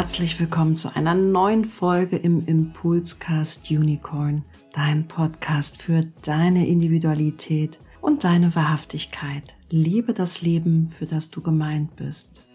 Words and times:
herzlich 0.00 0.40
willkommen 0.40 0.74
zu 0.74 0.96
einer 0.96 1.14
neuen 1.14 1.66
Folge 1.66 2.16
im 2.16 2.46
Impulscast 2.46 3.70
Unicorn, 3.70 4.46
dein 4.72 5.06
Podcast 5.06 5.82
für 5.82 6.00
deine 6.22 6.66
Individualität 6.66 7.78
und 8.00 8.24
deine 8.24 8.54
Wahrhaftigkeit. 8.54 9.56
Liebe 9.68 10.14
das 10.14 10.40
Leben, 10.40 10.88
für 10.88 11.04
das 11.04 11.30
du 11.30 11.42
gemeint 11.42 11.96
bist. 11.96 12.46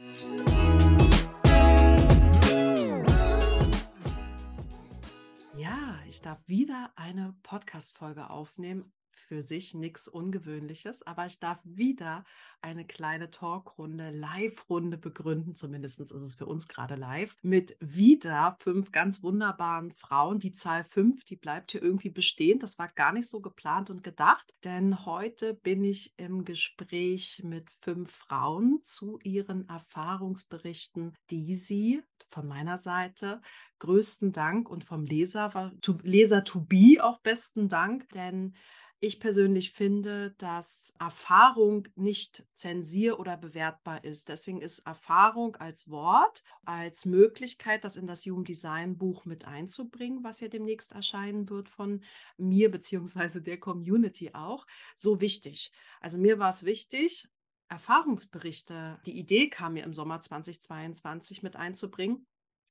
Ja, 5.56 6.00
ich 6.10 6.24
darf 6.24 6.40
wieder 6.48 6.90
eine 6.96 7.36
Podcast-Folge 7.44 8.28
aufnehmen 8.32 8.92
für 9.28 9.42
sich 9.42 9.74
nichts 9.74 10.08
Ungewöhnliches, 10.08 11.04
aber 11.04 11.26
ich 11.26 11.40
darf 11.40 11.60
wieder 11.64 12.24
eine 12.62 12.86
kleine 12.86 13.30
Talkrunde, 13.30 14.10
Live-Runde 14.10 14.98
begründen, 14.98 15.54
zumindest 15.56 16.00
ist 16.00 16.12
es 16.12 16.36
für 16.36 16.46
uns 16.46 16.68
gerade 16.68 16.96
live, 16.96 17.36
mit 17.42 17.78
wieder 17.80 18.58
fünf 18.60 18.92
ganz 18.92 19.24
wunderbaren 19.24 19.92
Frauen. 19.92 20.40
Die 20.40 20.52
Zahl 20.52 20.84
fünf, 20.84 21.26
die 21.26 21.36
bleibt 21.36 21.72
hier 21.72 21.82
irgendwie 21.82 22.10
bestehen. 22.10 22.60
Das 22.60 22.80
war 22.80 22.88
gar 22.90 23.12
nicht 23.12 23.30
so 23.30 23.40
geplant 23.42 23.90
und 23.90 24.04
gedacht, 24.04 24.54
denn 24.64 25.06
heute 25.06 25.54
bin 25.54 25.84
ich 25.84 26.14
im 26.18 26.46
Gespräch 26.46 27.42
mit 27.44 27.70
fünf 27.82 28.12
Frauen 28.12 28.80
zu 28.82 29.20
ihren 29.24 29.68
Erfahrungsberichten, 29.70 31.14
die 31.30 31.54
sie 31.54 32.04
von 32.30 32.48
meiner 32.48 32.78
Seite 32.78 33.42
größten 33.80 34.32
Dank 34.32 34.70
und 34.70 34.84
vom 34.84 35.06
Leser, 35.06 35.72
Leser 36.04 36.44
to 36.44 36.62
be 36.62 36.98
auch 37.02 37.20
besten 37.20 37.70
Dank, 37.70 38.10
denn 38.10 38.56
ich 39.00 39.20
persönlich 39.20 39.72
finde, 39.72 40.32
dass 40.38 40.94
Erfahrung 41.00 41.88
nicht 41.96 42.46
zensier- 42.54 43.20
oder 43.20 43.38
bewertbar 43.38 44.04
ist. 44.04 44.30
Deswegen 44.30 44.62
ist 44.62 44.80
Erfahrung 44.88 45.56
als 45.58 45.90
Wort, 45.90 46.44
als 46.64 47.06
Möglichkeit, 47.06 47.84
das 47.84 47.98
in 47.98 48.08
das 48.08 48.26
Human 48.26 48.46
Design 48.46 48.98
Buch 48.98 49.26
mit 49.26 49.46
einzubringen, 49.46 50.24
was 50.24 50.40
ja 50.40 50.48
demnächst 50.48 50.94
erscheinen 50.94 51.50
wird 51.50 51.70
von 51.70 52.04
mir 52.38 52.72
beziehungsweise 52.72 53.42
der 53.42 53.60
Community 53.60 54.32
auch, 54.34 54.66
so 54.96 55.22
wichtig. 55.22 55.72
Also 56.00 56.18
mir 56.18 56.40
war 56.40 56.50
es 56.50 56.64
wichtig, 56.64 57.28
Erfahrungsberichte, 57.68 59.00
die 59.06 59.18
Idee 59.18 59.50
kam 59.50 59.74
mir 59.74 59.84
im 59.84 59.94
Sommer 59.94 60.20
2022 60.22 61.44
mit 61.44 61.56
einzubringen, 61.56 62.28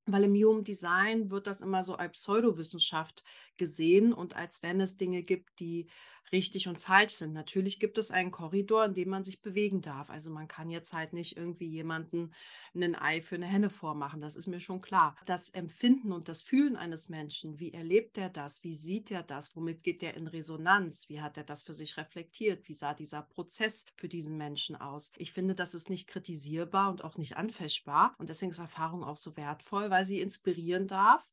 weil 0.07 0.25
im 0.25 0.35
Human 0.35 0.65
Design 0.65 1.31
wird 1.31 1.47
das 1.47 1.63
immer 1.63 1.83
so 1.83 1.97
als 1.97 2.13
Pseudowissenschaft 2.13 3.25
gesehen 3.57 4.13
und 4.13 4.37
als 4.37 4.63
wenn 4.63 4.81
es 4.81 4.97
Dinge 4.97 5.23
gibt, 5.23 5.59
die 5.61 5.89
richtig 6.33 6.69
und 6.69 6.79
falsch 6.79 7.15
sind. 7.15 7.33
Natürlich 7.33 7.79
gibt 7.79 7.99
es 7.99 8.11
einen 8.11 8.31
Korridor, 8.31 8.85
in 8.85 8.95
dem 8.95 9.09
man 9.09 9.25
sich 9.25 9.41
bewegen 9.41 9.81
darf. 9.81 10.11
Also 10.11 10.31
man 10.31 10.49
kann 10.49 10.71
jetzt 10.71 10.93
halt 10.93 11.13
nicht 11.13 11.37
irgendwie 11.37 11.69
jemanden 11.69 12.33
ein 12.75 12.95
Ei 12.95 13.21
für 13.21 13.37
eine 13.37 13.47
Henne 13.47 13.71
vormachen. 13.71 14.21
Das 14.21 14.37
ist 14.37 14.47
mir 14.47 14.61
schon 14.61 14.81
klar. 14.81 15.17
Das 15.27 15.51
Empfinden 15.51 16.13
und 16.13 16.29
das 16.29 16.43
Fühlen 16.43 16.77
eines 16.77 17.09
Menschen, 17.09 17.61
wie 17.61 17.73
erlebt 17.73 18.19
er 18.19 18.31
das? 18.31 18.65
Wie 18.65 18.73
sieht 18.73 19.11
er 19.11 19.23
das? 19.23 19.55
Womit 19.55 19.83
geht 19.83 20.03
er 20.03 20.15
in 20.15 20.27
Resonanz? 20.27 21.09
Wie 21.09 21.21
hat 21.21 21.37
er 21.39 21.45
das 21.45 21.63
für 21.63 21.75
sich 21.75 21.97
reflektiert? 21.97 22.69
Wie 22.69 22.75
sah 22.75 22.95
dieser 22.95 23.23
Prozess 23.23 23.87
für 23.95 24.09
diesen 24.09 24.37
Menschen 24.37 24.77
aus? 24.77 25.13
Ich 25.17 25.33
finde, 25.33 25.55
das 25.55 25.75
ist 25.75 25.91
nicht 25.91 26.09
kritisierbar 26.09 26.91
und 26.91 27.05
auch 27.05 27.17
nicht 27.17 27.37
anfechtbar. 27.37 28.15
Und 28.19 28.29
deswegen 28.29 28.51
ist 28.51 28.59
Erfahrung 28.59 29.05
auch 29.05 29.17
so 29.17 29.37
wertvoll, 29.37 29.91
weil 29.91 30.05
sie 30.05 30.21
inspirieren 30.21 30.89
darf 30.89 31.27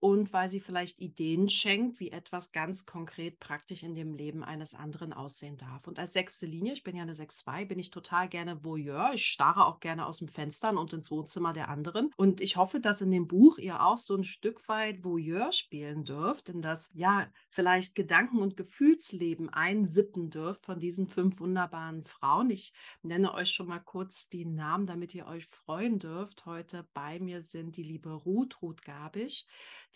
und 0.00 0.32
weil 0.32 0.48
sie 0.48 0.60
vielleicht 0.60 1.00
Ideen 1.00 1.48
schenkt, 1.48 1.98
wie 1.98 2.10
etwas 2.10 2.52
ganz 2.52 2.86
konkret 2.86 3.40
praktisch 3.40 3.82
in 3.82 3.94
dem 3.94 4.14
Leben 4.14 4.44
eines 4.44 4.74
anderen 4.74 5.12
aussehen 5.12 5.56
darf. 5.56 5.88
Und 5.88 5.98
als 5.98 6.12
sechste 6.12 6.46
Linie, 6.46 6.72
ich 6.72 6.84
bin 6.84 6.96
ja 6.96 7.02
eine 7.02 7.14
6-2, 7.14 7.66
bin 7.66 7.78
ich 7.78 7.90
total 7.90 8.28
gerne 8.28 8.62
Voyeur. 8.62 9.10
Ich 9.14 9.26
starre 9.26 9.66
auch 9.66 9.80
gerne 9.80 10.06
aus 10.06 10.18
dem 10.18 10.28
Fenster 10.28 10.70
und 10.70 10.92
ins 10.92 11.10
Wohnzimmer 11.10 11.52
der 11.52 11.68
anderen. 11.68 12.10
Und 12.16 12.40
ich 12.40 12.56
hoffe, 12.56 12.78
dass 12.80 13.00
in 13.00 13.10
dem 13.10 13.26
Buch 13.26 13.58
ihr 13.58 13.82
auch 13.82 13.98
so 13.98 14.14
ein 14.14 14.24
Stück 14.24 14.68
weit 14.68 15.02
Voyeur 15.02 15.52
spielen 15.52 16.04
dürft, 16.04 16.48
in 16.48 16.60
das 16.60 16.90
ja 16.94 17.26
vielleicht 17.50 17.94
Gedanken- 17.94 18.38
und 18.38 18.56
Gefühlsleben 18.56 19.48
einsippen 19.48 20.30
dürft 20.30 20.64
von 20.64 20.78
diesen 20.78 21.08
fünf 21.08 21.40
wunderbaren 21.40 22.04
Frauen. 22.04 22.50
Ich 22.50 22.72
nenne 23.02 23.34
euch 23.34 23.50
schon 23.50 23.66
mal 23.66 23.80
kurz 23.80 24.28
die 24.28 24.44
Namen, 24.44 24.86
damit 24.86 25.14
ihr 25.14 25.26
euch 25.26 25.46
freuen 25.46 25.98
dürft. 25.98 26.46
Heute 26.46 26.86
bei 26.94 27.18
mir 27.18 27.42
sind 27.42 27.76
die 27.76 27.82
liebe 27.82 28.10
Ruth, 28.10 28.62
Ruth 28.62 28.82
Gabisch, 28.82 29.44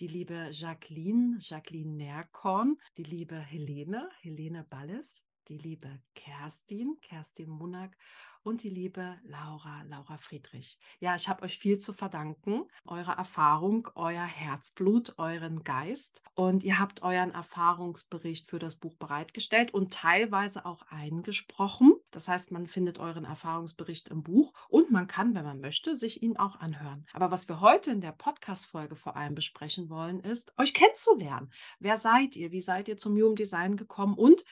die 0.01 0.07
liebe 0.07 0.49
Jacqueline, 0.51 1.39
Jacqueline 1.41 1.97
Nerkorn, 1.97 2.79
die 2.97 3.03
liebe 3.03 3.39
Helene, 3.39 4.09
Helene 4.21 4.65
Balles, 4.65 5.27
die 5.49 5.59
liebe 5.59 6.01
Kerstin, 6.15 6.99
Kerstin 7.01 7.51
Munak 7.51 7.97
und 8.43 8.63
die 8.63 8.71
liebe 8.71 9.19
Laura, 9.25 9.83
Laura 9.89 10.19
Friedrich. 10.19 10.79
Ja, 11.01 11.15
ich 11.15 11.29
habe 11.29 11.43
euch 11.43 11.59
viel 11.59 11.79
zu 11.79 11.93
verdanken, 11.93 12.65
eure 12.85 13.13
Erfahrung, 13.13 13.89
euer 13.95 14.25
Herzblut, 14.25 15.15
euren 15.19 15.63
Geist 15.65 16.23
und 16.35 16.65
ihr 16.65 16.79
habt 16.79 17.03
euren 17.03 17.31
Erfahrungsbericht 17.31 18.49
für 18.49 18.59
das 18.59 18.77
Buch 18.77 18.97
bereitgestellt 18.97 19.73
und 19.73 19.93
teilweise 19.93 20.67
auch 20.67 20.83
eingesprochen. 20.91 21.95
Das 22.11 22.29
heißt, 22.29 22.53
man 22.53 22.67
findet 22.67 22.99
euren 22.99 23.25
Erfahrungsbericht 23.25 24.09
im 24.09 24.23
Buch 24.23 24.53
und 24.69 24.91
man 24.91 25.07
kann, 25.07 25.35
wenn 25.35 25.45
man 25.45 25.61
möchte, 25.61 25.97
sich 25.97 26.23
ihn 26.23 26.37
auch 26.37 26.57
anhören. 26.57 27.07
Aber 27.13 27.31
was 27.31 27.49
wir 27.49 27.61
heute 27.61 27.91
in 27.91 28.01
der 28.01 28.13
Podcast-Folge 28.13 28.97
vor 28.97 29.17
allem 29.17 29.35
besprechen 29.35 29.89
wollen, 29.89 30.21
ist, 30.21 30.53
euch 30.59 30.75
kennenzulernen. 30.75 31.53
Wer 31.79 31.97
seid 31.97 32.37
ihr? 32.37 32.51
Wie 32.51 32.61
seid 32.61 32.89
ihr 32.89 32.97
zum 32.97 33.15
Human 33.15 33.37
Design 33.37 33.77
gekommen? 33.77 34.15
Und 34.15 34.45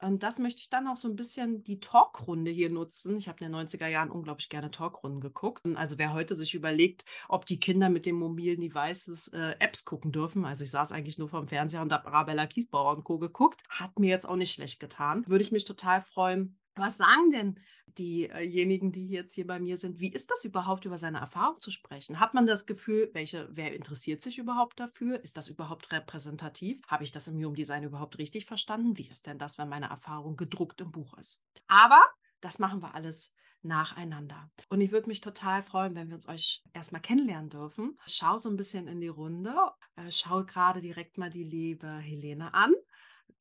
und 0.00 0.22
das 0.22 0.38
möchte 0.38 0.60
ich 0.60 0.70
dann 0.70 0.86
auch 0.86 0.96
so 0.96 1.08
ein 1.08 1.16
bisschen 1.16 1.62
die 1.64 1.80
Talkrunde 1.80 2.50
hier 2.50 2.70
nutzen. 2.70 3.16
Ich 3.16 3.28
habe 3.28 3.44
in 3.44 3.52
den 3.52 3.60
90er 3.60 3.88
Jahren 3.88 4.10
unglaublich 4.10 4.48
gerne 4.48 4.70
Talkrunden 4.70 5.20
geguckt. 5.20 5.66
Also 5.74 5.98
wer 5.98 6.12
heute 6.12 6.34
sich 6.34 6.54
überlegt, 6.54 7.04
ob 7.28 7.46
die 7.46 7.58
Kinder 7.58 7.88
mit 7.88 8.06
den 8.06 8.14
mobilen 8.14 8.60
Devices 8.60 9.28
äh, 9.28 9.56
Apps 9.58 9.84
gucken 9.84 10.12
dürfen, 10.12 10.44
also 10.44 10.64
ich 10.64 10.70
saß 10.70 10.92
eigentlich 10.92 11.18
nur 11.18 11.28
vom 11.28 11.48
Fernseher 11.48 11.82
und 11.82 11.92
habe 11.92 12.08
Arabella 12.08 12.46
Kiesbauer 12.46 12.96
und 12.96 13.04
Co. 13.04 13.18
geguckt, 13.18 13.62
hat 13.68 13.98
mir 13.98 14.08
jetzt 14.08 14.28
auch 14.28 14.36
nicht 14.36 14.54
schlecht 14.54 14.80
getan. 14.80 15.24
Würde 15.26 15.44
ich 15.44 15.52
mich 15.52 15.64
total 15.64 16.02
freuen. 16.02 16.58
Was 16.78 16.96
sagen 16.96 17.30
denn 17.30 17.60
diejenigen, 17.98 18.92
die 18.92 19.08
jetzt 19.08 19.34
hier 19.34 19.46
bei 19.46 19.58
mir 19.58 19.76
sind, 19.76 20.00
wie 20.00 20.12
ist 20.12 20.30
das 20.30 20.44
überhaupt, 20.44 20.84
über 20.84 20.98
seine 20.98 21.18
Erfahrung 21.18 21.58
zu 21.58 21.70
sprechen? 21.70 22.20
Hat 22.20 22.34
man 22.34 22.46
das 22.46 22.66
Gefühl, 22.66 23.10
welche, 23.12 23.48
wer 23.50 23.74
interessiert 23.74 24.22
sich 24.22 24.38
überhaupt 24.38 24.78
dafür? 24.78 25.22
Ist 25.22 25.36
das 25.36 25.48
überhaupt 25.48 25.90
repräsentativ? 25.90 26.80
Habe 26.86 27.04
ich 27.04 27.12
das 27.12 27.28
im 27.28 27.36
Human 27.36 27.54
Design 27.54 27.82
überhaupt 27.82 28.18
richtig 28.18 28.46
verstanden? 28.46 28.96
Wie 28.96 29.08
ist 29.08 29.26
denn 29.26 29.38
das, 29.38 29.58
wenn 29.58 29.68
meine 29.68 29.88
Erfahrung 29.88 30.36
gedruckt 30.36 30.80
im 30.80 30.92
Buch 30.92 31.18
ist? 31.18 31.42
Aber 31.66 32.00
das 32.40 32.58
machen 32.58 32.80
wir 32.80 32.94
alles 32.94 33.34
nacheinander. 33.62 34.48
Und 34.68 34.80
ich 34.80 34.92
würde 34.92 35.08
mich 35.08 35.20
total 35.20 35.64
freuen, 35.64 35.96
wenn 35.96 36.08
wir 36.08 36.14
uns 36.14 36.28
euch 36.28 36.62
erstmal 36.72 37.02
kennenlernen 37.02 37.50
dürfen. 37.50 37.98
Schau 38.06 38.36
so 38.36 38.48
ein 38.48 38.56
bisschen 38.56 38.86
in 38.86 39.00
die 39.00 39.08
Runde. 39.08 39.52
Äh, 39.96 40.10
schau 40.10 40.44
gerade 40.44 40.80
direkt 40.80 41.18
mal 41.18 41.30
die 41.30 41.42
liebe 41.42 41.88
Helene 41.98 42.54
an 42.54 42.72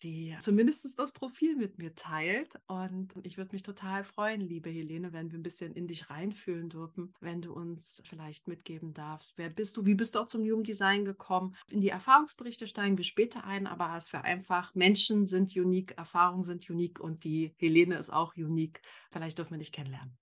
die 0.03 0.35
zumindest 0.39 0.97
das 0.99 1.11
Profil 1.11 1.55
mit 1.55 1.77
mir 1.77 1.95
teilt. 1.95 2.59
Und 2.67 3.13
ich 3.23 3.37
würde 3.37 3.53
mich 3.53 3.63
total 3.63 4.03
freuen, 4.03 4.41
liebe 4.41 4.69
Helene, 4.69 5.13
wenn 5.13 5.31
wir 5.31 5.39
ein 5.39 5.43
bisschen 5.43 5.73
in 5.73 5.87
dich 5.87 6.09
reinfühlen 6.09 6.69
dürfen, 6.69 7.13
wenn 7.19 7.41
du 7.41 7.53
uns 7.53 8.03
vielleicht 8.07 8.47
mitgeben 8.47 8.93
darfst. 8.93 9.33
Wer 9.37 9.49
bist 9.49 9.77
du? 9.77 9.85
Wie 9.85 9.95
bist 9.95 10.15
du 10.15 10.19
auch 10.19 10.27
zum 10.27 10.43
Human 10.43 10.63
Design 10.63 11.05
gekommen? 11.05 11.55
In 11.71 11.81
die 11.81 11.89
Erfahrungsberichte 11.89 12.67
steigen 12.67 12.97
wir 12.97 13.05
später 13.05 13.43
ein, 13.43 13.67
aber 13.67 13.95
es 13.97 14.13
wäre 14.13 14.23
einfach, 14.23 14.75
Menschen 14.75 15.25
sind 15.25 15.55
unique, 15.55 15.97
Erfahrungen 15.97 16.43
sind 16.43 16.69
unique 16.69 16.99
und 16.99 17.23
die 17.23 17.53
Helene 17.57 17.97
ist 17.97 18.11
auch 18.11 18.35
unique. 18.35 18.81
Vielleicht 19.11 19.37
dürfen 19.37 19.51
wir 19.51 19.59
dich 19.59 19.71
kennenlernen. 19.71 20.17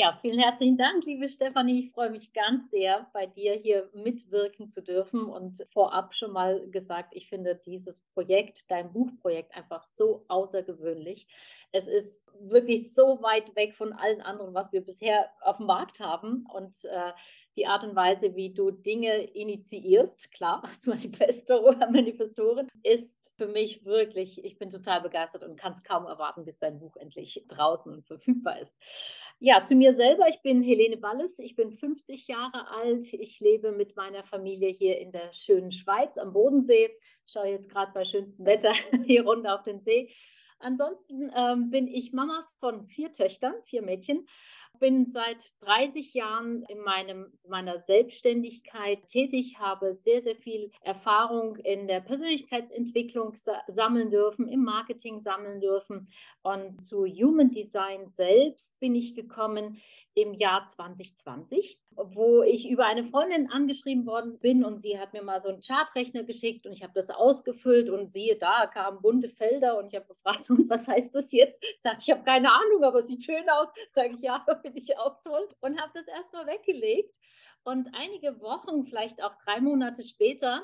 Ja, 0.00 0.16
vielen 0.20 0.38
herzlichen 0.38 0.76
Dank, 0.76 1.04
liebe 1.06 1.28
Stefanie. 1.28 1.80
Ich 1.80 1.90
freue 1.90 2.10
mich 2.10 2.32
ganz 2.32 2.70
sehr, 2.70 3.10
bei 3.12 3.26
dir 3.26 3.54
hier 3.54 3.90
mitwirken 3.92 4.68
zu 4.68 4.80
dürfen 4.80 5.24
und 5.24 5.66
vorab 5.72 6.14
schon 6.14 6.30
mal 6.32 6.70
gesagt, 6.70 7.16
ich 7.16 7.28
finde 7.28 7.56
dieses 7.66 8.04
Projekt, 8.14 8.70
dein 8.70 8.92
Buchprojekt, 8.92 9.56
einfach 9.56 9.82
so 9.82 10.24
außergewöhnlich. 10.28 11.26
Es 11.72 11.86
ist 11.86 12.26
wirklich 12.40 12.94
so 12.94 13.20
weit 13.22 13.54
weg 13.56 13.74
von 13.74 13.92
allen 13.92 14.20
anderen, 14.22 14.54
was 14.54 14.72
wir 14.72 14.80
bisher 14.80 15.30
auf 15.40 15.58
dem 15.58 15.66
Markt 15.66 16.00
haben. 16.00 16.46
Und 16.52 16.76
äh, 16.84 17.12
die 17.56 17.66
Art 17.66 17.84
und 17.84 17.94
Weise, 17.94 18.36
wie 18.36 18.54
du 18.54 18.70
Dinge 18.70 19.22
initiierst, 19.22 20.32
klar, 20.32 20.62
als 20.68 20.86
Manifestorin, 20.86 22.68
ist 22.82 23.34
für 23.36 23.48
mich 23.48 23.84
wirklich, 23.84 24.44
ich 24.44 24.58
bin 24.58 24.70
total 24.70 25.02
begeistert 25.02 25.42
und 25.42 25.58
kann 25.58 25.72
es 25.72 25.82
kaum 25.82 26.06
erwarten, 26.06 26.44
bis 26.44 26.58
dein 26.58 26.78
Buch 26.78 26.96
endlich 26.96 27.44
draußen 27.48 27.92
und 27.92 28.06
verfügbar 28.06 28.60
ist. 28.60 28.76
Ja, 29.40 29.62
zu 29.62 29.76
mir 29.76 29.94
selber, 29.94 30.28
ich 30.28 30.42
bin 30.42 30.62
Helene 30.62 30.96
Balles, 30.96 31.38
ich 31.38 31.54
bin 31.54 31.70
50 31.70 32.26
Jahre 32.26 32.70
alt, 32.70 33.12
ich 33.12 33.38
lebe 33.38 33.70
mit 33.70 33.94
meiner 33.94 34.24
Familie 34.24 34.68
hier 34.68 34.98
in 34.98 35.12
der 35.12 35.32
schönen 35.32 35.70
Schweiz 35.70 36.18
am 36.18 36.32
Bodensee, 36.32 36.90
schaue 37.24 37.48
jetzt 37.48 37.68
gerade 37.68 37.92
bei 37.92 38.04
schönstem 38.04 38.44
Wetter 38.46 38.72
hier 39.06 39.24
runter 39.24 39.54
auf 39.54 39.62
den 39.62 39.80
See. 39.80 40.10
Ansonsten 40.60 41.30
ähm, 41.34 41.70
bin 41.70 41.86
ich 41.86 42.12
Mama 42.12 42.46
von 42.60 42.86
vier 42.86 43.12
Töchtern, 43.12 43.54
vier 43.64 43.82
Mädchen 43.82 44.26
bin 44.78 45.06
seit 45.06 45.52
30 45.60 46.14
Jahren 46.14 46.62
in 46.68 46.80
meinem, 46.82 47.32
meiner 47.46 47.80
Selbstständigkeit 47.80 49.06
tätig, 49.08 49.58
habe 49.58 49.94
sehr, 49.94 50.22
sehr 50.22 50.36
viel 50.36 50.70
Erfahrung 50.82 51.56
in 51.56 51.86
der 51.86 52.00
Persönlichkeitsentwicklung 52.00 53.34
sammeln 53.66 54.10
dürfen, 54.10 54.48
im 54.48 54.64
Marketing 54.64 55.18
sammeln 55.18 55.60
dürfen. 55.60 56.08
Und 56.42 56.80
zu 56.80 57.06
Human 57.06 57.50
Design 57.50 58.08
selbst 58.10 58.78
bin 58.80 58.94
ich 58.94 59.14
gekommen 59.14 59.80
im 60.14 60.34
Jahr 60.34 60.64
2020 60.64 61.78
wo 62.00 62.42
ich 62.42 62.68
über 62.68 62.86
eine 62.86 63.02
Freundin 63.02 63.50
angeschrieben 63.50 64.06
worden 64.06 64.38
bin 64.38 64.64
und 64.64 64.80
sie 64.80 64.98
hat 64.98 65.12
mir 65.12 65.22
mal 65.22 65.40
so 65.40 65.48
einen 65.48 65.62
Chartrechner 65.62 66.22
geschickt 66.22 66.66
und 66.66 66.72
ich 66.72 66.82
habe 66.82 66.92
das 66.94 67.10
ausgefüllt 67.10 67.90
und 67.90 68.08
siehe 68.08 68.36
da, 68.36 68.66
kamen 68.66 69.02
bunte 69.02 69.28
Felder 69.28 69.78
und 69.78 69.88
ich 69.88 69.96
habe 69.96 70.06
gefragt, 70.06 70.47
und 70.48 70.68
was 70.70 70.88
heißt 70.88 71.14
das 71.14 71.32
jetzt? 71.32 71.64
Sagt, 71.80 72.02
ich 72.02 72.10
habe 72.10 72.22
keine 72.24 72.52
Ahnung, 72.52 72.84
aber 72.84 73.02
sieht 73.02 73.24
schön 73.24 73.48
aus. 73.48 73.68
Sage 73.92 74.14
ich, 74.14 74.22
ja, 74.22 74.44
finde 74.62 74.78
ich 74.78 74.96
auch 74.98 75.20
toll. 75.22 75.48
Und 75.60 75.80
habe 75.80 75.92
das 75.94 76.06
erstmal 76.06 76.46
weggelegt. 76.46 77.18
Und 77.64 77.88
einige 77.94 78.40
Wochen, 78.40 78.86
vielleicht 78.86 79.22
auch 79.22 79.34
drei 79.44 79.60
Monate 79.60 80.02
später, 80.02 80.62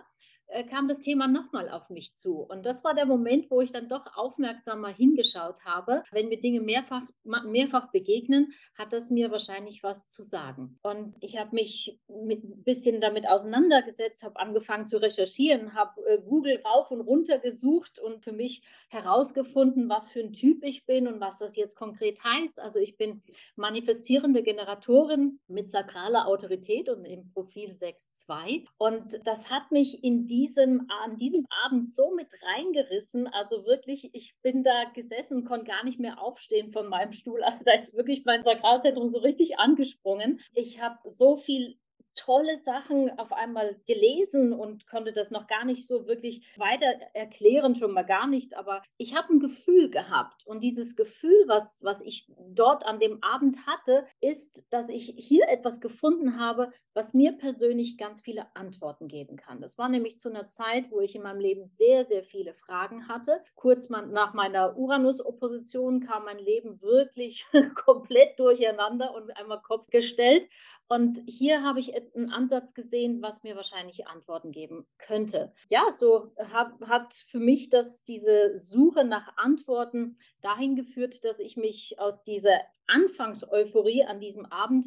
äh, 0.49 0.65
kam 0.65 0.89
das 0.89 1.01
Thema 1.01 1.27
nochmal 1.27 1.69
auf 1.71 1.91
mich 1.91 2.15
zu. 2.15 2.39
Und 2.39 2.67
das 2.67 2.85
war 2.85 2.95
der 2.95 3.07
Moment, 3.07 3.51
wo 3.51 3.61
ich 3.61 3.73
dann 3.73 3.89
doch 3.89 4.17
aufmerksamer 4.17 4.89
hingeschaut 4.89 5.65
habe. 5.65 6.03
Wenn 6.13 6.29
mir 6.29 6.41
Dinge 6.41 6.61
mehrfach, 6.61 7.03
mehrfach 7.25 7.91
begegnen, 7.91 8.53
hat 8.77 8.93
das 8.93 9.11
mir 9.11 9.31
wahrscheinlich 9.31 9.83
was 9.83 10.09
zu 10.09 10.23
sagen. 10.23 10.79
Und 10.83 11.17
ich 11.21 11.39
habe 11.39 11.55
mich 11.55 11.99
ein 12.09 12.63
bisschen 12.63 13.01
damit 13.01 13.27
auseinandergesetzt, 13.27 14.23
habe 14.23 14.39
angefangen 14.39 14.87
zu 14.87 15.01
recherchieren, 15.01 15.75
habe 15.75 16.05
äh, 16.07 16.21
Google 16.23 16.61
rauf 16.65 16.91
und 16.91 17.01
runter 17.01 17.39
gesucht 17.39 17.99
und 17.99 18.23
für 18.23 18.33
mich 18.33 18.63
herausgefunden, 18.91 19.89
was 19.89 20.11
für 20.11 20.21
ein 20.21 20.35
Typ 20.35 20.63
ich 20.63 20.85
bin 20.85 21.09
und 21.09 21.21
was 21.21 21.39
das 21.39 21.57
jetzt 21.57 21.75
konkret 21.75 22.23
heißt. 22.23 22.61
Also 22.61 22.79
ich 22.79 22.97
bin 22.97 23.23
manifestierende 23.57 24.43
Generatorin 24.43 25.41
mit 25.49 25.71
sakraler 25.71 26.27
Autorität 26.27 26.89
und 26.91 27.05
im 27.07 27.31
Profil 27.33 27.71
6.2. 27.71 28.67
Und 28.77 29.21
das 29.25 29.51
hat 29.51 29.73
mich 29.73 30.05
in 30.05 30.27
die 30.27 30.34
diesem, 30.35 30.89
an 31.05 31.17
diesem 31.17 31.47
Abend 31.65 31.89
so 31.89 32.13
mit 32.15 32.29
reingerissen. 32.43 33.29
Also 33.29 33.65
wirklich, 33.65 34.11
ich 34.15 34.35
bin 34.43 34.65
da 34.65 34.85
gesessen, 34.93 35.45
konnte 35.45 35.67
gar 35.67 35.85
nicht 35.85 36.01
mehr 36.01 36.21
aufstehen 36.21 36.73
von 36.73 36.89
meinem 36.89 37.13
Stuhl. 37.13 37.45
Also 37.45 37.65
da 37.65 37.73
ist 37.73 37.97
wirklich 37.97 38.25
mein 38.25 38.43
Sakralzentrum 38.43 39.11
so 39.11 39.19
richtig 39.19 39.59
angesprungen. 39.61 40.41
Ich 40.53 40.83
habe 40.83 40.99
so 41.09 41.37
viel 41.37 41.79
tolle 42.15 42.57
Sachen 42.57 43.19
auf 43.19 43.33
einmal 43.33 43.77
gelesen 43.87 44.53
und 44.53 44.87
konnte 44.87 45.13
das 45.13 45.31
noch 45.31 45.47
gar 45.47 45.65
nicht 45.65 45.87
so 45.87 46.07
wirklich 46.07 46.47
weiter 46.57 46.87
erklären, 47.13 47.75
schon 47.75 47.93
mal 47.93 48.05
gar 48.05 48.27
nicht. 48.27 48.57
Aber 48.57 48.83
ich 48.97 49.15
habe 49.15 49.35
ein 49.35 49.41
Gefühl 49.41 49.91
gehabt. 49.91 50.47
Und 50.47 50.63
dieses 50.63 50.97
Gefühl, 50.97 51.45
was, 51.47 51.83
was 51.83 52.01
ich 52.01 52.27
dort 52.49 52.87
an 52.87 53.01
dem 53.01 53.23
Abend 53.23 53.67
hatte, 53.67 54.07
ist, 54.21 54.65
dass 54.71 54.89
ich 54.89 55.15
hier 55.17 55.49
etwas 55.49 55.81
gefunden 55.81 56.39
habe, 56.39 56.73
was 56.95 57.15
mir 57.15 57.33
persönlich 57.33 57.99
ganz 57.99 58.21
viele 58.21 58.55
Antworten 58.55 59.09
geben 59.09 59.37
kann. 59.37 59.61
Das 59.61 59.79
war 59.79 59.89
nämlich 59.89 60.19
zu 60.19 60.31
einer 60.31 60.49
Zeit, 60.49 60.91
wo 60.91 61.01
ich 61.01 61.15
in 61.15 61.23
meinem 61.23 61.41
Leben 61.41 61.67
sehr, 61.67 62.05
sehr 62.05 62.23
viele 62.23 62.55
Fragen 62.55 63.09
hatte. 63.09 63.43
Kurz 63.55 63.89
nach 63.89 64.35
meiner 64.35 64.77
Uranus-Opposition 64.77 66.01
kam 66.01 66.25
mein 66.25 66.39
Leben 66.39 66.81
wirklich 66.81 67.47
komplett 67.75 68.39
durcheinander 68.39 69.15
und 69.15 69.37
einmal 69.37 69.61
Kopf 69.63 69.89
gestellt. 69.89 70.49
Und 70.89 71.23
hier 71.27 71.63
habe 71.63 71.81
ich 71.81 71.95
einen 72.15 72.31
Ansatz 72.31 72.75
gesehen, 72.75 73.23
was 73.23 73.43
mir 73.43 73.57
wahrscheinlich 73.57 74.07
Antworten 74.07 74.53
geben 74.53 74.87
könnte. 74.99 75.53
Ja, 75.69 75.91
so 75.91 76.33
hab, 76.53 76.81
hat 76.87 77.15
für 77.15 77.39
mich 77.39 77.69
das, 77.69 78.05
diese 78.05 78.57
Suche 78.57 79.05
nach 79.05 79.37
Antworten 79.37 80.19
dahin 80.43 80.77
geführt, 80.77 81.25
dass 81.25 81.39
ich 81.39 81.57
mich 81.57 81.99
aus 81.99 82.23
dieser 82.23 82.61
Anfangseuphorie 82.87 84.05
an 84.05 84.21
diesem 84.21 84.47
Abend 84.47 84.87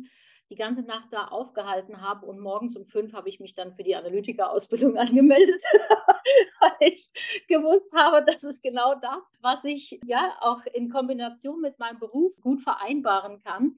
die 0.50 0.56
ganze 0.56 0.82
Nacht 0.82 1.12
da 1.12 1.26
aufgehalten 1.26 2.02
habe 2.02 2.26
und 2.26 2.40
morgens 2.40 2.76
um 2.78 2.86
fünf 2.86 3.14
habe 3.14 3.30
ich 3.30 3.40
mich 3.40 3.54
dann 3.54 3.74
für 3.74 3.84
die 3.84 3.96
Analytikerausbildung 3.96 4.98
angemeldet, 4.98 5.62
weil 6.60 6.92
ich 6.92 7.10
gewusst 7.48 7.92
habe, 7.94 8.24
das 8.26 8.44
ist 8.44 8.64
genau 8.64 8.96
das, 8.96 9.34
was 9.42 9.64
ich 9.64 10.00
ja 10.06 10.38
auch 10.40 10.66
in 10.74 10.90
Kombination 10.90 11.60
mit 11.62 11.80
meinem 11.80 12.00
Beruf 12.00 12.34
gut 12.42 12.62
vereinbaren 12.62 13.40
kann. 13.40 13.78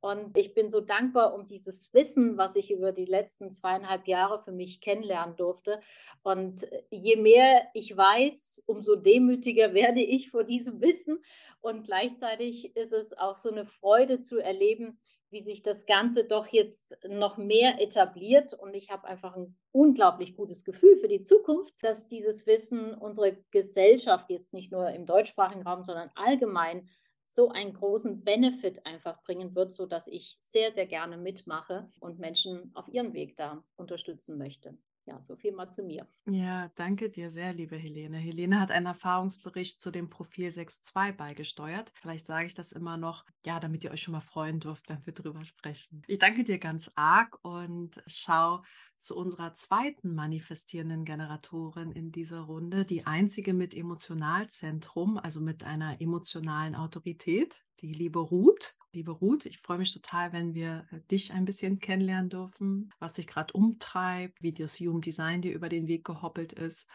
Und 0.00 0.36
ich 0.38 0.54
bin 0.54 0.70
so 0.70 0.80
dankbar 0.80 1.34
um 1.34 1.46
dieses 1.46 1.92
Wissen, 1.92 2.38
was 2.38 2.56
ich 2.56 2.70
über 2.70 2.92
die 2.92 3.04
letzten 3.04 3.52
zweieinhalb 3.52 4.08
Jahre 4.08 4.42
für 4.42 4.52
mich 4.52 4.80
kennenlernen 4.80 5.36
durfte. 5.36 5.80
Und 6.22 6.66
je 6.90 7.16
mehr 7.16 7.68
ich 7.74 7.96
weiß, 7.96 8.62
umso 8.66 8.96
demütiger 8.96 9.74
werde 9.74 10.00
ich 10.00 10.30
vor 10.30 10.44
diesem 10.44 10.80
Wissen. 10.80 11.22
Und 11.60 11.84
gleichzeitig 11.84 12.74
ist 12.76 12.92
es 12.92 13.16
auch 13.16 13.36
so 13.36 13.50
eine 13.50 13.66
Freude 13.66 14.20
zu 14.20 14.38
erleben, 14.38 14.98
wie 15.30 15.42
sich 15.42 15.62
das 15.62 15.86
Ganze 15.86 16.24
doch 16.24 16.46
jetzt 16.46 16.98
noch 17.06 17.36
mehr 17.36 17.80
etabliert. 17.80 18.54
Und 18.54 18.74
ich 18.74 18.90
habe 18.90 19.06
einfach 19.06 19.36
ein 19.36 19.54
unglaublich 19.70 20.34
gutes 20.34 20.64
Gefühl 20.64 20.96
für 20.96 21.08
die 21.08 21.22
Zukunft, 21.22 21.74
dass 21.82 22.08
dieses 22.08 22.46
Wissen 22.46 22.94
unsere 22.94 23.36
Gesellschaft 23.50 24.30
jetzt 24.30 24.52
nicht 24.52 24.72
nur 24.72 24.90
im 24.90 25.06
deutschsprachigen 25.06 25.62
Raum, 25.62 25.84
sondern 25.84 26.10
allgemein 26.14 26.88
so 27.30 27.48
einen 27.48 27.72
großen 27.72 28.24
Benefit 28.24 28.84
einfach 28.86 29.22
bringen 29.22 29.54
wird, 29.54 29.72
sodass 29.72 30.08
ich 30.08 30.38
sehr, 30.42 30.74
sehr 30.74 30.86
gerne 30.86 31.16
mitmache 31.16 31.90
und 32.00 32.18
Menschen 32.18 32.72
auf 32.74 32.88
ihrem 32.88 33.14
Weg 33.14 33.36
da 33.36 33.64
unterstützen 33.76 34.36
möchte. 34.36 34.76
Ja, 35.10 35.20
so 35.20 35.34
viel 35.34 35.50
mal 35.50 35.68
zu 35.68 35.82
mir. 35.82 36.06
Ja, 36.26 36.70
danke 36.76 37.10
dir 37.10 37.30
sehr, 37.30 37.52
liebe 37.52 37.76
Helene. 37.76 38.16
Helene 38.16 38.60
hat 38.60 38.70
einen 38.70 38.86
Erfahrungsbericht 38.86 39.80
zu 39.80 39.90
dem 39.90 40.08
Profil 40.08 40.46
6.2 40.50 41.10
beigesteuert. 41.10 41.90
Vielleicht 42.00 42.26
sage 42.26 42.46
ich 42.46 42.54
das 42.54 42.70
immer 42.70 42.96
noch, 42.96 43.24
ja, 43.44 43.58
damit 43.58 43.82
ihr 43.82 43.90
euch 43.90 44.02
schon 44.02 44.12
mal 44.12 44.20
freuen 44.20 44.60
dürft, 44.60 44.88
wenn 44.88 45.04
wir 45.04 45.12
drüber 45.12 45.44
sprechen. 45.44 46.02
Ich 46.06 46.20
danke 46.20 46.44
dir 46.44 46.58
ganz 46.58 46.92
arg 46.94 47.40
und 47.42 48.00
schau 48.06 48.62
zu 48.98 49.16
unserer 49.16 49.52
zweiten 49.54 50.14
manifestierenden 50.14 51.04
Generatorin 51.04 51.90
in 51.90 52.12
dieser 52.12 52.42
Runde, 52.42 52.84
die 52.84 53.04
einzige 53.04 53.52
mit 53.52 53.74
Emotionalzentrum, 53.74 55.18
also 55.18 55.40
mit 55.40 55.64
einer 55.64 56.00
emotionalen 56.00 56.76
Autorität, 56.76 57.64
die 57.80 57.92
liebe 57.92 58.20
Ruth. 58.20 58.76
Liebe 58.92 59.12
Ruth, 59.12 59.46
ich 59.46 59.58
freue 59.58 59.78
mich 59.78 59.92
total, 59.92 60.32
wenn 60.32 60.54
wir 60.54 60.84
äh, 60.90 61.00
dich 61.10 61.32
ein 61.32 61.44
bisschen 61.44 61.78
kennenlernen 61.78 62.28
dürfen, 62.28 62.92
was 62.98 63.14
sich 63.14 63.28
gerade 63.28 63.52
umtreibt, 63.52 64.42
wie 64.42 64.52
das 64.52 64.80
Human 64.80 65.00
Design 65.00 65.42
dir 65.42 65.52
über 65.52 65.68
den 65.68 65.86
Weg 65.86 66.04
gehoppelt 66.04 66.52
ist 66.52 66.88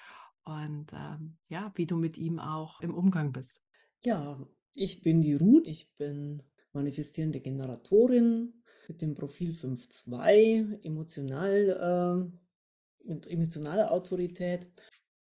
und 0.43 0.91
ähm, 0.93 1.37
ja, 1.47 1.71
wie 1.75 1.85
du 1.85 1.95
mit 1.95 2.17
ihm 2.17 2.39
auch 2.39 2.81
im 2.81 2.93
Umgang 2.93 3.31
bist. 3.31 3.63
Ja, 4.03 4.45
ich 4.73 5.03
bin 5.03 5.21
die 5.21 5.35
Ruth, 5.35 5.67
ich 5.67 5.89
bin 5.97 6.43
manifestierende 6.73 7.39
Generatorin 7.39 8.61
mit 8.89 9.01
dem 9.01 9.15
Profil 9.15 9.53
5.2, 9.53 10.83
emotional, 10.83 12.29
äh, 12.29 13.07
mit 13.07 13.25
emotionaler 13.25 13.91
Autorität. 13.91 14.67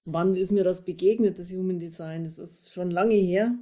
Wann 0.06 0.36
ist 0.36 0.52
mir 0.52 0.64
das 0.64 0.84
begegnet, 0.84 1.38
das 1.38 1.52
Human 1.52 1.80
Design? 1.80 2.24
Das 2.24 2.40
ist 2.40 2.74
schon 2.74 2.90
lange 2.90 3.16
her, 3.16 3.56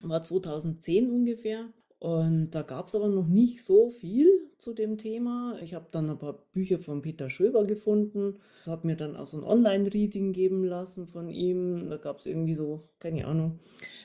war 0.00 0.22
2010 0.22 1.10
ungefähr. 1.10 1.70
Und 2.04 2.50
da 2.50 2.60
gab 2.60 2.88
es 2.88 2.94
aber 2.94 3.08
noch 3.08 3.28
nicht 3.28 3.64
so 3.64 3.88
viel 3.88 4.28
zu 4.58 4.74
dem 4.74 4.98
Thema. 4.98 5.58
Ich 5.62 5.72
habe 5.72 5.86
dann 5.90 6.10
ein 6.10 6.18
paar 6.18 6.34
Bücher 6.52 6.78
von 6.78 7.00
Peter 7.00 7.30
Schöber 7.30 7.64
gefunden, 7.64 8.40
habe 8.66 8.86
mir 8.86 8.94
dann 8.94 9.16
auch 9.16 9.26
so 9.26 9.38
ein 9.38 9.42
Online-Reading 9.42 10.34
geben 10.34 10.64
lassen 10.64 11.06
von 11.06 11.30
ihm. 11.30 11.88
Da 11.88 11.96
gab 11.96 12.18
es 12.18 12.26
irgendwie 12.26 12.52
so, 12.52 12.90
keine 12.98 13.26
Ahnung, 13.26 13.58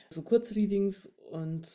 so 0.08 0.22
Kurzreadings 0.22 1.14
und 1.30 1.68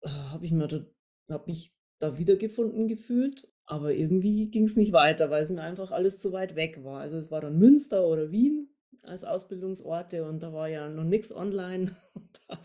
äh, 0.00 0.08
habe 0.08 0.46
ich 0.46 0.52
mir 0.52 0.68
da, 0.68 0.86
hab 1.28 1.46
mich 1.46 1.70
da 1.98 2.16
wiedergefunden 2.16 2.88
gefühlt. 2.88 3.46
Aber 3.66 3.92
irgendwie 3.92 4.50
ging 4.50 4.64
es 4.64 4.74
nicht 4.74 4.94
weiter, 4.94 5.28
weil 5.28 5.42
es 5.42 5.50
mir 5.50 5.60
einfach 5.60 5.90
alles 5.90 6.16
zu 6.16 6.32
weit 6.32 6.56
weg 6.56 6.82
war. 6.82 7.00
Also 7.00 7.18
es 7.18 7.30
war 7.30 7.42
dann 7.42 7.58
Münster 7.58 8.06
oder 8.06 8.30
Wien 8.30 8.70
als 9.02 9.22
Ausbildungsorte 9.22 10.24
und 10.24 10.42
da 10.42 10.54
war 10.54 10.68
ja 10.70 10.88
noch 10.88 11.04
nichts 11.04 11.30
online. 11.30 11.94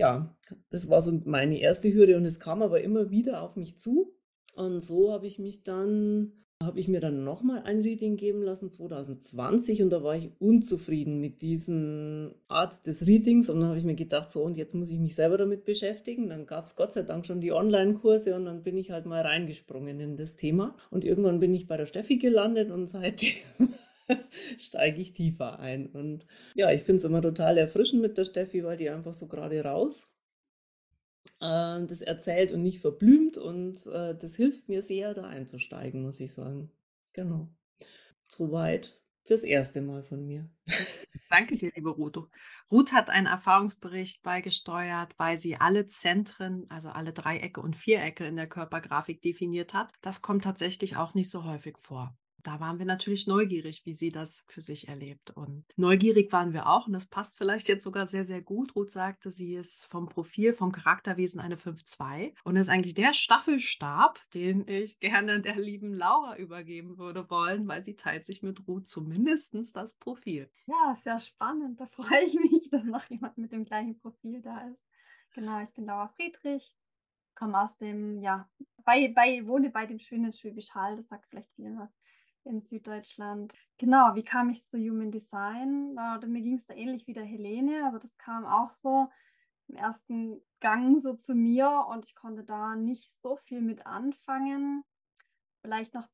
ja, 0.00 0.34
das 0.70 0.88
war 0.88 1.02
so 1.02 1.20
meine 1.26 1.60
erste 1.60 1.92
Hürde 1.92 2.16
und 2.16 2.24
es 2.24 2.40
kam 2.40 2.62
aber 2.62 2.80
immer 2.80 3.10
wieder 3.10 3.42
auf 3.42 3.54
mich 3.54 3.78
zu. 3.78 4.14
Und 4.54 4.80
so 4.80 5.12
habe 5.12 5.26
ich 5.26 5.38
mich 5.38 5.62
dann, 5.62 6.32
habe 6.62 6.80
ich 6.80 6.88
mir 6.88 7.00
dann 7.00 7.22
nochmal 7.22 7.62
ein 7.64 7.82
Reading 7.82 8.16
geben 8.16 8.42
lassen, 8.42 8.72
2020, 8.72 9.82
und 9.82 9.90
da 9.90 10.02
war 10.02 10.16
ich 10.16 10.30
unzufrieden 10.38 11.20
mit 11.20 11.42
diesen 11.42 12.34
Art 12.48 12.86
des 12.86 13.06
Readings. 13.06 13.50
Und 13.50 13.60
dann 13.60 13.68
habe 13.68 13.78
ich 13.78 13.84
mir 13.84 13.94
gedacht, 13.94 14.30
so, 14.30 14.42
und 14.42 14.56
jetzt 14.56 14.74
muss 14.74 14.90
ich 14.90 14.98
mich 14.98 15.14
selber 15.14 15.36
damit 15.36 15.66
beschäftigen. 15.66 16.30
Dann 16.30 16.46
gab 16.46 16.64
es 16.64 16.76
Gott 16.76 16.92
sei 16.92 17.02
Dank 17.02 17.26
schon 17.26 17.42
die 17.42 17.52
Online-Kurse 17.52 18.34
und 18.34 18.46
dann 18.46 18.62
bin 18.62 18.78
ich 18.78 18.90
halt 18.90 19.04
mal 19.04 19.20
reingesprungen 19.20 20.00
in 20.00 20.16
das 20.16 20.34
Thema. 20.34 20.74
Und 20.90 21.04
irgendwann 21.04 21.40
bin 21.40 21.54
ich 21.54 21.68
bei 21.68 21.76
der 21.76 21.86
Steffi 21.86 22.16
gelandet 22.16 22.70
und 22.70 22.86
seitdem 22.86 23.74
steige 24.58 25.00
ich 25.00 25.12
tiefer 25.12 25.58
ein. 25.58 25.86
Und 25.86 26.26
ja, 26.54 26.70
ich 26.70 26.82
finde 26.82 26.98
es 26.98 27.04
immer 27.04 27.22
total 27.22 27.58
erfrischend 27.58 28.02
mit 28.02 28.18
der 28.18 28.24
Steffi, 28.24 28.64
weil 28.64 28.76
die 28.76 28.90
einfach 28.90 29.14
so 29.14 29.26
gerade 29.26 29.62
raus 29.64 30.10
äh, 31.40 31.86
das 31.86 32.02
erzählt 32.02 32.52
und 32.52 32.62
nicht 32.62 32.80
verblümt. 32.80 33.38
Und 33.38 33.86
äh, 33.86 34.14
das 34.16 34.36
hilft 34.36 34.68
mir 34.68 34.82
sehr, 34.82 35.14
da 35.14 35.24
einzusteigen, 35.24 36.02
muss 36.02 36.20
ich 36.20 36.32
sagen. 36.32 36.70
Genau. 37.12 37.48
Soweit 38.28 39.00
fürs 39.24 39.44
erste 39.44 39.80
Mal 39.80 40.02
von 40.02 40.26
mir. 40.26 40.48
Danke 41.30 41.56
dir, 41.56 41.70
liebe 41.74 41.90
Ruth. 41.90 42.28
Ruth 42.70 42.92
hat 42.92 43.10
einen 43.10 43.26
Erfahrungsbericht 43.26 44.22
beigesteuert, 44.22 45.14
weil 45.18 45.36
sie 45.36 45.56
alle 45.56 45.86
Zentren, 45.86 46.68
also 46.68 46.88
alle 46.88 47.12
Dreiecke 47.12 47.60
und 47.60 47.76
Vierecke 47.76 48.26
in 48.26 48.36
der 48.36 48.48
Körpergrafik 48.48 49.22
definiert 49.22 49.74
hat. 49.74 49.92
Das 50.00 50.22
kommt 50.22 50.44
tatsächlich 50.44 50.96
auch 50.96 51.14
nicht 51.14 51.30
so 51.30 51.44
häufig 51.44 51.78
vor. 51.78 52.16
Da 52.42 52.60
waren 52.60 52.78
wir 52.78 52.86
natürlich 52.86 53.26
neugierig, 53.26 53.82
wie 53.84 53.94
sie 53.94 54.10
das 54.10 54.44
für 54.48 54.60
sich 54.60 54.88
erlebt. 54.88 55.30
Und 55.30 55.64
neugierig 55.76 56.32
waren 56.32 56.52
wir 56.52 56.66
auch, 56.66 56.86
und 56.86 56.92
das 56.92 57.06
passt 57.06 57.38
vielleicht 57.38 57.68
jetzt 57.68 57.84
sogar 57.84 58.06
sehr, 58.06 58.24
sehr 58.24 58.42
gut. 58.42 58.74
Ruth 58.74 58.90
sagte, 58.90 59.30
sie 59.30 59.54
ist 59.54 59.86
vom 59.86 60.08
Profil, 60.08 60.54
vom 60.54 60.72
Charakterwesen 60.72 61.40
eine 61.40 61.56
5-2 61.56 62.34
und 62.44 62.56
ist 62.56 62.68
eigentlich 62.68 62.94
der 62.94 63.12
Staffelstab, 63.14 64.20
den 64.34 64.66
ich 64.68 64.98
gerne 64.98 65.40
der 65.40 65.56
lieben 65.56 65.94
Laura 65.94 66.36
übergeben 66.36 66.98
würde 66.98 67.28
wollen, 67.30 67.66
weil 67.68 67.82
sie 67.82 67.94
teilt 67.94 68.24
sich 68.24 68.42
mit 68.42 68.66
Ruth 68.66 68.86
zumindest 68.86 69.54
das 69.74 69.94
Profil. 69.94 70.50
Ja, 70.66 70.96
sehr 71.02 71.20
spannend. 71.20 71.80
Da 71.80 71.86
freue 71.92 72.24
ich 72.24 72.34
mich, 72.34 72.70
dass 72.70 72.84
noch 72.84 73.08
jemand 73.10 73.38
mit 73.38 73.52
dem 73.52 73.64
gleichen 73.64 73.98
Profil 73.98 74.40
da 74.42 74.68
ist. 74.68 74.80
Genau, 75.32 75.60
ich 75.60 75.70
bin 75.70 75.86
Laura 75.86 76.08
Friedrich, 76.08 76.76
komme 77.34 77.60
aus 77.60 77.76
dem, 77.76 78.20
ja, 78.20 78.48
bei, 78.84 79.12
bei, 79.14 79.46
wohne 79.46 79.70
bei 79.70 79.86
dem 79.86 79.98
schönen 79.98 80.32
Schwäbisch 80.32 80.70
Hall, 80.74 80.96
das 80.96 81.08
sagt 81.08 81.26
vielleicht 81.28 81.50
vielen 81.54 81.78
was 81.78 81.90
in 82.44 82.62
Süddeutschland. 82.62 83.54
Genau, 83.78 84.14
wie 84.14 84.22
kam 84.22 84.50
ich 84.50 84.64
zu 84.66 84.78
Human 84.78 85.10
Design? 85.10 85.94
Mir 85.94 86.42
ging 86.42 86.56
es 86.58 86.66
da 86.66 86.74
ähnlich 86.74 87.06
wie 87.06 87.12
der 87.12 87.24
Helene. 87.24 87.84
Also 87.84 87.98
das 87.98 88.16
kam 88.18 88.44
auch 88.44 88.72
so 88.82 89.08
im 89.68 89.76
ersten 89.76 90.42
Gang 90.60 91.00
so 91.00 91.14
zu 91.14 91.34
mir 91.34 91.86
und 91.88 92.04
ich 92.04 92.14
konnte 92.14 92.44
da 92.44 92.74
nicht 92.74 93.12
so 93.22 93.36
viel 93.36 93.60
mit 93.60 93.86
anfangen. 93.86 94.84
Vielleicht 95.62 95.94
noch 95.94 96.08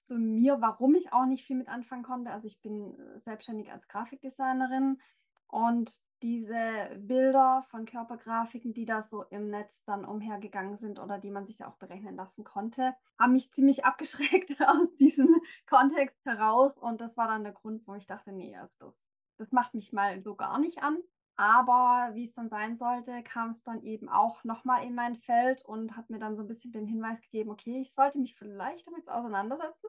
zu 0.00 0.14
mir, 0.16 0.60
warum 0.60 0.94
ich 0.94 1.12
auch 1.12 1.26
nicht 1.26 1.44
viel 1.44 1.56
mit 1.56 1.68
anfangen 1.68 2.02
konnte. 2.02 2.30
Also 2.30 2.46
ich 2.46 2.60
bin 2.60 2.96
selbstständig 3.24 3.70
als 3.72 3.86
Grafikdesignerin 3.88 5.00
und 5.48 6.00
diese 6.22 6.90
Bilder 6.98 7.64
von 7.70 7.86
Körpergrafiken, 7.86 8.74
die 8.74 8.84
da 8.84 9.02
so 9.02 9.22
im 9.24 9.48
Netz 9.48 9.82
dann 9.84 10.04
umhergegangen 10.04 10.78
sind 10.78 10.98
oder 10.98 11.18
die 11.18 11.30
man 11.30 11.46
sich 11.46 11.64
auch 11.64 11.76
berechnen 11.76 12.16
lassen 12.16 12.44
konnte, 12.44 12.94
haben 13.18 13.32
mich 13.32 13.50
ziemlich 13.52 13.84
abgeschreckt 13.84 14.60
aus 14.60 14.94
diesem 14.96 15.40
Kontext 15.68 16.24
heraus. 16.24 16.76
Und 16.76 17.00
das 17.00 17.16
war 17.16 17.28
dann 17.28 17.44
der 17.44 17.52
Grund, 17.52 17.86
wo 17.86 17.94
ich 17.94 18.06
dachte, 18.06 18.32
nee, 18.32 18.56
also 18.56 18.74
das, 18.78 18.94
das 19.38 19.52
macht 19.52 19.74
mich 19.74 19.92
mal 19.92 20.22
so 20.22 20.34
gar 20.34 20.58
nicht 20.58 20.82
an. 20.82 20.98
Aber 21.36 22.10
wie 22.12 22.26
es 22.26 22.34
dann 22.34 22.50
sein 22.50 22.76
sollte, 22.76 23.22
kam 23.22 23.52
es 23.52 23.62
dann 23.62 23.82
eben 23.82 24.10
auch 24.10 24.44
nochmal 24.44 24.84
in 24.84 24.94
mein 24.94 25.16
Feld 25.16 25.64
und 25.64 25.96
hat 25.96 26.10
mir 26.10 26.18
dann 26.18 26.36
so 26.36 26.42
ein 26.42 26.48
bisschen 26.48 26.72
den 26.72 26.84
Hinweis 26.84 27.18
gegeben, 27.22 27.50
okay, 27.50 27.80
ich 27.80 27.94
sollte 27.94 28.18
mich 28.18 28.36
vielleicht 28.36 28.86
damit 28.86 29.08
auseinandersetzen. 29.08 29.88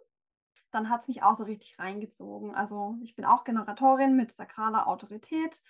Dann 0.72 0.90
hat 0.90 1.02
es 1.02 1.08
mich 1.10 1.24
auch 1.24 1.38
so 1.38 1.44
richtig 1.44 1.78
reingezogen. 1.78 2.56
Also 2.56 2.96
ich 3.02 3.18
bin 3.18 3.26
auch 3.26 3.44
Generatorin 3.44 4.16
mit 4.16 4.32
sakraler 4.38 4.88
Autorität 4.88 5.62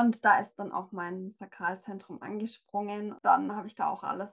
und 0.00 0.24
da 0.24 0.38
ist 0.38 0.54
dann 0.56 0.72
auch 0.72 0.92
mein 0.92 1.34
Sakralzentrum 1.38 2.22
angesprungen. 2.22 3.14
Dann 3.22 3.54
habe 3.54 3.66
ich 3.66 3.74
da 3.74 3.88
auch 3.88 4.04
alles 4.04 4.30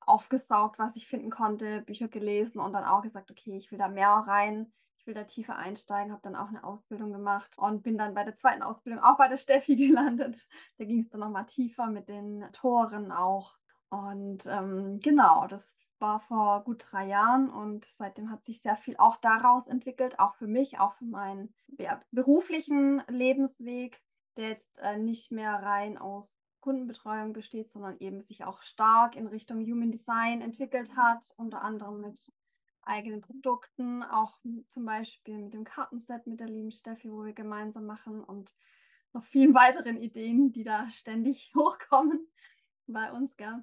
aufgesaugt, 0.00 0.78
was 0.78 0.96
ich 0.96 1.06
finden 1.06 1.30
konnte, 1.30 1.82
Bücher 1.82 2.08
gelesen 2.08 2.60
und 2.60 2.72
dann 2.72 2.84
auch 2.84 3.02
gesagt, 3.02 3.30
okay, 3.30 3.56
ich 3.56 3.70
will 3.70 3.78
da 3.78 3.88
mehr 3.88 4.08
rein, 4.08 4.72
ich 4.98 5.06
will 5.06 5.14
da 5.14 5.24
tiefer 5.24 5.56
einsteigen, 5.56 6.12
habe 6.12 6.22
dann 6.22 6.36
auch 6.36 6.48
eine 6.48 6.64
Ausbildung 6.64 7.12
gemacht 7.12 7.56
und 7.58 7.82
bin 7.82 7.96
dann 7.96 8.14
bei 8.14 8.24
der 8.24 8.36
zweiten 8.36 8.62
Ausbildung 8.62 9.02
auch 9.02 9.16
bei 9.16 9.28
der 9.28 9.36
Steffi 9.36 9.76
gelandet. 9.88 10.46
Da 10.78 10.84
ging 10.84 11.00
es 11.00 11.10
dann 11.10 11.20
nochmal 11.20 11.46
tiefer 11.46 11.86
mit 11.86 12.08
den 12.08 12.46
Toren 12.52 13.12
auch. 13.12 13.56
Und 13.88 14.46
ähm, 14.46 15.00
genau, 15.00 15.46
das 15.46 15.64
war 15.98 16.20
vor 16.20 16.64
gut 16.64 16.86
drei 16.90 17.06
Jahren 17.06 17.50
und 17.50 17.84
seitdem 17.84 18.30
hat 18.30 18.44
sich 18.44 18.62
sehr 18.62 18.76
viel 18.76 18.96
auch 18.96 19.16
daraus 19.16 19.66
entwickelt, 19.66 20.18
auch 20.18 20.34
für 20.36 20.46
mich, 20.46 20.78
auch 20.78 20.94
für 20.94 21.04
meinen 21.04 21.52
beruflichen 22.10 23.02
Lebensweg 23.08 24.00
der 24.36 24.50
jetzt 24.50 24.78
äh, 24.78 24.98
nicht 24.98 25.30
mehr 25.30 25.54
rein 25.54 25.98
aus 25.98 26.28
Kundenbetreuung 26.60 27.32
besteht, 27.32 27.70
sondern 27.72 27.98
eben 27.98 28.22
sich 28.22 28.44
auch 28.44 28.62
stark 28.62 29.16
in 29.16 29.26
Richtung 29.26 29.60
Human 29.64 29.90
Design 29.90 30.42
entwickelt 30.42 30.94
hat, 30.96 31.32
unter 31.36 31.62
anderem 31.62 32.00
mit 32.00 32.30
eigenen 32.82 33.20
Produkten, 33.20 34.02
auch 34.02 34.38
zum 34.68 34.84
Beispiel 34.84 35.38
mit 35.38 35.54
dem 35.54 35.64
Kartenset 35.64 36.26
mit 36.26 36.40
der 36.40 36.48
lieben 36.48 36.72
Steffi, 36.72 37.10
wo 37.10 37.24
wir 37.24 37.32
gemeinsam 37.32 37.86
machen 37.86 38.22
und 38.24 38.52
noch 39.12 39.24
vielen 39.24 39.54
weiteren 39.54 39.96
Ideen, 39.96 40.52
die 40.52 40.64
da 40.64 40.90
ständig 40.90 41.52
hochkommen 41.56 42.28
bei 42.86 43.12
uns, 43.12 43.36
gell? 43.36 43.62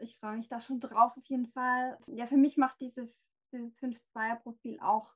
Ich 0.00 0.18
freue 0.18 0.36
mich 0.36 0.48
da 0.48 0.60
schon 0.60 0.80
drauf 0.80 1.16
auf 1.16 1.24
jeden 1.26 1.46
Fall. 1.46 1.98
Ja, 2.06 2.26
für 2.26 2.36
mich 2.36 2.58
macht 2.58 2.78
diese, 2.80 3.08
dieses 3.52 3.74
5-2er-Profil 3.78 4.80
auch 4.80 5.10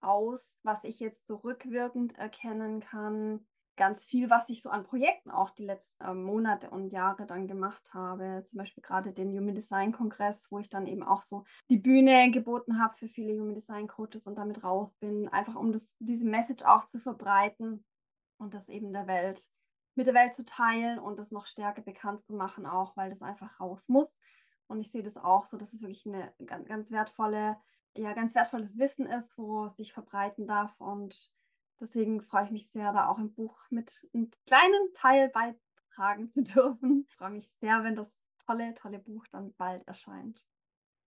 aus, 0.00 0.56
was 0.62 0.82
ich 0.84 1.00
jetzt 1.00 1.26
so 1.26 1.36
rückwirkend 1.36 2.16
erkennen 2.16 2.80
kann, 2.80 3.46
ganz 3.80 4.04
viel, 4.04 4.28
was 4.28 4.44
ich 4.48 4.60
so 4.60 4.68
an 4.68 4.84
Projekten 4.84 5.30
auch 5.30 5.48
die 5.48 5.64
letzten 5.64 6.04
äh, 6.04 6.12
Monate 6.12 6.68
und 6.68 6.90
Jahre 6.90 7.24
dann 7.24 7.48
gemacht 7.48 7.94
habe. 7.94 8.42
Zum 8.44 8.58
Beispiel 8.58 8.82
gerade 8.82 9.12
den 9.12 9.30
Human 9.30 9.54
Design 9.54 9.90
Kongress, 9.90 10.46
wo 10.50 10.58
ich 10.58 10.68
dann 10.68 10.86
eben 10.86 11.02
auch 11.02 11.22
so 11.22 11.44
die 11.70 11.78
Bühne 11.78 12.30
geboten 12.30 12.78
habe 12.78 12.94
für 12.98 13.08
viele 13.08 13.32
Human 13.32 13.54
Design 13.54 13.88
Coaches 13.88 14.26
und 14.26 14.36
damit 14.36 14.62
raus 14.62 14.94
bin, 15.00 15.28
einfach 15.28 15.56
um 15.56 15.72
das, 15.72 15.88
diese 15.98 16.26
Message 16.26 16.62
auch 16.62 16.90
zu 16.90 17.00
verbreiten 17.00 17.82
und 18.36 18.52
das 18.52 18.68
eben 18.68 18.92
der 18.92 19.06
Welt, 19.06 19.48
mit 19.94 20.06
der 20.06 20.14
Welt 20.14 20.36
zu 20.36 20.44
teilen 20.44 20.98
und 20.98 21.18
das 21.18 21.30
noch 21.30 21.46
stärker 21.46 21.80
bekannt 21.80 22.22
zu 22.26 22.34
machen, 22.34 22.66
auch 22.66 22.94
weil 22.98 23.08
das 23.08 23.22
einfach 23.22 23.58
raus 23.60 23.88
muss. 23.88 24.14
Und 24.66 24.80
ich 24.80 24.90
sehe 24.90 25.02
das 25.02 25.16
auch 25.16 25.46
so, 25.46 25.56
dass 25.56 25.72
es 25.72 25.80
wirklich 25.80 26.04
eine 26.04 26.34
ganz, 26.44 26.68
ganz 26.68 26.90
wertvolle, 26.90 27.56
ja, 27.96 28.12
ganz 28.12 28.34
wertvolles 28.34 28.76
Wissen 28.76 29.06
ist, 29.06 29.38
wo 29.38 29.64
es 29.64 29.76
sich 29.78 29.94
verbreiten 29.94 30.46
darf 30.46 30.78
und 30.78 31.32
Deswegen 31.80 32.20
freue 32.20 32.44
ich 32.44 32.50
mich 32.50 32.70
sehr, 32.70 32.92
da 32.92 33.08
auch 33.08 33.18
im 33.18 33.32
Buch 33.32 33.58
mit 33.70 34.06
einem 34.12 34.30
kleinen 34.46 34.94
Teil 34.94 35.30
beitragen 35.30 36.30
zu 36.34 36.42
dürfen. 36.42 37.06
Ich 37.08 37.16
freue 37.16 37.30
mich 37.30 37.50
sehr, 37.60 37.82
wenn 37.84 37.96
das 37.96 38.08
tolle, 38.46 38.74
tolle 38.74 38.98
Buch 38.98 39.26
dann 39.32 39.54
bald 39.54 39.86
erscheint. 39.88 40.44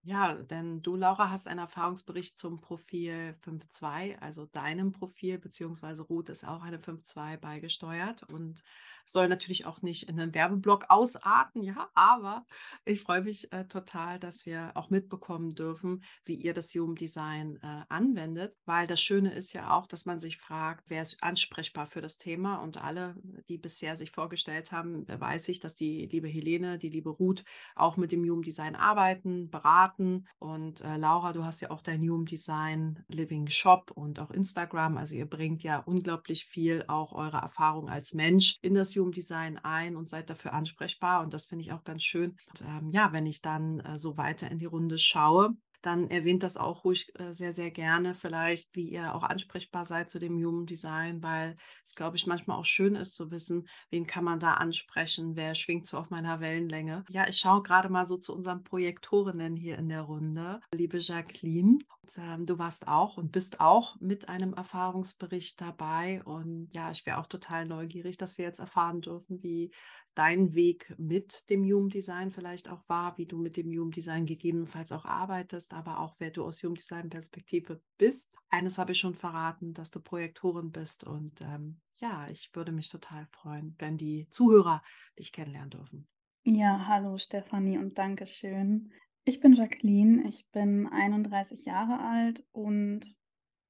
Ja, 0.06 0.34
denn 0.34 0.82
du, 0.82 0.98
Laura, 0.98 1.30
hast 1.30 1.48
einen 1.48 1.60
Erfahrungsbericht 1.60 2.36
zum 2.36 2.60
Profil 2.60 3.36
5.2, 3.42 4.18
also 4.20 4.46
deinem 4.46 4.92
Profil, 4.92 5.38
beziehungsweise 5.38 6.02
Ruth 6.02 6.28
ist 6.28 6.46
auch 6.46 6.62
eine 6.62 6.78
5.2 6.78 7.38
beigesteuert 7.38 8.24
und 8.24 8.64
soll 9.06 9.28
natürlich 9.30 9.66
auch 9.66 9.82
nicht 9.82 10.10
in 10.10 10.20
einen 10.20 10.34
Werbeblock 10.34 10.86
ausarten, 10.90 11.64
ja, 11.64 11.90
aber 11.94 12.46
ich 12.86 13.02
freue 13.02 13.22
mich 13.22 13.52
äh, 13.54 13.66
total, 13.66 14.20
dass 14.20 14.46
wir 14.46 14.72
auch 14.76 14.90
mitbekommen 14.90 15.56
dürfen, 15.56 16.04
wie 16.26 16.36
ihr 16.36 16.54
das 16.54 16.74
Human 16.74 16.96
Design 16.96 17.60
äh, 17.62 17.84
anwendet, 17.90 18.58
weil 18.66 18.88
das 18.88 19.02
Schöne 19.02 19.34
ist 19.34 19.54
ja 19.54 19.72
auch, 19.72 19.88
dass 19.88 20.06
man 20.06 20.20
sich 20.20 20.38
fragt, 20.38 20.90
wer 20.90 21.02
ist 21.02 21.22
ansprechbar 21.24 21.88
für 21.88 22.02
das 22.02 22.18
Thema 22.18 22.58
und 22.58 22.78
alle, 22.78 23.16
die 23.48 23.58
bisher 23.58 23.96
sich 23.98 24.12
vorgestellt 24.12 24.72
haben, 24.72 25.06
weiß 25.08 25.48
ich, 25.50 25.60
dass 25.60 25.76
die 25.76 26.06
liebe 26.08 26.28
Helene, 26.28 26.78
die 26.78 26.90
liebe 26.90 27.10
Ruth 27.10 27.44
auch 27.76 27.98
mit 27.98 28.12
dem 28.12 28.24
Human 28.24 28.42
Design 28.44 28.76
arbeiten, 28.76 29.50
beraten 29.50 29.93
und 30.40 30.82
äh, 30.82 30.98
Laura, 30.98 31.34
du 31.34 31.44
hast 31.44 31.62
ja 31.62 31.72
auch 31.72 31.82
dein 31.82 32.02
Human 32.02 32.26
Design 32.26 33.04
Living 33.08 33.48
Shop 33.48 33.92
und 33.92 34.20
auch 34.20 34.32
Instagram, 34.32 34.98
also 34.98 35.16
ihr 35.16 35.26
bringt 35.26 35.64
ja 35.64 35.80
unglaublich 35.80 36.46
viel 36.46 36.84
auch 36.88 37.14
eure 37.14 37.38
Erfahrung 37.38 37.90
als 37.90 38.14
Mensch 38.14 38.58
in 38.62 38.74
das 38.74 38.96
Human 38.96 39.12
Design 39.12 39.58
ein 39.58 39.96
und 39.96 40.10
seid 40.10 40.30
dafür 40.30 40.54
ansprechbar. 40.54 41.24
Und 41.24 41.34
das 41.34 41.46
finde 41.46 41.64
ich 41.64 41.72
auch 41.72 41.84
ganz 41.84 42.04
schön. 42.04 42.36
Und, 42.48 42.62
ähm, 42.62 42.92
ja, 42.92 43.12
wenn 43.14 43.26
ich 43.26 43.42
dann 43.42 43.80
äh, 43.82 43.98
so 43.98 44.18
weiter 44.18 44.50
in 44.50 44.58
die 44.58 44.66
Runde 44.66 44.98
schaue, 44.98 45.56
dann 45.86 46.10
erwähnt 46.10 46.44
das 46.44 46.58
auch 46.58 46.84
ruhig 46.84 47.12
äh, 47.20 47.34
sehr, 47.34 47.54
sehr 47.54 47.70
gerne 47.70 48.16
vielleicht, 48.16 48.76
wie 48.76 48.90
ihr 48.90 49.14
auch 49.14 49.24
ansprechbar 49.24 49.86
seid 49.86 50.10
zu 50.10 50.20
dem 50.20 50.34
Human 50.44 50.66
Design, 50.66 51.22
weil 51.22 51.56
es, 51.86 51.94
glaube 51.94 52.18
ich, 52.18 52.26
manchmal 52.26 52.58
auch 52.58 52.66
schön 52.66 52.96
ist 52.96 53.16
zu 53.16 53.32
wissen, 53.32 53.68
wen 53.90 54.08
kann 54.08 54.24
man 54.24 54.40
da 54.40 54.54
ansprechen, 54.54 55.36
wer 55.36 55.56
schwingt 55.56 55.86
so 55.86 55.98
auf 55.98 56.10
meiner 56.10 56.40
Wellenlänge. 56.40 57.04
Ja, 57.10 57.28
ich 57.28 57.38
schaue 57.38 57.62
gerade 57.64 57.90
mal 57.90 58.06
so 58.06 58.18
zu 58.18 58.34
unseren 58.34 58.64
Projektorinnen 58.64 59.56
hier 59.56 59.78
in 59.78 59.90
der 59.90 60.02
Runde. 60.02 60.62
Liebe 60.74 60.98
Jacqueline, 61.00 61.80
und, 62.04 62.18
ähm, 62.18 62.46
du 62.46 62.58
warst 62.58 62.88
auch 62.88 63.18
und 63.18 63.32
bist 63.32 63.60
auch 63.60 64.00
mit 64.00 64.30
einem 64.30 64.54
Erfahrungsbericht 64.54 65.60
dabei 65.60 66.22
und 66.24 66.70
ja, 66.74 66.92
ich 66.92 67.06
wäre 67.06 67.18
auch 67.18 67.28
total 67.28 67.66
neugierig, 67.66 68.18
dass 68.18 68.38
wir 68.38 68.46
jetzt 68.46 68.60
erfahren 68.60 69.02
dürfen, 69.02 69.42
wie 69.44 69.72
dein 70.16 70.54
Weg 70.54 70.94
mit 70.98 71.50
dem 71.50 71.64
Human 71.64 71.90
Design 71.90 72.32
vielleicht 72.32 72.70
auch 72.70 72.88
war, 72.88 73.18
wie 73.18 73.26
du 73.26 73.38
mit 73.38 73.58
dem 73.58 73.68
Human 73.68 73.92
Design 73.92 74.26
gegebenenfalls 74.26 74.92
auch 74.92 75.06
arbeitest, 75.06 75.74
aber 75.74 76.00
auch 76.00 76.16
wer 76.20 76.32
du 76.32 76.44
aus 76.44 76.62
Human 76.64 76.76
Design 76.76 77.10
Perspektive 77.10 77.82
bist. 77.98 78.36
Eines 78.50 78.78
habe 78.78 78.92
ich 78.92 79.00
schon 79.00 79.16
verraten, 79.16 79.74
dass 79.74 79.92
du 79.92 80.00
Projektorin 80.00 80.72
bist 80.72 81.04
und 81.04 81.42
ähm, 81.42 81.80
ja, 81.98 82.28
ich 82.30 82.52
würde 82.54 82.72
mich 82.72 82.90
total 82.90 83.28
freuen, 83.28 83.76
wenn 83.80 83.98
die 83.98 84.28
Zuhörer 84.30 84.84
dich 85.18 85.32
kennenlernen 85.32 85.70
dürfen. 85.70 86.08
Ja, 86.44 86.88
hallo 86.88 87.18
Stefanie 87.18 87.78
und 87.78 87.98
Dankeschön. 87.98 88.92
Ich 89.24 89.40
bin 89.40 89.54
Jacqueline, 89.54 90.28
ich 90.28 90.50
bin 90.52 90.88
31 90.88 91.64
Jahre 91.66 92.00
alt 92.00 92.46
und 92.52 93.16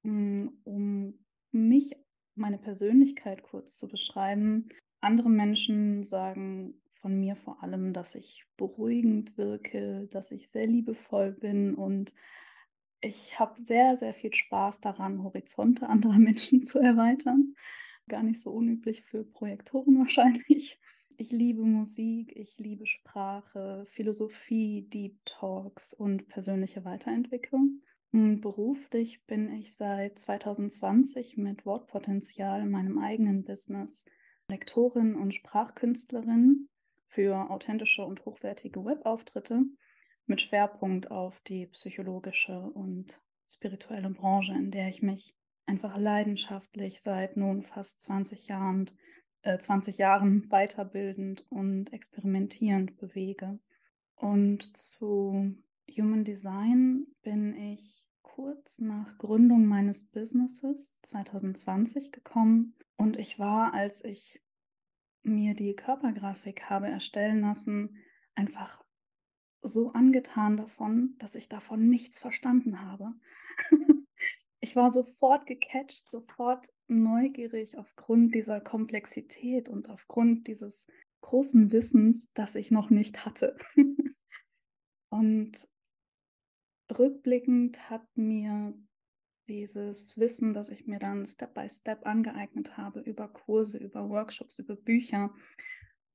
mm, 0.01 0.47
um 0.63 1.23
mich, 1.51 1.95
meine 2.35 2.57
Persönlichkeit 2.57 3.43
kurz 3.43 3.77
zu 3.77 3.87
beschreiben, 3.87 4.69
andere 5.03 5.29
Menschen 5.29 6.03
sagen 6.03 6.75
von 7.01 7.19
mir 7.19 7.35
vor 7.35 7.61
allem, 7.61 7.93
dass 7.93 8.15
ich 8.15 8.45
beruhigend 8.57 9.37
wirke, 9.37 10.07
dass 10.11 10.31
ich 10.31 10.49
sehr 10.49 10.67
liebevoll 10.67 11.33
bin 11.33 11.75
und 11.75 12.13
ich 13.01 13.37
habe 13.37 13.59
sehr, 13.59 13.97
sehr 13.97 14.13
viel 14.13 14.33
Spaß 14.33 14.79
daran, 14.79 15.23
Horizonte 15.23 15.89
anderer 15.89 16.17
Menschen 16.19 16.63
zu 16.63 16.79
erweitern. 16.79 17.55
Gar 18.07 18.23
nicht 18.23 18.41
so 18.41 18.51
unüblich 18.51 19.03
für 19.03 19.23
Projektoren 19.23 19.99
wahrscheinlich. 19.99 20.79
Ich 21.17 21.31
liebe 21.31 21.63
Musik, 21.63 22.35
ich 22.35 22.57
liebe 22.57 22.87
Sprache, 22.87 23.85
Philosophie, 23.87 24.87
Deep 24.89 25.19
Talks 25.25 25.93
und 25.93 26.27
persönliche 26.27 26.85
Weiterentwicklung. 26.85 27.81
Beruflich 28.11 29.25
bin 29.25 29.51
ich 29.51 29.75
seit 29.75 30.17
2020 30.19 31.37
mit 31.37 31.65
Wortpotenzial, 31.65 32.65
meinem 32.65 32.99
eigenen 32.99 33.43
Business, 33.43 34.05
Lektorin 34.49 35.15
und 35.15 35.33
Sprachkünstlerin 35.33 36.69
für 37.07 37.49
authentische 37.49 38.03
und 38.03 38.25
hochwertige 38.25 38.83
Webauftritte 38.83 39.63
mit 40.25 40.41
Schwerpunkt 40.41 41.11
auf 41.11 41.39
die 41.41 41.67
psychologische 41.67 42.59
und 42.59 43.19
spirituelle 43.47 44.09
Branche, 44.09 44.53
in 44.53 44.71
der 44.71 44.89
ich 44.89 45.01
mich 45.01 45.35
einfach 45.65 45.97
leidenschaftlich 45.97 47.01
seit 47.01 47.37
nun 47.37 47.63
fast 47.63 48.01
20 48.03 48.47
Jahren, 48.47 48.91
äh, 49.43 49.57
20 49.57 49.97
Jahren 49.97 50.49
weiterbildend 50.49 51.45
und 51.49 51.93
experimentierend 51.93 52.97
bewege. 52.97 53.59
Und 54.15 54.75
zu 54.75 55.55
Human 55.89 56.23
Design 56.23 57.07
bin 57.21 57.55
ich 57.55 58.05
kurz 58.21 58.79
nach 58.79 59.17
Gründung 59.17 59.65
meines 59.65 60.05
Businesses 60.05 60.99
2020 61.01 62.11
gekommen 62.11 62.75
und 63.03 63.17
ich 63.17 63.37
war, 63.37 63.73
als 63.73 64.05
ich 64.05 64.41
mir 65.23 65.55
die 65.55 65.75
Körpergrafik 65.75 66.69
habe 66.69 66.87
erstellen 66.87 67.41
lassen, 67.41 67.97
einfach 68.33 68.81
so 69.61 69.91
angetan 69.91 70.55
davon, 70.55 71.15
dass 71.19 71.35
ich 71.35 71.49
davon 71.49 71.89
nichts 71.89 72.17
verstanden 72.17 72.81
habe. 72.81 73.13
ich 74.61 74.77
war 74.77 74.89
sofort 74.89 75.45
gecatcht, 75.47 76.09
sofort 76.09 76.65
neugierig 76.87 77.77
aufgrund 77.77 78.33
dieser 78.33 78.61
Komplexität 78.61 79.67
und 79.67 79.89
aufgrund 79.89 80.47
dieses 80.47 80.87
großen 81.19 81.73
Wissens, 81.73 82.31
das 82.31 82.55
ich 82.55 82.71
noch 82.71 82.89
nicht 82.89 83.25
hatte. 83.25 83.57
und 85.09 85.67
rückblickend 86.89 87.89
hat 87.89 88.07
mir 88.15 88.73
dieses 89.47 90.17
Wissen, 90.17 90.53
das 90.53 90.69
ich 90.69 90.87
mir 90.87 90.99
dann 90.99 91.25
Step 91.25 91.53
by 91.53 91.69
Step 91.69 92.05
angeeignet 92.05 92.77
habe, 92.77 93.01
über 93.01 93.27
Kurse, 93.27 93.77
über 93.77 94.09
Workshops, 94.09 94.59
über 94.59 94.75
Bücher, 94.75 95.33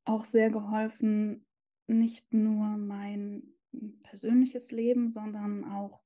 auch 0.05 0.25
sehr 0.25 0.51
geholfen, 0.51 1.47
nicht 1.87 2.33
nur 2.33 2.77
mein 2.77 3.43
persönliches 4.03 4.71
Leben, 4.73 5.11
sondern 5.11 5.65
auch 5.65 6.03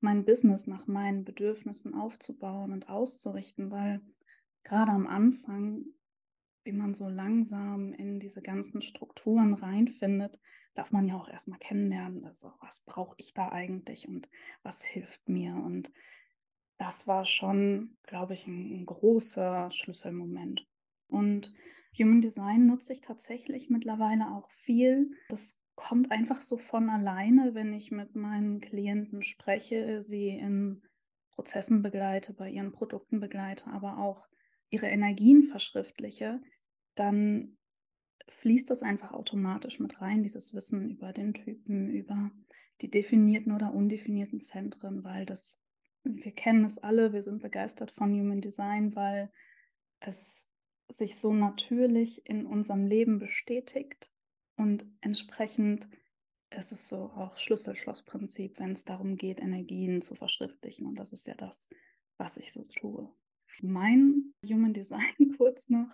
mein 0.00 0.24
Business 0.24 0.66
nach 0.66 0.86
meinen 0.86 1.24
Bedürfnissen 1.24 1.94
aufzubauen 1.94 2.72
und 2.72 2.88
auszurichten, 2.88 3.70
weil 3.70 4.00
gerade 4.62 4.92
am 4.92 5.06
Anfang, 5.06 5.84
wie 6.64 6.72
man 6.72 6.94
so 6.94 7.08
langsam 7.08 7.92
in 7.92 8.18
diese 8.18 8.42
ganzen 8.42 8.82
Strukturen 8.82 9.54
reinfindet, 9.54 10.40
darf 10.74 10.92
man 10.92 11.06
ja 11.06 11.16
auch 11.16 11.28
erstmal 11.28 11.58
kennenlernen, 11.58 12.24
also 12.24 12.52
was 12.60 12.80
brauche 12.80 13.16
ich 13.18 13.34
da 13.34 13.50
eigentlich 13.50 14.08
und 14.08 14.28
was 14.62 14.82
hilft 14.82 15.28
mir 15.28 15.54
und 15.54 15.92
das 16.80 17.06
war 17.06 17.26
schon, 17.26 17.94
glaube 18.04 18.32
ich, 18.32 18.46
ein, 18.46 18.80
ein 18.80 18.86
großer 18.86 19.70
Schlüsselmoment. 19.70 20.66
Und 21.08 21.52
Human 21.98 22.22
Design 22.22 22.66
nutze 22.66 22.94
ich 22.94 23.02
tatsächlich 23.02 23.68
mittlerweile 23.68 24.30
auch 24.30 24.50
viel. 24.50 25.10
Das 25.28 25.62
kommt 25.74 26.10
einfach 26.10 26.40
so 26.40 26.56
von 26.56 26.88
alleine, 26.88 27.54
wenn 27.54 27.74
ich 27.74 27.90
mit 27.90 28.16
meinen 28.16 28.62
Klienten 28.62 29.22
spreche, 29.22 30.00
sie 30.00 30.30
in 30.30 30.82
Prozessen 31.32 31.82
begleite, 31.82 32.32
bei 32.32 32.48
ihren 32.48 32.72
Produkten 32.72 33.20
begleite, 33.20 33.70
aber 33.70 33.98
auch 33.98 34.26
ihre 34.70 34.86
Energien 34.86 35.48
verschriftliche, 35.48 36.40
dann 36.94 37.58
fließt 38.28 38.70
das 38.70 38.82
einfach 38.82 39.12
automatisch 39.12 39.80
mit 39.80 40.00
rein, 40.00 40.22
dieses 40.22 40.54
Wissen 40.54 40.88
über 40.88 41.12
den 41.12 41.34
Typen, 41.34 41.90
über 41.90 42.30
die 42.80 42.90
definierten 42.90 43.52
oder 43.52 43.74
undefinierten 43.74 44.40
Zentren, 44.40 45.04
weil 45.04 45.26
das 45.26 45.60
wir 46.04 46.32
kennen 46.32 46.64
es 46.64 46.78
alle, 46.78 47.12
wir 47.12 47.22
sind 47.22 47.42
begeistert 47.42 47.90
von 47.90 48.12
Human 48.12 48.40
Design, 48.40 48.94
weil 48.94 49.30
es 50.00 50.46
sich 50.88 51.18
so 51.18 51.32
natürlich 51.32 52.26
in 52.26 52.46
unserem 52.46 52.86
Leben 52.86 53.18
bestätigt 53.18 54.10
und 54.56 54.86
entsprechend 55.00 55.88
ist 56.50 56.72
es 56.72 56.88
so 56.88 57.10
auch 57.10 57.36
Schlüssel-Schloss-Prinzip, 57.36 58.58
wenn 58.58 58.72
es 58.72 58.84
darum 58.84 59.16
geht, 59.16 59.40
Energien 59.40 60.02
zu 60.02 60.16
verschriftlichen 60.16 60.86
und 60.86 60.96
das 60.96 61.12
ist 61.12 61.26
ja 61.26 61.34
das, 61.34 61.68
was 62.18 62.36
ich 62.38 62.52
so 62.52 62.64
tue. 62.64 63.08
Mein 63.62 64.34
Human 64.44 64.72
Design 64.72 65.14
kurz 65.36 65.68
noch. 65.68 65.90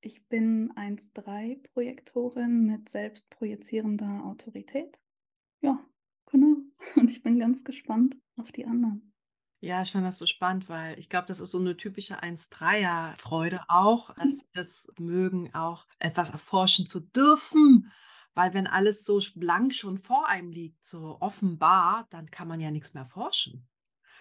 Ich 0.00 0.26
bin 0.28 0.70
1.3-Projektorin 0.72 2.66
mit 2.66 2.88
selbstprojizierender 2.88 4.24
Autorität. 4.24 4.98
Ja, 5.62 5.82
genau. 6.26 6.56
Und 6.96 7.10
ich 7.10 7.22
bin 7.22 7.38
ganz 7.38 7.64
gespannt 7.64 8.18
auf 8.36 8.52
die 8.52 8.66
anderen. 8.66 9.13
Ja, 9.64 9.80
ich 9.80 9.92
fand 9.92 10.06
das 10.06 10.18
so 10.18 10.26
spannend, 10.26 10.68
weil 10.68 10.98
ich 10.98 11.08
glaube, 11.08 11.26
das 11.26 11.40
ist 11.40 11.50
so 11.50 11.58
eine 11.58 11.74
typische 11.74 12.22
1-3er-Freude 12.22 13.62
auch, 13.68 14.14
dass 14.16 14.40
sie 14.40 14.46
das 14.52 14.92
mögen, 14.98 15.54
auch 15.54 15.86
etwas 15.98 16.32
erforschen 16.32 16.84
zu 16.84 17.00
dürfen. 17.00 17.90
Weil 18.34 18.52
wenn 18.52 18.66
alles 18.66 19.06
so 19.06 19.22
blank 19.36 19.72
schon 19.72 19.96
vor 19.96 20.28
einem 20.28 20.50
liegt, 20.50 20.84
so 20.84 21.16
offenbar, 21.20 22.06
dann 22.10 22.30
kann 22.30 22.46
man 22.46 22.60
ja 22.60 22.70
nichts 22.70 22.92
mehr 22.92 23.06
forschen. 23.06 23.66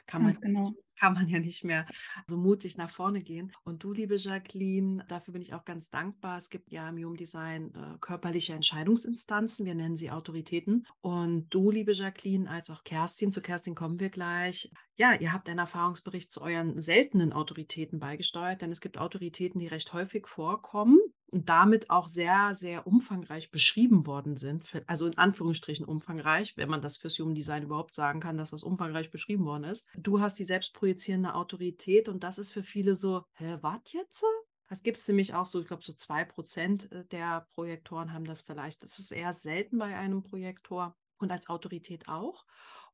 Kann 0.05 0.23
Ganz 0.23 0.41
man 0.41 0.53
genau 0.53 0.73
kann 1.03 1.13
man 1.13 1.27
ja 1.27 1.39
nicht 1.39 1.63
mehr 1.63 1.85
so 2.27 2.37
mutig 2.37 2.77
nach 2.77 2.89
vorne 2.89 3.19
gehen. 3.19 3.51
Und 3.63 3.83
du, 3.83 3.91
liebe 3.91 4.15
Jacqueline, 4.15 5.03
dafür 5.09 5.33
bin 5.33 5.41
ich 5.41 5.53
auch 5.53 5.65
ganz 5.65 5.89
dankbar. 5.89 6.37
Es 6.37 6.49
gibt 6.49 6.71
ja 6.71 6.87
im 6.87 6.97
Human 6.97 7.17
Design 7.17 7.73
äh, 7.75 7.97
körperliche 7.99 8.53
Entscheidungsinstanzen, 8.53 9.65
wir 9.65 9.75
nennen 9.75 9.95
sie 9.95 10.11
Autoritäten. 10.11 10.85
Und 11.01 11.49
du, 11.49 11.71
liebe 11.71 11.91
Jacqueline, 11.91 12.49
als 12.49 12.69
auch 12.69 12.83
Kerstin, 12.83 13.31
zu 13.31 13.41
Kerstin 13.41 13.75
kommen 13.75 13.99
wir 13.99 14.09
gleich. 14.09 14.71
Ja, 14.95 15.13
ihr 15.13 15.33
habt 15.33 15.49
einen 15.49 15.59
Erfahrungsbericht 15.59 16.31
zu 16.31 16.41
euren 16.41 16.81
seltenen 16.81 17.33
Autoritäten 17.33 17.99
beigesteuert, 17.99 18.61
denn 18.61 18.71
es 18.71 18.79
gibt 18.79 18.97
Autoritäten, 18.97 19.59
die 19.59 19.67
recht 19.67 19.91
häufig 19.91 20.27
vorkommen 20.27 20.99
und 21.34 21.50
damit 21.50 21.89
auch 21.89 22.08
sehr, 22.08 22.54
sehr 22.54 22.86
umfangreich 22.86 23.50
beschrieben 23.50 24.06
worden 24.06 24.38
sind. 24.38 24.72
Also 24.88 25.08
in 25.08 25.17
Anführungsstrichen 25.17 25.86
umfangreich, 25.86 26.56
wenn 26.58 26.69
man 26.69 26.82
das 26.82 26.98
fürs 26.98 27.17
Human 27.17 27.36
Design 27.36 27.63
überhaupt 27.63 27.93
sagen 27.93 28.19
kann, 28.19 28.38
dass 28.38 28.54
was 28.54 28.63
umfangreich 28.63 29.10
beschrieben 29.10 29.46
worden 29.46 29.63
ist. 29.63 29.88
Du 29.98 30.19
hast 30.19 30.38
die 30.38 30.46
selbstprojizierende 30.46 31.34
Autorität 31.34 32.08
und 32.08 32.24
das 32.24 32.38
ist 32.38 32.52
für 32.52 32.63
viele 32.63 32.96
so, 32.96 33.24
hä, 33.34 33.58
was 33.62 33.82
jetzt? 33.91 34.24
Das 34.69 34.84
gibt 34.84 34.98
es 34.98 35.08
nämlich 35.08 35.34
auch 35.34 35.46
so, 35.46 35.60
ich 35.60 35.67
glaube, 35.67 35.84
so 35.84 35.93
zwei 35.93 36.24
Prozent 36.24 36.91
äh, 36.91 37.06
der 37.06 37.48
Projektoren 37.56 38.13
haben 38.13 38.26
das 38.26 38.41
vielleicht. 38.41 38.84
Das 38.84 39.00
ist 39.00 39.12
eher 39.12 39.34
selten 39.34 39.78
bei 39.78 39.96
einem 39.98 40.24
Projektor 40.24 40.96
und 41.17 41.32
als 41.32 41.50
Autorität 41.50 42.08
auch. 42.08 42.46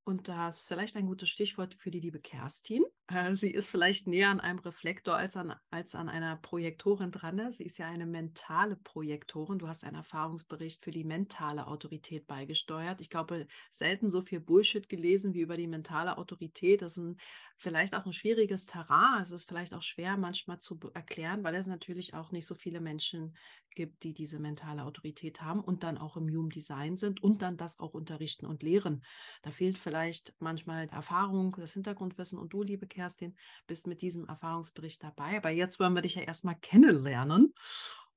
Und 0.03 0.27
das 0.27 0.61
ist 0.61 0.67
vielleicht 0.67 0.95
ein 0.95 1.05
gutes 1.05 1.29
Stichwort 1.29 1.75
für 1.75 1.91
die 1.91 1.99
liebe 1.99 2.19
Kerstin. 2.19 2.83
Äh, 3.09 3.33
sie 3.33 3.49
ist 3.49 3.69
vielleicht 3.69 4.07
näher 4.07 4.29
an 4.29 4.39
einem 4.39 4.59
Reflektor 4.59 5.15
als 5.15 5.35
an, 5.35 5.55
als 5.71 5.95
an 5.95 6.09
einer 6.09 6.35
Projektorin 6.37 7.11
dran. 7.11 7.51
Sie 7.51 7.63
ist 7.65 7.77
ja 7.79 7.87
eine 7.87 8.05
mentale 8.05 8.75
Projektorin. 8.75 9.59
Du 9.59 9.67
hast 9.67 9.83
einen 9.83 9.95
Erfahrungsbericht 9.95 10.83
für 10.83 10.91
die 10.91 11.03
mentale 11.03 11.67
Autorität 11.67 12.27
beigesteuert. 12.27 13.01
Ich 13.01 13.09
glaube, 13.09 13.47
selten 13.71 14.09
so 14.09 14.21
viel 14.21 14.39
Bullshit 14.39 14.87
gelesen 14.89 15.33
wie 15.33 15.41
über 15.41 15.57
die 15.57 15.67
mentale 15.67 16.17
Autorität. 16.17 16.81
Das 16.81 16.97
ist 16.97 17.03
ein, 17.03 17.17
vielleicht 17.57 17.95
auch 17.95 18.05
ein 18.05 18.13
schwieriges 18.13 18.67
Terrain. 18.67 19.21
Es 19.21 19.31
ist 19.31 19.47
vielleicht 19.47 19.73
auch 19.73 19.81
schwer 19.81 20.17
manchmal 20.17 20.59
zu 20.59 20.79
erklären, 20.93 21.43
weil 21.43 21.55
es 21.55 21.67
natürlich 21.67 22.13
auch 22.13 22.31
nicht 22.31 22.45
so 22.45 22.55
viele 22.55 22.79
Menschen 22.79 23.35
gibt, 23.75 24.03
die 24.03 24.13
diese 24.13 24.39
mentale 24.39 24.83
Autorität 24.83 25.41
haben 25.41 25.61
und 25.61 25.83
dann 25.83 25.97
auch 25.97 26.17
im 26.17 26.27
Human 26.27 26.49
Design 26.49 26.97
sind 26.97 27.21
und 27.21 27.41
dann 27.41 27.57
das 27.57 27.79
auch 27.79 27.93
unterrichten 27.93 28.45
und 28.45 28.63
lehren. 28.63 29.03
Da 29.41 29.51
fehlt 29.51 29.77
vielleicht 29.77 30.33
manchmal 30.39 30.87
Erfahrung, 30.89 31.55
das 31.57 31.73
Hintergrundwissen 31.73 32.39
und 32.39 32.53
du, 32.53 32.63
liebe 32.63 32.87
Kerstin, 32.99 33.33
bist 33.65 33.87
mit 33.87 34.01
diesem 34.01 34.27
Erfahrungsbericht 34.27 35.01
dabei. 35.01 35.37
Aber 35.37 35.49
jetzt 35.51 35.79
wollen 35.79 35.93
wir 35.93 36.01
dich 36.01 36.15
ja 36.15 36.23
erstmal 36.23 36.55
kennenlernen 36.55 37.53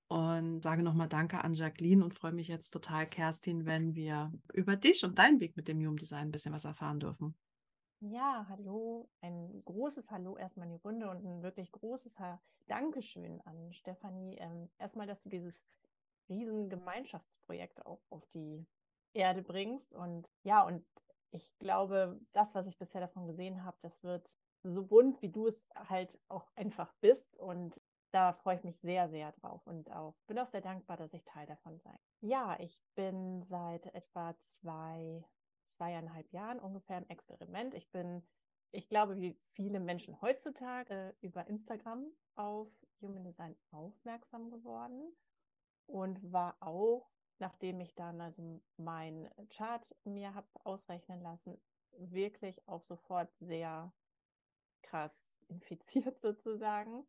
und 0.09 0.61
sage 0.61 0.83
nochmal 0.83 1.09
Danke 1.09 1.45
an 1.45 1.55
Jacqueline 1.55 2.05
und 2.05 2.14
freue 2.14 2.33
mich 2.33 2.49
jetzt 2.49 2.71
total, 2.71 3.07
Kerstin, 3.07 3.64
wenn 3.64 3.95
wir 3.95 4.33
über 4.53 4.75
dich 4.75 5.05
und 5.05 5.18
deinen 5.18 5.38
Weg 5.38 5.57
mit 5.57 5.68
dem 5.68 5.79
Human 5.79 5.97
Design 5.97 6.29
ein 6.29 6.33
bisschen 6.33 6.53
was 6.53 6.64
erfahren 6.64 6.99
dürfen. 6.99 7.37
Ja, 8.01 8.45
hallo, 8.49 9.09
ein 9.21 9.62
großes 9.64 10.11
Hallo 10.11 10.37
erstmal 10.37 10.66
in 10.66 10.73
die 10.73 10.83
Runde 10.83 11.09
und 11.09 11.25
ein 11.25 11.45
wirklich 11.45 11.71
großes 11.71 12.16
Dankeschön 12.66 13.40
an 13.42 13.73
Stefanie. 13.73 14.37
Ähm, 14.38 14.68
erstmal, 14.79 15.07
dass 15.07 15.23
du 15.23 15.29
dieses 15.29 15.64
riesen 16.29 16.68
Gemeinschaftsprojekt 16.68 17.87
auch 17.87 18.03
auf 18.11 18.27
die 18.35 18.66
Erde 19.14 19.42
bringst. 19.42 19.95
Und 19.95 20.29
ja, 20.42 20.66
und 20.66 20.85
ich 21.31 21.57
glaube, 21.59 22.21
das, 22.33 22.55
was 22.55 22.66
ich 22.66 22.79
bisher 22.79 23.01
davon 23.01 23.27
gesehen 23.27 23.64
habe, 23.64 23.77
das 23.81 24.03
wird 24.03 24.35
so 24.62 24.85
bunt, 24.85 25.20
wie 25.22 25.31
du 25.31 25.46
es 25.46 25.68
halt 25.75 26.18
auch 26.29 26.51
einfach 26.57 26.92
bist. 27.01 27.37
Und 27.38 27.81
da 28.12 28.33
freue 28.33 28.57
ich 28.57 28.64
mich 28.64 28.79
sehr, 28.79 29.09
sehr 29.09 29.33
drauf 29.33 29.66
und 29.66 29.90
auch 29.90 30.14
bin 30.27 30.38
auch 30.38 30.46
sehr 30.46 30.61
dankbar, 30.61 30.96
dass 30.96 31.14
ich 31.14 31.25
Teil 31.25 31.46
davon 31.46 31.79
sein. 31.81 31.98
Ja, 32.20 32.57
ich 32.61 32.81
bin 32.94 33.42
seit 33.42 33.87
etwa 33.94 34.37
zwei 34.38 35.25
zweieinhalb 35.66 36.31
Jahren 36.33 36.61
ungefähr 36.61 36.98
im 36.98 37.09
Experiment. 37.09 37.75
Ich 37.75 37.90
bin, 37.90 38.22
ich 38.70 38.88
glaube, 38.88 39.18
wie 39.20 39.37
viele 39.46 39.81
Menschen 39.81 40.20
heutzutage 40.20 41.14
über 41.20 41.46
Instagram 41.46 42.07
auf 42.37 42.68
Human 43.01 43.25
Design 43.25 43.57
aufmerksam 43.70 44.51
geworden 44.51 45.12
und 45.87 46.33
war 46.33 46.57
auch, 46.61 47.11
nachdem 47.38 47.81
ich 47.81 47.94
dann 47.94 48.20
also 48.20 48.61
mein 48.77 49.29
Chart 49.51 49.85
mir 50.05 50.35
habe 50.35 50.46
ausrechnen 50.64 51.20
lassen, 51.20 51.61
wirklich 51.98 52.66
auch 52.68 52.83
sofort 52.83 53.35
sehr 53.35 53.92
krass 54.92 55.37
infiziert 55.48 56.20
sozusagen, 56.20 57.05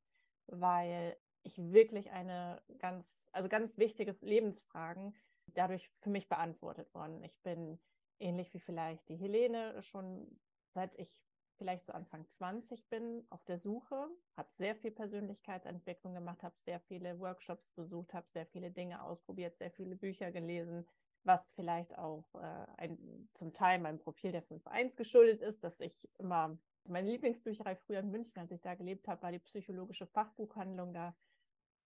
weil 0.48 1.18
ich 1.44 1.58
wirklich 1.58 2.12
eine 2.12 2.62
ganz, 2.80 3.28
also 3.34 3.50
ganz 3.50 3.78
wichtige 3.78 4.16
Lebensfragen 4.22 5.14
dadurch 5.48 5.92
für 6.00 6.10
mich 6.10 6.30
beantwortet 6.30 6.94
worden. 6.94 7.22
Ich 7.24 7.38
bin 7.42 7.80
ähnlich 8.20 8.54
wie 8.54 8.62
vielleicht 8.62 9.08
die 9.10 9.18
Helene 9.18 9.82
schon 9.82 10.40
seit 10.74 10.98
ich 10.98 11.22
vielleicht 11.58 11.86
so 11.86 11.94
Anfang 11.94 12.28
20 12.30 12.90
bin, 12.90 13.26
auf 13.30 13.44
der 13.46 13.60
Suche, 13.60 14.10
habe 14.36 14.52
sehr 14.54 14.76
viel 14.76 14.92
Persönlichkeitsentwicklung 14.92 16.16
gemacht, 16.16 16.42
habe 16.42 16.56
sehr 16.58 16.80
viele 16.80 17.20
Workshops 17.20 17.70
besucht, 17.72 18.14
habe 18.14 18.28
sehr 18.32 18.48
viele 18.48 18.72
Dinge 18.72 19.04
ausprobiert, 19.04 19.56
sehr 19.56 19.70
viele 19.72 19.96
Bücher 19.96 20.32
gelesen, 20.32 20.88
was 21.24 21.50
vielleicht 21.52 21.98
auch 21.98 22.26
äh, 22.36 22.66
ein, 22.78 23.30
zum 23.34 23.54
Teil 23.54 23.80
meinem 23.80 24.00
Profil 24.00 24.32
der 24.32 24.44
5.1 24.44 24.96
geschuldet 24.96 25.42
ist, 25.42 25.64
dass 25.64 25.80
ich 25.80 26.10
immer, 26.20 26.58
meine 26.86 27.10
Lieblingsbücherei 27.10 27.76
früher 27.76 28.00
in 28.00 28.12
München, 28.12 28.40
als 28.40 28.52
ich 28.52 28.62
da 28.62 28.76
gelebt 28.76 29.08
habe, 29.08 29.22
war 29.22 29.32
die 29.32 29.40
psychologische 29.40 30.06
Fachbuchhandlung. 30.08 30.94
Da 30.94 31.16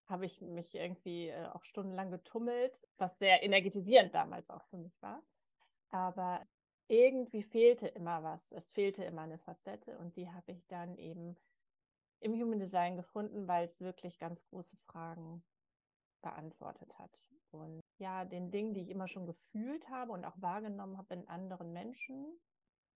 habe 0.07 0.25
ich 0.25 0.41
mich 0.41 0.73
irgendwie 0.73 1.27
äh, 1.27 1.45
auch 1.47 1.63
stundenlang 1.63 2.09
getummelt, 2.11 2.87
was 2.97 3.19
sehr 3.19 3.43
energetisierend 3.43 4.13
damals 4.15 4.49
auch 4.49 4.63
für 4.65 4.77
mich 4.77 5.01
war. 5.01 5.21
Aber 5.89 6.45
irgendwie 6.87 7.43
fehlte 7.43 7.87
immer 7.87 8.23
was. 8.23 8.51
Es 8.51 8.69
fehlte 8.69 9.03
immer 9.03 9.23
eine 9.23 9.37
Facette 9.37 9.97
und 9.99 10.15
die 10.15 10.29
habe 10.29 10.51
ich 10.51 10.65
dann 10.67 10.97
eben 10.97 11.35
im 12.19 12.33
Human 12.33 12.59
Design 12.59 12.95
gefunden, 12.95 13.47
weil 13.47 13.65
es 13.65 13.79
wirklich 13.79 14.17
ganz 14.17 14.45
große 14.45 14.77
Fragen 14.77 15.43
beantwortet 16.21 16.97
hat. 16.97 17.11
Und 17.51 17.81
ja, 17.99 18.25
den 18.25 18.51
Dingen, 18.51 18.73
die 18.73 18.81
ich 18.81 18.89
immer 18.89 19.07
schon 19.07 19.25
gefühlt 19.25 19.89
habe 19.89 20.11
und 20.11 20.25
auch 20.25 20.39
wahrgenommen 20.41 20.97
habe 20.97 21.13
in 21.13 21.27
anderen 21.27 21.73
Menschen, 21.73 22.25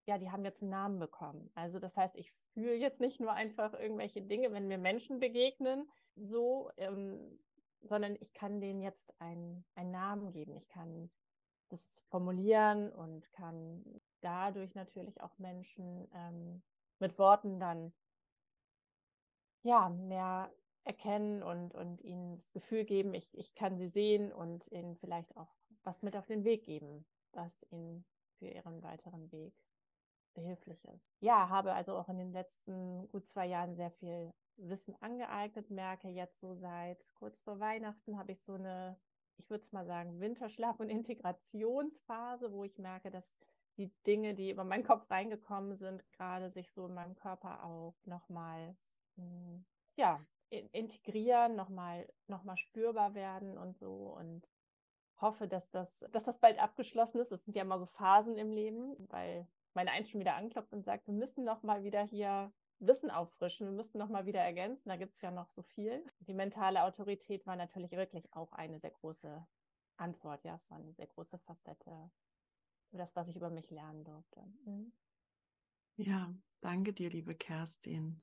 ja, 0.05 0.17
die 0.17 0.31
haben 0.31 0.43
jetzt 0.43 0.61
einen 0.61 0.71
Namen 0.71 0.99
bekommen. 0.99 1.51
Also 1.55 1.79
das 1.79 1.95
heißt, 1.95 2.15
ich 2.15 2.31
fühle 2.53 2.75
jetzt 2.75 2.99
nicht 2.99 3.19
nur 3.19 3.33
einfach 3.33 3.73
irgendwelche 3.73 4.21
Dinge, 4.21 4.51
wenn 4.51 4.67
mir 4.67 4.77
Menschen 4.77 5.19
begegnen, 5.19 5.87
so, 6.15 6.71
ähm, 6.77 7.39
sondern 7.81 8.15
ich 8.19 8.33
kann 8.33 8.61
denen 8.61 8.81
jetzt 8.81 9.13
einen, 9.19 9.65
einen 9.75 9.91
Namen 9.91 10.31
geben. 10.31 10.55
Ich 10.55 10.67
kann 10.67 11.09
das 11.69 12.03
formulieren 12.09 12.91
und 12.91 13.31
kann 13.31 13.83
dadurch 14.21 14.75
natürlich 14.75 15.21
auch 15.21 15.37
Menschen 15.37 16.07
ähm, 16.13 16.61
mit 16.99 17.17
Worten 17.17 17.59
dann 17.59 17.93
ja 19.63 19.89
mehr 19.89 20.51
erkennen 20.83 21.43
und, 21.43 21.73
und 21.73 22.01
ihnen 22.01 22.37
das 22.37 22.51
Gefühl 22.51 22.85
geben, 22.85 23.13
ich, 23.13 23.29
ich 23.37 23.53
kann 23.55 23.77
sie 23.77 23.87
sehen 23.87 24.31
und 24.31 24.65
ihnen 24.71 24.95
vielleicht 24.97 25.35
auch 25.37 25.53
was 25.83 26.01
mit 26.01 26.15
auf 26.15 26.25
den 26.25 26.43
Weg 26.43 26.63
geben, 26.63 27.05
was 27.33 27.65
ihnen 27.71 28.05
für 28.39 28.47
ihren 28.47 28.81
weiteren 28.81 29.31
Weg 29.31 29.53
behilflich 30.33 30.83
ist. 30.95 31.11
Ja, 31.19 31.49
habe 31.49 31.73
also 31.73 31.95
auch 31.97 32.09
in 32.09 32.17
den 32.17 32.31
letzten 32.31 33.07
gut 33.09 33.27
zwei 33.27 33.47
Jahren 33.47 33.75
sehr 33.75 33.91
viel 33.91 34.33
Wissen 34.57 34.95
angeeignet, 35.01 35.69
merke 35.69 36.07
jetzt 36.07 36.39
so 36.39 36.55
seit 36.55 37.13
kurz 37.15 37.39
vor 37.41 37.59
Weihnachten 37.59 38.17
habe 38.17 38.31
ich 38.31 38.41
so 38.41 38.53
eine 38.53 38.97
ich 39.41 39.49
würde 39.49 39.63
es 39.63 39.71
mal 39.71 39.85
sagen, 39.85 40.19
Winterschlaf- 40.19 40.79
und 40.79 40.89
Integrationsphase, 40.89 42.51
wo 42.51 42.63
ich 42.63 42.77
merke, 42.77 43.09
dass 43.09 43.35
die 43.77 43.91
Dinge, 44.05 44.35
die 44.35 44.51
über 44.51 44.63
meinen 44.63 44.83
Kopf 44.83 45.09
reingekommen 45.09 45.75
sind, 45.75 46.03
gerade 46.11 46.49
sich 46.49 46.71
so 46.71 46.85
in 46.85 46.93
meinem 46.93 47.15
Körper 47.15 47.63
auch 47.63 47.95
nochmal, 48.05 48.75
hm, 49.15 49.65
ja, 49.95 50.19
integrieren, 50.51 51.55
nochmal 51.55 52.07
noch 52.27 52.43
mal 52.43 52.57
spürbar 52.57 53.15
werden 53.15 53.57
und 53.57 53.77
so 53.77 54.15
und 54.17 54.51
hoffe, 55.19 55.47
dass 55.47 55.69
das, 55.71 56.05
dass 56.11 56.25
das 56.25 56.39
bald 56.39 56.59
abgeschlossen 56.59 57.19
ist. 57.19 57.31
Es 57.31 57.45
sind 57.45 57.55
ja 57.55 57.61
immer 57.61 57.79
so 57.79 57.85
Phasen 57.85 58.37
im 58.37 58.51
Leben, 58.51 58.95
weil 59.09 59.47
meine 59.73 59.91
Eins 59.91 60.09
schon 60.09 60.19
wieder 60.19 60.35
anklopft 60.35 60.73
und 60.73 60.83
sagt, 60.83 61.07
wir 61.07 61.13
müssen 61.13 61.43
noch 61.43 61.63
mal 61.63 61.83
wieder 61.83 62.03
hier 62.03 62.51
Wissen 62.79 63.11
auffrischen. 63.11 63.67
Wir 63.67 63.73
müssten 63.73 63.99
noch 63.99 64.09
mal 64.09 64.25
wieder 64.25 64.41
ergänzen. 64.41 64.89
Da 64.89 64.97
gibt 64.97 65.15
es 65.15 65.21
ja 65.21 65.31
noch 65.31 65.49
so 65.49 65.61
viel. 65.61 66.03
Die 66.19 66.33
mentale 66.33 66.83
Autorität 66.83 67.45
war 67.45 67.55
natürlich 67.55 67.91
wirklich 67.91 68.33
auch 68.33 68.51
eine 68.53 68.79
sehr 68.79 68.89
große 68.89 69.45
Antwort. 69.97 70.43
Ja, 70.43 70.55
es 70.55 70.69
war 70.71 70.79
eine 70.79 70.91
sehr 70.93 71.07
große 71.07 71.37
Facette 71.37 72.11
für 72.89 72.97
das, 72.97 73.15
was 73.15 73.27
ich 73.27 73.35
über 73.35 73.51
mich 73.51 73.69
lernen 73.69 74.03
durfte. 74.03 74.41
Mhm. 74.65 74.91
Ja, 75.95 76.33
danke 76.61 76.91
dir, 76.93 77.09
liebe 77.09 77.35
Kerstin. 77.35 78.21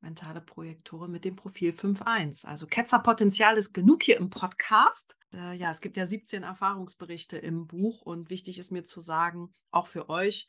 Mentale 0.00 0.40
Projektorin 0.40 1.10
mit 1.10 1.24
dem 1.24 1.36
Profil 1.36 1.72
5.1. 1.72 2.46
Also 2.46 2.66
Ketzerpotenzial 2.66 3.56
ist 3.56 3.72
genug 3.72 4.02
hier 4.02 4.16
im 4.16 4.30
Podcast. 4.30 5.16
Äh, 5.34 5.56
ja, 5.56 5.70
es 5.70 5.80
gibt 5.80 5.96
ja 5.96 6.06
17 6.06 6.42
Erfahrungsberichte 6.44 7.36
im 7.36 7.66
Buch 7.66 8.02
und 8.02 8.30
wichtig 8.30 8.58
ist 8.58 8.70
mir 8.70 8.84
zu 8.84 9.00
sagen, 9.00 9.52
auch 9.70 9.88
für 9.88 10.08
euch, 10.08 10.46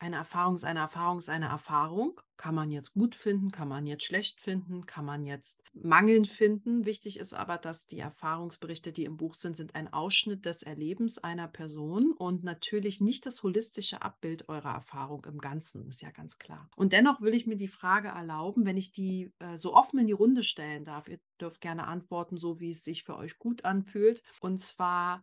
eine 0.00 0.16
Erfahrung 0.16 0.54
ist 0.54 0.64
eine 0.64 0.80
Erfahrung 0.80 1.18
ist 1.18 1.28
eine 1.28 1.48
Erfahrung. 1.48 2.20
Kann 2.38 2.54
man 2.54 2.70
jetzt 2.70 2.94
gut 2.94 3.14
finden, 3.14 3.50
kann 3.50 3.68
man 3.68 3.86
jetzt 3.86 4.04
schlecht 4.04 4.40
finden, 4.40 4.86
kann 4.86 5.04
man 5.04 5.26
jetzt 5.26 5.62
mangelnd 5.74 6.26
finden. 6.26 6.86
Wichtig 6.86 7.18
ist 7.18 7.34
aber, 7.34 7.58
dass 7.58 7.86
die 7.86 7.98
Erfahrungsberichte, 7.98 8.92
die 8.92 9.04
im 9.04 9.18
Buch 9.18 9.34
sind, 9.34 9.58
sind 9.58 9.74
ein 9.74 9.92
Ausschnitt 9.92 10.46
des 10.46 10.62
Erlebens 10.62 11.18
einer 11.18 11.48
Person 11.48 12.12
und 12.12 12.44
natürlich 12.44 13.02
nicht 13.02 13.26
das 13.26 13.42
holistische 13.42 14.00
Abbild 14.00 14.48
eurer 14.48 14.72
Erfahrung 14.72 15.26
im 15.26 15.38
Ganzen, 15.38 15.86
ist 15.86 16.00
ja 16.00 16.10
ganz 16.10 16.38
klar. 16.38 16.70
Und 16.76 16.94
dennoch 16.94 17.20
will 17.20 17.34
ich 17.34 17.46
mir 17.46 17.58
die 17.58 17.68
Frage 17.68 18.08
erlauben, 18.08 18.64
wenn 18.64 18.78
ich 18.78 18.92
die 18.92 19.30
äh, 19.38 19.58
so 19.58 19.74
offen 19.74 19.98
in 19.98 20.06
die 20.06 20.14
Runde 20.14 20.42
stellen 20.42 20.84
darf. 20.84 21.08
Ihr 21.08 21.20
dürft 21.38 21.60
gerne 21.60 21.86
antworten, 21.86 22.38
so 22.38 22.58
wie 22.58 22.70
es 22.70 22.84
sich 22.84 23.04
für 23.04 23.16
euch 23.16 23.38
gut 23.38 23.66
anfühlt. 23.66 24.22
Und 24.40 24.58
zwar, 24.58 25.22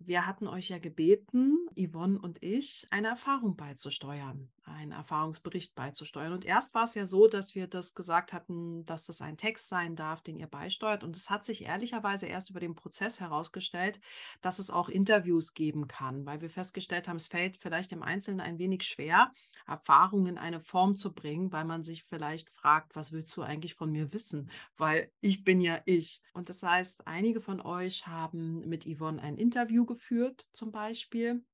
wir 0.00 0.26
hatten 0.26 0.46
euch 0.46 0.68
ja 0.68 0.78
gebeten, 0.78 1.68
Yvonne 1.76 2.18
und 2.18 2.42
ich, 2.42 2.86
eine 2.90 3.08
Erfahrung 3.08 3.56
beizusteuern, 3.56 4.48
einen 4.68 4.92
Erfahrungsbericht 4.92 5.74
beizusteuern. 5.74 6.32
Und 6.32 6.44
erst 6.44 6.74
war 6.74 6.84
es 6.84 6.94
ja 6.94 7.06
so, 7.06 7.26
dass 7.26 7.54
wir 7.54 7.66
das 7.66 7.94
gesagt 7.94 8.32
hatten, 8.32 8.84
dass 8.84 9.06
das 9.06 9.20
ein 9.20 9.36
Text 9.36 9.68
sein 9.68 9.96
darf, 9.96 10.22
den 10.22 10.38
ihr 10.38 10.46
beisteuert. 10.46 11.04
Und 11.04 11.16
es 11.16 11.30
hat 11.30 11.44
sich 11.44 11.64
ehrlicherweise 11.64 12.26
erst 12.26 12.50
über 12.50 12.60
den 12.60 12.74
Prozess 12.74 13.20
herausgestellt, 13.20 14.00
dass 14.40 14.58
es 14.58 14.70
auch 14.70 14.88
Interviews 14.88 15.54
geben 15.54 15.88
kann, 15.88 16.26
weil 16.26 16.40
wir 16.40 16.50
festgestellt 16.50 17.08
haben, 17.08 17.16
es 17.16 17.28
fällt 17.28 17.56
vielleicht 17.56 17.92
im 17.92 18.02
Einzelnen 18.02 18.40
ein 18.40 18.58
wenig 18.58 18.82
schwer, 18.82 19.32
Erfahrungen 19.66 20.26
in 20.26 20.38
eine 20.38 20.60
Form 20.60 20.94
zu 20.94 21.14
bringen, 21.14 21.52
weil 21.52 21.64
man 21.64 21.82
sich 21.82 22.04
vielleicht 22.04 22.50
fragt, 22.50 22.96
was 22.96 23.12
willst 23.12 23.36
du 23.36 23.42
eigentlich 23.42 23.74
von 23.74 23.90
mir 23.90 24.12
wissen? 24.12 24.50
Weil 24.76 25.10
ich 25.20 25.44
bin 25.44 25.60
ja 25.60 25.80
ich. 25.84 26.22
Und 26.32 26.48
das 26.48 26.62
heißt, 26.62 27.06
einige 27.06 27.40
von 27.40 27.60
euch 27.60 28.06
haben 28.06 28.68
mit 28.68 28.84
Yvonne 28.84 29.22
ein 29.22 29.36
Interview 29.36 29.84
geführt, 29.84 30.46
zum 30.52 30.72
Beispiel 30.72 31.44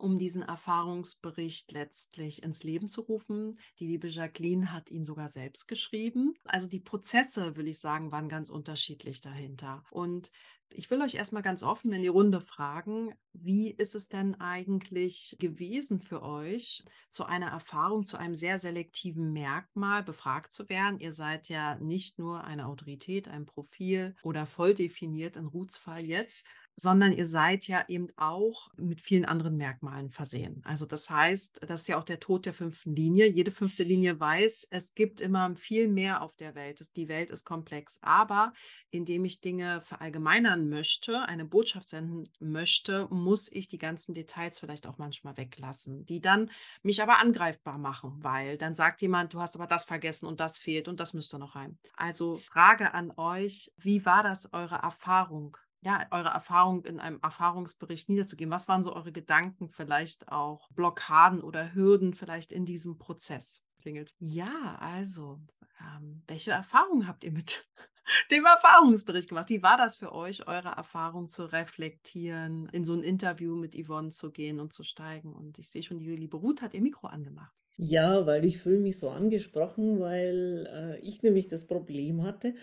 um 0.00 0.18
diesen 0.18 0.42
Erfahrungsbericht 0.42 1.72
letztlich 1.72 2.42
ins 2.42 2.64
Leben 2.64 2.88
zu 2.88 3.02
rufen. 3.02 3.58
Die 3.78 3.86
liebe 3.86 4.08
Jacqueline 4.08 4.72
hat 4.72 4.90
ihn 4.90 5.04
sogar 5.04 5.28
selbst 5.28 5.68
geschrieben. 5.68 6.34
Also 6.44 6.68
die 6.68 6.80
Prozesse, 6.80 7.56
will 7.56 7.68
ich 7.68 7.78
sagen, 7.78 8.10
waren 8.10 8.28
ganz 8.28 8.50
unterschiedlich 8.50 9.20
dahinter. 9.20 9.84
Und 9.90 10.32
ich 10.72 10.90
will 10.90 11.02
euch 11.02 11.14
erstmal 11.14 11.42
ganz 11.42 11.62
offen 11.62 11.92
in 11.92 12.02
die 12.02 12.08
Runde 12.08 12.40
fragen, 12.40 13.12
wie 13.32 13.70
ist 13.70 13.94
es 13.94 14.08
denn 14.08 14.40
eigentlich 14.40 15.36
gewesen 15.40 16.00
für 16.00 16.22
euch, 16.22 16.84
zu 17.08 17.24
einer 17.24 17.48
Erfahrung, 17.48 18.06
zu 18.06 18.16
einem 18.16 18.34
sehr 18.34 18.58
selektiven 18.58 19.32
Merkmal 19.32 20.02
befragt 20.02 20.52
zu 20.52 20.68
werden? 20.68 21.00
Ihr 21.00 21.12
seid 21.12 21.48
ja 21.48 21.76
nicht 21.76 22.18
nur 22.18 22.44
eine 22.44 22.66
Autorität, 22.66 23.28
ein 23.28 23.46
Profil 23.46 24.14
oder 24.22 24.46
voll 24.46 24.74
definiert 24.74 25.36
in 25.36 25.46
Ruths 25.46 25.76
Fall 25.76 26.04
jetzt, 26.04 26.46
sondern 26.80 27.12
ihr 27.12 27.26
seid 27.26 27.66
ja 27.68 27.84
eben 27.88 28.08
auch 28.16 28.70
mit 28.76 29.00
vielen 29.00 29.26
anderen 29.26 29.56
Merkmalen 29.56 30.10
versehen. 30.10 30.62
Also 30.64 30.86
das 30.86 31.10
heißt, 31.10 31.60
das 31.68 31.82
ist 31.82 31.88
ja 31.88 31.98
auch 31.98 32.04
der 32.04 32.20
Tod 32.20 32.46
der 32.46 32.54
fünften 32.54 32.96
Linie. 32.96 33.26
Jede 33.26 33.50
fünfte 33.50 33.82
Linie 33.82 34.18
weiß, 34.18 34.68
es 34.70 34.94
gibt 34.94 35.20
immer 35.20 35.54
viel 35.56 35.88
mehr 35.88 36.22
auf 36.22 36.36
der 36.36 36.54
Welt. 36.54 36.80
Die 36.96 37.08
Welt 37.08 37.30
ist 37.30 37.44
komplex. 37.44 37.98
Aber 38.02 38.54
indem 38.90 39.26
ich 39.26 39.40
Dinge 39.40 39.82
verallgemeinern 39.82 40.70
möchte, 40.70 41.20
eine 41.22 41.44
Botschaft 41.44 41.88
senden 41.88 42.24
möchte, 42.40 43.08
muss 43.10 43.52
ich 43.52 43.68
die 43.68 43.78
ganzen 43.78 44.14
Details 44.14 44.58
vielleicht 44.58 44.86
auch 44.86 44.96
manchmal 44.96 45.36
weglassen, 45.36 46.06
die 46.06 46.20
dann 46.20 46.50
mich 46.82 47.02
aber 47.02 47.18
angreifbar 47.18 47.76
machen, 47.76 48.16
weil 48.22 48.56
dann 48.56 48.74
sagt 48.74 49.02
jemand, 49.02 49.34
du 49.34 49.40
hast 49.40 49.54
aber 49.54 49.66
das 49.66 49.84
vergessen 49.84 50.26
und 50.26 50.40
das 50.40 50.58
fehlt 50.58 50.88
und 50.88 50.98
das 50.98 51.12
müsste 51.12 51.38
noch 51.38 51.56
rein. 51.56 51.78
Also 51.94 52.38
Frage 52.38 52.94
an 52.94 53.12
euch, 53.16 53.70
wie 53.76 54.04
war 54.06 54.22
das 54.22 54.52
eure 54.54 54.76
Erfahrung 54.76 55.56
ja, 55.82 56.06
eure 56.10 56.28
Erfahrung 56.28 56.84
in 56.84 57.00
einem 57.00 57.20
Erfahrungsbericht 57.22 58.08
niederzugeben. 58.08 58.52
Was 58.52 58.68
waren 58.68 58.84
so 58.84 58.94
eure 58.94 59.12
Gedanken, 59.12 59.68
vielleicht 59.68 60.28
auch 60.28 60.68
Blockaden 60.72 61.40
oder 61.40 61.74
Hürden 61.74 62.14
vielleicht 62.14 62.52
in 62.52 62.66
diesem 62.66 62.98
Prozess? 62.98 63.64
Klingelt. 63.80 64.14
Ja, 64.18 64.76
also, 64.78 65.40
ähm, 65.80 66.22
welche 66.26 66.50
Erfahrungen 66.50 67.06
habt 67.06 67.24
ihr 67.24 67.32
mit 67.32 67.66
dem 68.30 68.44
Erfahrungsbericht 68.44 69.30
gemacht? 69.30 69.48
Wie 69.48 69.62
war 69.62 69.78
das 69.78 69.96
für 69.96 70.12
euch, 70.12 70.46
eure 70.46 70.68
Erfahrung 70.68 71.28
zu 71.28 71.44
reflektieren, 71.44 72.68
in 72.72 72.84
so 72.84 72.92
ein 72.92 73.02
Interview 73.02 73.56
mit 73.56 73.74
Yvonne 73.74 74.10
zu 74.10 74.30
gehen 74.30 74.60
und 74.60 74.74
zu 74.74 74.84
steigen? 74.84 75.32
Und 75.32 75.58
ich 75.58 75.70
sehe 75.70 75.82
schon, 75.82 75.98
die 75.98 76.14
liebe 76.14 76.36
Ruth 76.36 76.60
hat 76.60 76.74
ihr 76.74 76.82
Mikro 76.82 77.06
angemacht. 77.06 77.54
Ja, 77.78 78.26
weil 78.26 78.44
ich 78.44 78.58
fühle 78.58 78.80
mich 78.80 78.98
so 78.98 79.08
angesprochen, 79.08 80.00
weil 80.00 80.68
äh, 80.70 81.00
ich 81.00 81.22
nämlich 81.22 81.48
das 81.48 81.66
Problem 81.66 82.22
hatte. 82.22 82.54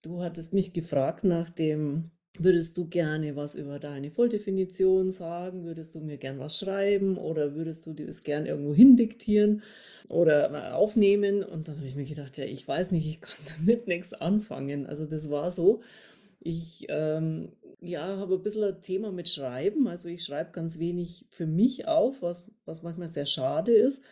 Du 0.00 0.22
hattest 0.22 0.54
mich 0.54 0.72
gefragt 0.72 1.24
nach 1.24 1.50
dem 1.50 2.12
Würdest 2.42 2.76
du 2.76 2.86
gerne 2.86 3.36
was 3.36 3.54
über 3.54 3.78
deine 3.78 4.10
Volldefinition 4.10 5.10
sagen? 5.10 5.64
Würdest 5.64 5.94
du 5.94 6.00
mir 6.00 6.16
gern 6.18 6.38
was 6.38 6.58
schreiben 6.58 7.16
oder 7.18 7.54
würdest 7.54 7.86
du 7.86 7.92
dir 7.92 8.06
das 8.06 8.22
gern 8.24 8.46
irgendwo 8.46 8.74
hindiktieren 8.74 9.62
oder 10.08 10.74
aufnehmen? 10.76 11.42
Und 11.42 11.68
dann 11.68 11.76
habe 11.76 11.86
ich 11.86 11.96
mir 11.96 12.04
gedacht, 12.04 12.36
ja, 12.38 12.44
ich 12.44 12.66
weiß 12.66 12.92
nicht, 12.92 13.06
ich 13.06 13.20
kann 13.20 13.36
damit 13.58 13.86
nichts 13.88 14.12
anfangen. 14.14 14.86
Also 14.86 15.06
das 15.06 15.30
war 15.30 15.50
so. 15.50 15.80
Ich 16.40 16.86
ähm, 16.90 17.52
ja, 17.80 18.16
habe 18.18 18.34
ein 18.36 18.42
bisschen 18.42 18.64
ein 18.64 18.82
Thema 18.82 19.12
mit 19.12 19.28
Schreiben. 19.28 19.88
Also 19.88 20.08
ich 20.08 20.24
schreibe 20.24 20.52
ganz 20.52 20.78
wenig 20.78 21.26
für 21.30 21.46
mich 21.46 21.88
auf, 21.88 22.22
was, 22.22 22.46
was 22.66 22.82
manchmal 22.82 23.08
sehr 23.08 23.26
schade 23.26 23.72
ist. 23.72 24.02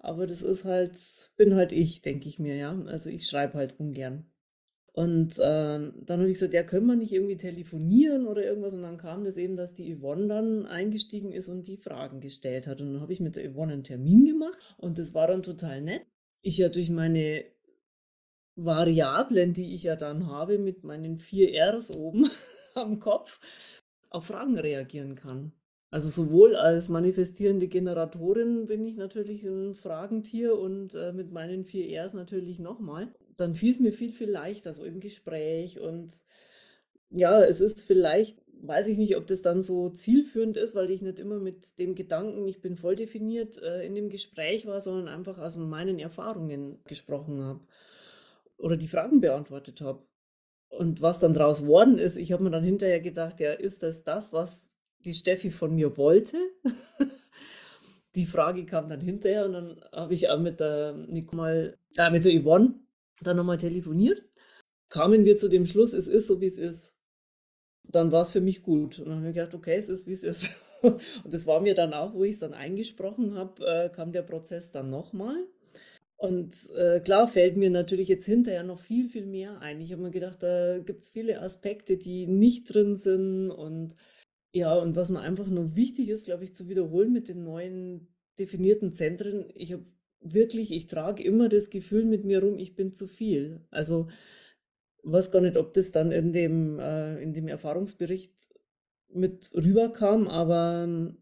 Aber 0.00 0.26
das 0.26 0.42
ist 0.42 0.64
halt, 0.64 0.96
bin 1.36 1.54
halt 1.54 1.72
ich, 1.72 2.02
denke 2.02 2.28
ich 2.28 2.38
mir, 2.38 2.56
ja. 2.56 2.76
Also 2.86 3.10
ich 3.10 3.26
schreibe 3.28 3.54
halt 3.58 3.78
ungern. 3.80 4.26
Und 4.94 5.40
ähm, 5.42 5.94
dann 6.04 6.20
habe 6.20 6.28
ich 6.28 6.34
gesagt, 6.34 6.52
ja, 6.52 6.62
können 6.62 6.86
wir 6.86 6.96
nicht 6.96 7.12
irgendwie 7.12 7.38
telefonieren 7.38 8.26
oder 8.26 8.44
irgendwas? 8.44 8.74
Und 8.74 8.82
dann 8.82 8.98
kam 8.98 9.24
das 9.24 9.38
eben, 9.38 9.56
dass 9.56 9.72
die 9.72 9.96
Yvonne 9.96 10.26
dann 10.26 10.66
eingestiegen 10.66 11.32
ist 11.32 11.48
und 11.48 11.66
die 11.66 11.78
Fragen 11.78 12.20
gestellt 12.20 12.66
hat. 12.66 12.82
Und 12.82 12.92
dann 12.92 13.00
habe 13.00 13.12
ich 13.12 13.20
mit 13.20 13.36
der 13.36 13.50
Yvonne 13.50 13.72
einen 13.72 13.84
Termin 13.84 14.26
gemacht 14.26 14.58
und 14.76 14.98
das 14.98 15.14
war 15.14 15.26
dann 15.28 15.42
total 15.42 15.80
nett. 15.80 16.02
Ich 16.42 16.58
ja 16.58 16.68
durch 16.68 16.90
meine 16.90 17.44
Variablen, 18.54 19.54
die 19.54 19.74
ich 19.74 19.84
ja 19.84 19.96
dann 19.96 20.26
habe, 20.26 20.58
mit 20.58 20.84
meinen 20.84 21.18
vier 21.18 21.50
Rs 21.54 21.96
oben 21.96 22.28
am 22.74 23.00
Kopf, 23.00 23.40
auf 24.10 24.26
Fragen 24.26 24.58
reagieren 24.58 25.14
kann. 25.14 25.52
Also 25.90 26.08
sowohl 26.08 26.56
als 26.56 26.88
manifestierende 26.90 27.68
Generatorin 27.68 28.66
bin 28.66 28.84
ich 28.84 28.96
natürlich 28.96 29.44
ein 29.44 29.74
Fragentier 29.74 30.58
und 30.58 30.94
äh, 30.94 31.12
mit 31.12 31.32
meinen 31.32 31.64
vier 31.64 32.02
Rs 32.02 32.12
natürlich 32.12 32.58
nochmal. 32.58 33.12
Dann 33.42 33.54
fiel 33.54 33.72
es 33.72 33.80
mir 33.80 33.92
viel, 33.92 34.12
viel 34.12 34.30
leichter, 34.30 34.72
so 34.72 34.84
im 34.84 35.00
Gespräch. 35.00 35.80
Und 35.80 36.12
ja, 37.10 37.42
es 37.42 37.60
ist 37.60 37.82
vielleicht, 37.82 38.38
weiß 38.62 38.86
ich 38.86 38.96
nicht, 38.96 39.16
ob 39.16 39.26
das 39.26 39.42
dann 39.42 39.62
so 39.62 39.90
zielführend 39.90 40.56
ist, 40.56 40.74
weil 40.74 40.90
ich 40.90 41.02
nicht 41.02 41.18
immer 41.18 41.38
mit 41.38 41.78
dem 41.78 41.94
Gedanken, 41.94 42.46
ich 42.46 42.60
bin 42.60 42.76
voll 42.76 42.96
definiert, 42.96 43.60
äh, 43.60 43.84
in 43.84 43.94
dem 43.94 44.08
Gespräch 44.08 44.66
war, 44.66 44.80
sondern 44.80 45.08
einfach 45.08 45.38
aus 45.38 45.56
meinen 45.56 45.98
Erfahrungen 45.98 46.78
gesprochen 46.84 47.42
habe 47.42 47.60
oder 48.58 48.76
die 48.76 48.88
Fragen 48.88 49.20
beantwortet 49.20 49.80
habe. 49.80 50.06
Und 50.68 51.02
was 51.02 51.18
dann 51.18 51.34
draus 51.34 51.66
worden 51.66 51.98
ist, 51.98 52.16
ich 52.16 52.32
habe 52.32 52.44
mir 52.44 52.50
dann 52.50 52.64
hinterher 52.64 53.00
gedacht, 53.00 53.40
ja, 53.40 53.52
ist 53.52 53.82
das 53.82 54.04
das, 54.04 54.32
was 54.32 54.78
die 55.04 55.14
Steffi 55.14 55.50
von 55.50 55.74
mir 55.74 55.96
wollte. 55.96 56.38
die 58.14 58.26
Frage 58.26 58.64
kam 58.64 58.88
dann 58.88 59.00
hinterher 59.00 59.46
und 59.46 59.52
dann 59.52 59.84
habe 59.92 60.14
ich 60.14 60.30
auch 60.30 60.38
mit 60.38 60.60
der 60.60 60.92
Nicole, 60.92 61.76
äh, 61.96 62.10
mit 62.10 62.24
der 62.24 62.40
Yvonne 62.40 62.74
dann 63.22 63.36
nochmal 63.36 63.58
telefoniert. 63.58 64.22
Kamen 64.88 65.24
wir 65.24 65.36
zu 65.36 65.48
dem 65.48 65.66
Schluss, 65.66 65.92
es 65.92 66.06
ist 66.06 66.26
so, 66.26 66.40
wie 66.40 66.46
es 66.46 66.58
ist. 66.58 66.96
Dann 67.84 68.12
war 68.12 68.22
es 68.22 68.32
für 68.32 68.40
mich 68.40 68.62
gut. 68.62 68.98
Und 68.98 69.08
dann 69.08 69.18
habe 69.18 69.28
ich 69.28 69.34
gedacht, 69.34 69.54
okay, 69.54 69.76
es 69.76 69.88
ist, 69.88 70.06
wie 70.06 70.12
es 70.12 70.22
ist. 70.22 70.60
Und 70.82 71.00
das 71.32 71.46
war 71.46 71.60
mir 71.60 71.74
dann 71.74 71.94
auch, 71.94 72.14
wo 72.14 72.24
ich 72.24 72.34
es 72.34 72.40
dann 72.40 72.54
eingesprochen 72.54 73.34
habe, 73.34 73.64
äh, 73.66 73.88
kam 73.88 74.12
der 74.12 74.22
Prozess 74.22 74.70
dann 74.70 74.90
nochmal. 74.90 75.36
Und 76.16 76.70
äh, 76.76 77.00
klar 77.00 77.26
fällt 77.26 77.56
mir 77.56 77.68
natürlich 77.68 78.08
jetzt 78.08 78.26
hinterher 78.26 78.62
noch 78.62 78.78
viel, 78.78 79.08
viel 79.08 79.26
mehr 79.26 79.60
ein. 79.60 79.80
Ich 79.80 79.92
habe 79.92 80.02
mir 80.02 80.12
gedacht, 80.12 80.42
da 80.42 80.78
gibt 80.78 81.02
es 81.02 81.10
viele 81.10 81.42
Aspekte, 81.42 81.96
die 81.96 82.28
nicht 82.28 82.72
drin 82.72 82.96
sind 82.96 83.50
und 83.50 83.96
ja, 84.54 84.74
und 84.74 84.94
was 84.94 85.08
mir 85.08 85.20
einfach 85.20 85.48
nur 85.48 85.74
wichtig 85.74 86.10
ist, 86.10 86.26
glaube 86.26 86.44
ich, 86.44 86.54
zu 86.54 86.68
wiederholen 86.68 87.12
mit 87.12 87.28
den 87.28 87.42
neuen 87.42 88.06
definierten 88.38 88.92
Zentren, 88.92 89.46
ich 89.54 89.72
habe 89.72 89.84
wirklich, 90.22 90.72
ich 90.72 90.86
trage 90.86 91.22
immer 91.22 91.48
das 91.48 91.70
Gefühl 91.70 92.04
mit 92.04 92.24
mir 92.24 92.40
rum, 92.42 92.58
ich 92.58 92.74
bin 92.76 92.92
zu 92.92 93.06
viel. 93.06 93.60
Also 93.70 94.08
weiß 95.02 95.30
gar 95.30 95.40
nicht, 95.40 95.56
ob 95.56 95.74
das 95.74 95.92
dann 95.92 96.12
in 96.12 96.32
dem, 96.32 96.78
äh, 96.78 97.20
in 97.22 97.32
dem 97.32 97.48
Erfahrungsbericht 97.48 98.32
mit 99.08 99.50
rüberkam, 99.54 100.28
aber 100.28 100.84
ähm, 100.84 101.16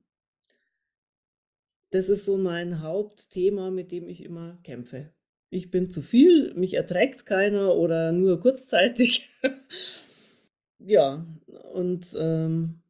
das 1.90 2.08
ist 2.08 2.24
so 2.24 2.36
mein 2.36 2.82
Hauptthema, 2.82 3.70
mit 3.70 3.90
dem 3.90 4.08
ich 4.08 4.22
immer 4.22 4.58
kämpfe. 4.62 5.12
Ich 5.50 5.70
bin 5.72 5.90
zu 5.90 6.02
viel, 6.02 6.54
mich 6.54 6.74
erträgt 6.74 7.26
keiner 7.26 7.74
oder 7.74 8.12
nur 8.12 8.40
kurzzeitig. 8.40 9.28
ja, 10.78 11.26
und 11.72 12.16
ähm, 12.18 12.80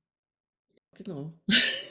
genau. 0.92 1.33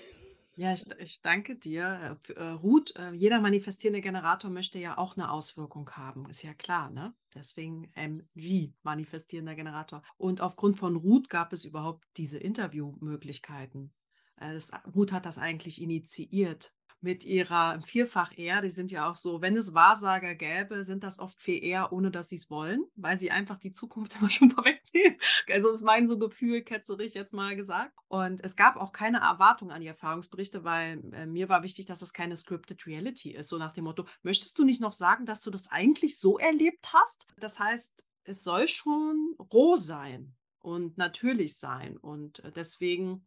Ja, 0.59 0.73
ich, 0.73 0.85
ich 0.99 1.21
danke 1.21 1.55
dir. 1.55 2.19
Äh, 2.27 2.33
äh, 2.33 2.49
Ruth, 2.49 2.93
äh, 2.97 3.13
jeder 3.13 3.39
manifestierende 3.39 4.01
Generator 4.01 4.51
möchte 4.51 4.77
ja 4.77 4.97
auch 4.97 5.15
eine 5.15 5.31
Auswirkung 5.31 5.89
haben, 5.91 6.29
ist 6.29 6.43
ja 6.43 6.53
klar, 6.53 6.89
ne? 6.89 7.13
Deswegen 7.33 7.89
MG, 7.95 8.73
manifestierender 8.83 9.55
Generator. 9.55 10.03
Und 10.17 10.41
aufgrund 10.41 10.77
von 10.77 10.97
Ruth 10.97 11.29
gab 11.29 11.53
es 11.53 11.63
überhaupt 11.63 12.03
diese 12.17 12.39
Interviewmöglichkeiten. 12.39 13.93
Äh, 14.35 14.59
Ruth 14.93 15.13
hat 15.13 15.25
das 15.25 15.37
eigentlich 15.37 15.81
initiiert 15.81 16.73
mit 17.01 17.23
ihrer 17.23 17.81
vierfach 17.81 18.37
R, 18.37 18.61
die 18.61 18.69
sind 18.69 18.91
ja 18.91 19.09
auch 19.09 19.15
so, 19.15 19.41
wenn 19.41 19.55
es 19.55 19.73
Wahrsager 19.73 20.35
gäbe, 20.35 20.83
sind 20.83 21.03
das 21.03 21.19
oft 21.19 21.41
viel 21.41 21.63
eher, 21.63 21.93
ohne 21.93 22.11
dass 22.11 22.29
sie 22.29 22.35
es 22.35 22.49
wollen, 22.49 22.83
weil 22.95 23.17
sie 23.17 23.31
einfach 23.31 23.57
die 23.57 23.71
Zukunft 23.71 24.15
immer 24.19 24.29
schon 24.29 24.51
vorwegnehmen. 24.51 25.17
Also 25.47 25.71
ist 25.71 25.83
mein 25.83 26.07
so 26.07 26.17
Gefühl, 26.17 26.61
ketzerich 26.61 27.13
jetzt 27.13 27.33
mal 27.33 27.55
gesagt. 27.55 27.93
Und 28.07 28.43
es 28.43 28.55
gab 28.55 28.75
auch 28.75 28.91
keine 28.91 29.19
Erwartung 29.19 29.71
an 29.71 29.81
die 29.81 29.87
Erfahrungsberichte, 29.87 30.63
weil 30.63 31.01
äh, 31.13 31.25
mir 31.25 31.47
war 31.47 31.63
wichtig, 31.63 31.85
dass 31.85 32.01
es 32.01 32.13
keine 32.13 32.35
scripted 32.35 32.85
Reality 32.85 33.31
ist. 33.31 33.49
So 33.49 33.57
nach 33.57 33.71
dem 33.71 33.85
Motto, 33.85 34.05
möchtest 34.21 34.57
du 34.59 34.65
nicht 34.65 34.81
noch 34.81 34.93
sagen, 34.93 35.25
dass 35.25 35.41
du 35.41 35.51
das 35.51 35.71
eigentlich 35.71 36.17
so 36.17 36.37
erlebt 36.37 36.91
hast? 36.93 37.27
Das 37.37 37.59
heißt, 37.59 38.05
es 38.23 38.43
soll 38.43 38.67
schon 38.67 39.35
roh 39.53 39.77
sein 39.77 40.35
und 40.59 40.97
natürlich 40.97 41.57
sein. 41.57 41.95
Und 41.95 42.39
äh, 42.43 42.51
deswegen 42.51 43.25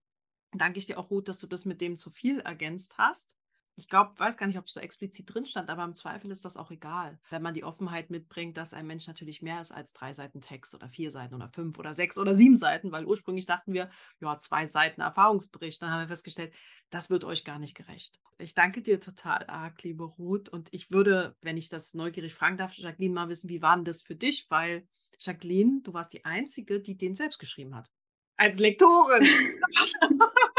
danke 0.52 0.78
ich 0.78 0.86
dir 0.86 0.98
auch, 0.98 1.10
Ruth, 1.10 1.28
dass 1.28 1.40
du 1.40 1.46
das 1.46 1.64
mit 1.64 1.80
dem 1.80 1.96
zu 1.96 2.10
viel 2.10 2.40
ergänzt 2.40 2.98
hast 2.98 3.36
ich 3.74 3.88
glaube, 3.88 4.18
weiß 4.18 4.36
gar 4.36 4.46
nicht, 4.46 4.58
ob 4.58 4.66
es 4.66 4.74
so 4.74 4.80
explizit 4.80 5.32
drin 5.32 5.46
stand, 5.46 5.70
aber 5.70 5.84
im 5.84 5.94
Zweifel 5.94 6.30
ist 6.30 6.44
das 6.44 6.58
auch 6.58 6.70
egal. 6.70 7.18
Wenn 7.30 7.40
man 7.40 7.54
die 7.54 7.64
Offenheit 7.64 8.10
mitbringt, 8.10 8.56
dass 8.56 8.74
ein 8.74 8.86
Mensch 8.86 9.06
natürlich 9.06 9.40
mehr 9.40 9.60
ist 9.60 9.72
als 9.72 9.94
drei 9.94 10.12
Seiten 10.12 10.42
Text 10.42 10.74
oder 10.74 10.88
vier 10.88 11.10
Seiten 11.10 11.34
oder 11.34 11.48
fünf 11.48 11.78
oder 11.78 11.94
sechs 11.94 12.18
oder 12.18 12.34
sieben 12.34 12.56
Seiten, 12.56 12.92
weil 12.92 13.06
ursprünglich 13.06 13.46
dachten 13.46 13.72
wir, 13.72 13.88
ja, 14.20 14.38
zwei 14.38 14.66
Seiten 14.66 15.00
Erfahrungsbericht. 15.00 15.80
Dann 15.80 15.90
haben 15.90 16.00
wir 16.00 16.08
festgestellt, 16.08 16.52
das 16.90 17.08
wird 17.08 17.24
euch 17.24 17.44
gar 17.44 17.58
nicht 17.58 17.74
gerecht. 17.74 18.20
Ich 18.38 18.54
danke 18.54 18.82
dir 18.82 19.00
total 19.00 19.46
arg, 19.46 19.82
liebe 19.82 20.04
Ruth. 20.04 20.50
Und 20.50 20.68
ich 20.70 20.90
würde, 20.90 21.34
wenn 21.40 21.56
ich 21.56 21.70
das 21.70 21.94
neugierig 21.94 22.34
fragen 22.34 22.58
darf, 22.58 22.74
Jacqueline, 22.74 23.14
mal 23.14 23.30
wissen, 23.30 23.48
wie 23.48 23.62
war 23.62 23.76
denn 23.76 23.86
das 23.86 24.02
für 24.02 24.14
dich? 24.14 24.46
Weil, 24.50 24.86
Jacqueline, 25.18 25.80
du 25.82 25.94
warst 25.94 26.12
die 26.12 26.26
Einzige, 26.26 26.80
die 26.80 26.96
den 26.98 27.14
selbst 27.14 27.38
geschrieben 27.38 27.74
hat. 27.74 27.90
Als 28.36 28.58
Lektorin. 28.58 29.26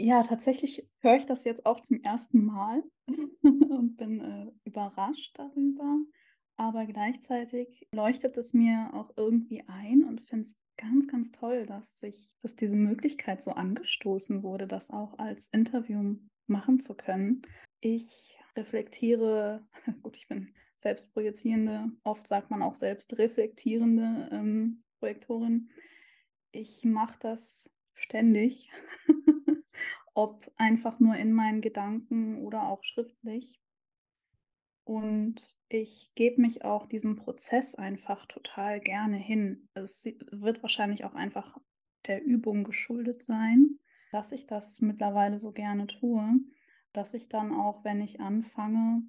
Ja, 0.00 0.22
tatsächlich 0.22 0.88
höre 1.00 1.16
ich 1.16 1.26
das 1.26 1.42
jetzt 1.42 1.66
auch 1.66 1.80
zum 1.80 2.00
ersten 2.02 2.44
Mal 2.44 2.84
und 3.42 3.96
bin 3.96 4.20
äh, 4.20 4.52
überrascht 4.64 5.36
darüber. 5.36 5.98
Aber 6.56 6.86
gleichzeitig 6.86 7.88
leuchtet 7.92 8.36
es 8.36 8.52
mir 8.52 8.90
auch 8.94 9.12
irgendwie 9.16 9.64
ein 9.66 10.04
und 10.04 10.20
finde 10.22 10.42
es 10.42 10.56
ganz, 10.76 11.08
ganz 11.08 11.32
toll, 11.32 11.66
dass 11.66 11.98
sich, 11.98 12.36
dass 12.42 12.54
diese 12.54 12.76
Möglichkeit 12.76 13.42
so 13.42 13.50
angestoßen 13.50 14.44
wurde, 14.44 14.68
das 14.68 14.90
auch 14.90 15.18
als 15.18 15.48
Interview 15.48 16.16
machen 16.46 16.78
zu 16.78 16.96
können. 16.96 17.42
Ich 17.80 18.38
reflektiere, 18.56 19.66
gut, 20.02 20.16
ich 20.16 20.28
bin 20.28 20.54
selbstprojizierende, 20.76 21.90
oft 22.04 22.26
sagt 22.28 22.50
man 22.50 22.62
auch 22.62 22.76
selbstreflektierende 22.76 24.28
ähm, 24.30 24.84
Projektorin. 25.00 25.70
Ich 26.52 26.84
mache 26.84 27.18
das 27.20 27.68
ständig 27.98 28.70
ob 30.18 30.50
einfach 30.56 30.98
nur 30.98 31.14
in 31.14 31.32
meinen 31.32 31.60
Gedanken 31.60 32.44
oder 32.44 32.68
auch 32.68 32.82
schriftlich. 32.82 33.60
Und 34.82 35.54
ich 35.68 36.10
gebe 36.16 36.40
mich 36.40 36.64
auch 36.64 36.86
diesem 36.86 37.14
Prozess 37.14 37.76
einfach 37.76 38.26
total 38.26 38.80
gerne 38.80 39.16
hin. 39.16 39.68
Es 39.74 40.04
wird 40.32 40.60
wahrscheinlich 40.62 41.04
auch 41.04 41.14
einfach 41.14 41.56
der 42.08 42.24
Übung 42.24 42.64
geschuldet 42.64 43.22
sein, 43.22 43.78
dass 44.10 44.32
ich 44.32 44.48
das 44.48 44.80
mittlerweile 44.80 45.38
so 45.38 45.52
gerne 45.52 45.86
tue, 45.86 46.40
dass 46.92 47.14
ich 47.14 47.28
dann 47.28 47.54
auch, 47.54 47.84
wenn 47.84 48.00
ich 48.00 48.18
anfange, 48.18 49.02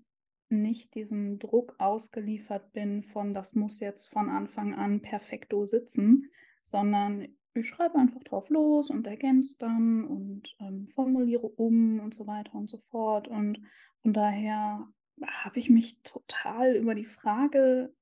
nicht 0.49 0.93
diesem 0.93 1.39
Druck 1.39 1.75
ausgeliefert 1.79 2.71
bin 2.71 3.01
von, 3.01 3.33
das 3.33 3.55
muss 3.55 3.79
jetzt 3.79 4.09
von 4.09 4.29
Anfang 4.29 4.75
an 4.75 5.01
perfekto 5.01 5.65
sitzen, 5.65 6.29
sondern 6.61 7.27
ich 7.53 7.67
schreibe 7.67 7.95
einfach 7.95 8.23
drauf 8.23 8.49
los 8.49 8.89
und 8.89 9.07
ergänze 9.07 9.57
dann 9.59 10.05
und 10.05 10.55
ähm, 10.59 10.87
formuliere 10.87 11.47
um 11.47 11.99
und 11.99 12.13
so 12.13 12.27
weiter 12.27 12.53
und 12.55 12.69
so 12.69 12.77
fort. 12.89 13.27
Und 13.27 13.61
von 14.01 14.13
daher 14.13 14.87
habe 15.25 15.59
ich 15.59 15.69
mich 15.69 16.01
total 16.03 16.75
über 16.75 16.95
die 16.95 17.05
Frage 17.05 17.93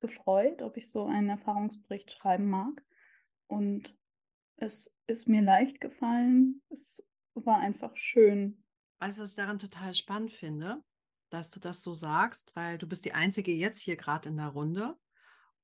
gefreut, 0.00 0.62
ob 0.62 0.76
ich 0.76 0.90
so 0.90 1.06
einen 1.06 1.30
Erfahrungsbericht 1.30 2.12
schreiben 2.12 2.48
mag. 2.48 2.84
Und 3.46 3.96
es 4.56 4.98
ist 5.06 5.28
mir 5.28 5.42
leicht 5.42 5.80
gefallen. 5.80 6.62
Es 6.70 7.02
war 7.34 7.58
einfach 7.58 7.96
schön. 7.96 8.62
Weißt 8.98 9.18
du, 9.18 9.22
was 9.22 9.30
ich 9.30 9.36
daran 9.36 9.58
total 9.58 9.94
spannend 9.94 10.32
finde, 10.32 10.82
dass 11.30 11.50
du 11.50 11.60
das 11.60 11.82
so 11.82 11.94
sagst, 11.94 12.54
weil 12.54 12.78
du 12.78 12.86
bist 12.86 13.04
die 13.04 13.12
Einzige 13.12 13.52
jetzt 13.52 13.82
hier 13.82 13.96
gerade 13.96 14.28
in 14.28 14.36
der 14.36 14.48
Runde 14.48 14.96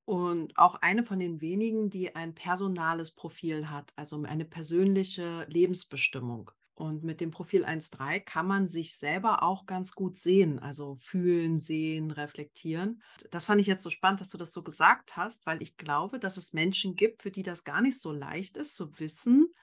und 0.05 0.57
auch 0.57 0.75
eine 0.75 1.03
von 1.03 1.19
den 1.19 1.41
wenigen, 1.41 1.89
die 1.89 2.15
ein 2.15 2.35
personales 2.35 3.11
Profil 3.11 3.69
hat, 3.69 3.93
also 3.95 4.21
eine 4.23 4.45
persönliche 4.45 5.45
Lebensbestimmung. 5.49 6.51
Und 6.75 7.03
mit 7.03 7.21
dem 7.21 7.29
Profil 7.29 7.65
1.3 7.65 8.19
kann 8.19 8.47
man 8.47 8.67
sich 8.67 8.95
selber 8.95 9.43
auch 9.43 9.67
ganz 9.67 9.93
gut 9.93 10.17
sehen, 10.17 10.57
also 10.59 10.95
fühlen, 10.95 11.59
sehen, 11.59 12.09
reflektieren. 12.09 13.03
Das 13.29 13.45
fand 13.45 13.61
ich 13.61 13.67
jetzt 13.67 13.83
so 13.83 13.91
spannend, 13.91 14.21
dass 14.21 14.31
du 14.31 14.39
das 14.39 14.53
so 14.53 14.63
gesagt 14.63 15.15
hast, 15.15 15.45
weil 15.45 15.61
ich 15.61 15.77
glaube, 15.77 16.17
dass 16.19 16.37
es 16.37 16.51
Menschen 16.53 16.95
gibt, 16.95 17.21
für 17.21 17.31
die 17.31 17.43
das 17.43 17.63
gar 17.63 17.81
nicht 17.81 17.99
so 17.99 18.11
leicht 18.11 18.57
ist 18.57 18.75
zu 18.75 18.99
wissen, 18.99 19.53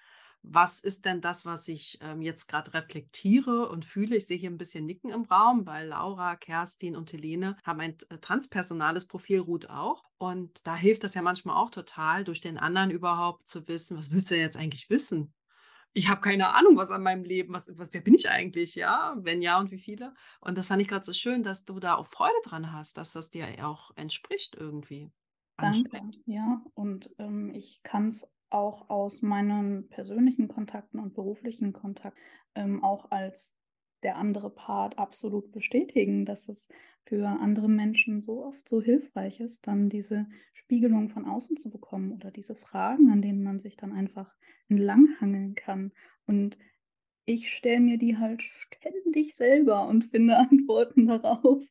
was 0.42 0.81
ist 0.81 1.05
denn 1.05 1.20
das, 1.20 1.44
was 1.44 1.68
ich 1.68 1.98
ähm, 2.00 2.22
jetzt 2.22 2.46
gerade 2.46 2.72
reflektiere 2.72 3.68
und 3.68 3.85
fühle? 3.85 4.16
Ich 4.16 4.26
sehe 4.26 4.38
hier 4.38 4.50
ein 4.50 4.59
bisschen 4.59 4.87
Nicken 4.87 5.11
im 5.11 5.24
Raum, 5.24 5.66
weil 5.66 5.88
Laura, 5.88 6.37
Kerstin 6.37 6.96
und 6.96 7.12
Helene 7.12 7.57
haben 7.64 7.81
ein 7.81 7.96
äh, 8.09 8.18
transpersonales 8.18 9.07
Profil, 9.07 9.40
Ruth 9.40 9.68
auch. 9.68 10.05
Und 10.18 10.66
da 10.66 10.74
hilft 10.76 11.05
das 11.05 11.14
ja 11.14 11.22
manchmal 11.22 11.57
auch 11.57 11.70
total, 11.70 12.24
durch 12.24 12.40
den 12.40 12.59
anderen 12.59 12.90
überhaupt 12.90 13.46
zu 13.46 13.66
wissen, 13.68 13.98
was 13.98 14.11
willst 14.12 14.31
du 14.31 14.37
jetzt 14.37 14.57
eigentlich 14.57 14.88
wissen? 14.88 15.35
Ich 15.92 16.09
habe 16.09 16.20
keine 16.20 16.55
Ahnung, 16.55 16.76
was 16.76 16.90
an 16.90 17.03
meinem 17.03 17.24
Leben, 17.24 17.53
was, 17.53 17.70
wer 17.74 18.00
bin 18.00 18.14
ich 18.14 18.31
eigentlich, 18.31 18.76
ja? 18.76 19.16
Wenn 19.18 19.42
ja 19.42 19.59
und 19.59 19.70
wie 19.72 19.79
viele? 19.79 20.14
Und 20.40 20.57
das 20.57 20.66
fand 20.66 20.81
ich 20.81 20.88
gerade 20.88 21.05
so 21.05 21.12
schön, 21.12 21.42
dass 21.42 21.64
du 21.64 21.81
da 21.81 21.96
auch 21.96 22.07
Freude 22.07 22.33
dran 22.44 22.72
hast, 22.72 22.96
dass 22.96 23.12
das 23.12 23.31
dir 23.31 23.46
auch 23.66 23.90
entspricht 23.96 24.55
irgendwie. 24.55 25.11
Danke, 25.57 26.00
ja. 26.26 26.62
Und 26.74 27.11
ähm, 27.18 27.53
ich 27.55 27.83
kann 27.83 28.09
es 28.09 28.29
auch 28.51 28.91
aus 28.91 29.23
meinen 29.23 29.89
persönlichen 29.89 30.49
Kontakten 30.49 30.99
und 30.99 31.15
beruflichen 31.15 31.73
Kontakten 31.73 32.21
ähm, 32.55 32.83
auch 32.83 33.11
als 33.11 33.57
der 34.03 34.17
andere 34.17 34.51
Part 34.51 34.99
absolut 34.99 35.53
bestätigen, 35.53 36.25
dass 36.25 36.49
es 36.49 36.69
für 37.05 37.29
andere 37.29 37.69
Menschen 37.69 38.21
so 38.21 38.45
oft 38.45 38.69
so 38.69 38.81
hilfreich 38.81 39.41
ist, 39.41 39.67
dann 39.67 39.89
diese 39.89 40.27
Spiegelung 40.55 41.11
von 41.11 41.27
außen 41.27 41.57
zu 41.57 41.71
bekommen 41.71 42.13
oder 42.13 42.31
diese 42.31 42.55
Fragen, 42.55 43.11
an 43.11 43.23
denen 43.23 43.43
man 43.43 43.59
sich 43.59 43.77
dann 43.77 43.93
einfach 43.93 44.35
entlanghangeln 44.69 45.55
kann. 45.55 45.93
Und 46.27 46.57
ich 47.27 47.53
stelle 47.53 47.81
mir 47.81 47.99
die 47.99 48.17
halt 48.17 48.43
ständig 48.43 49.35
selber 49.35 49.87
und 49.87 50.05
finde 50.07 50.37
Antworten 50.37 51.07
darauf. 51.07 51.63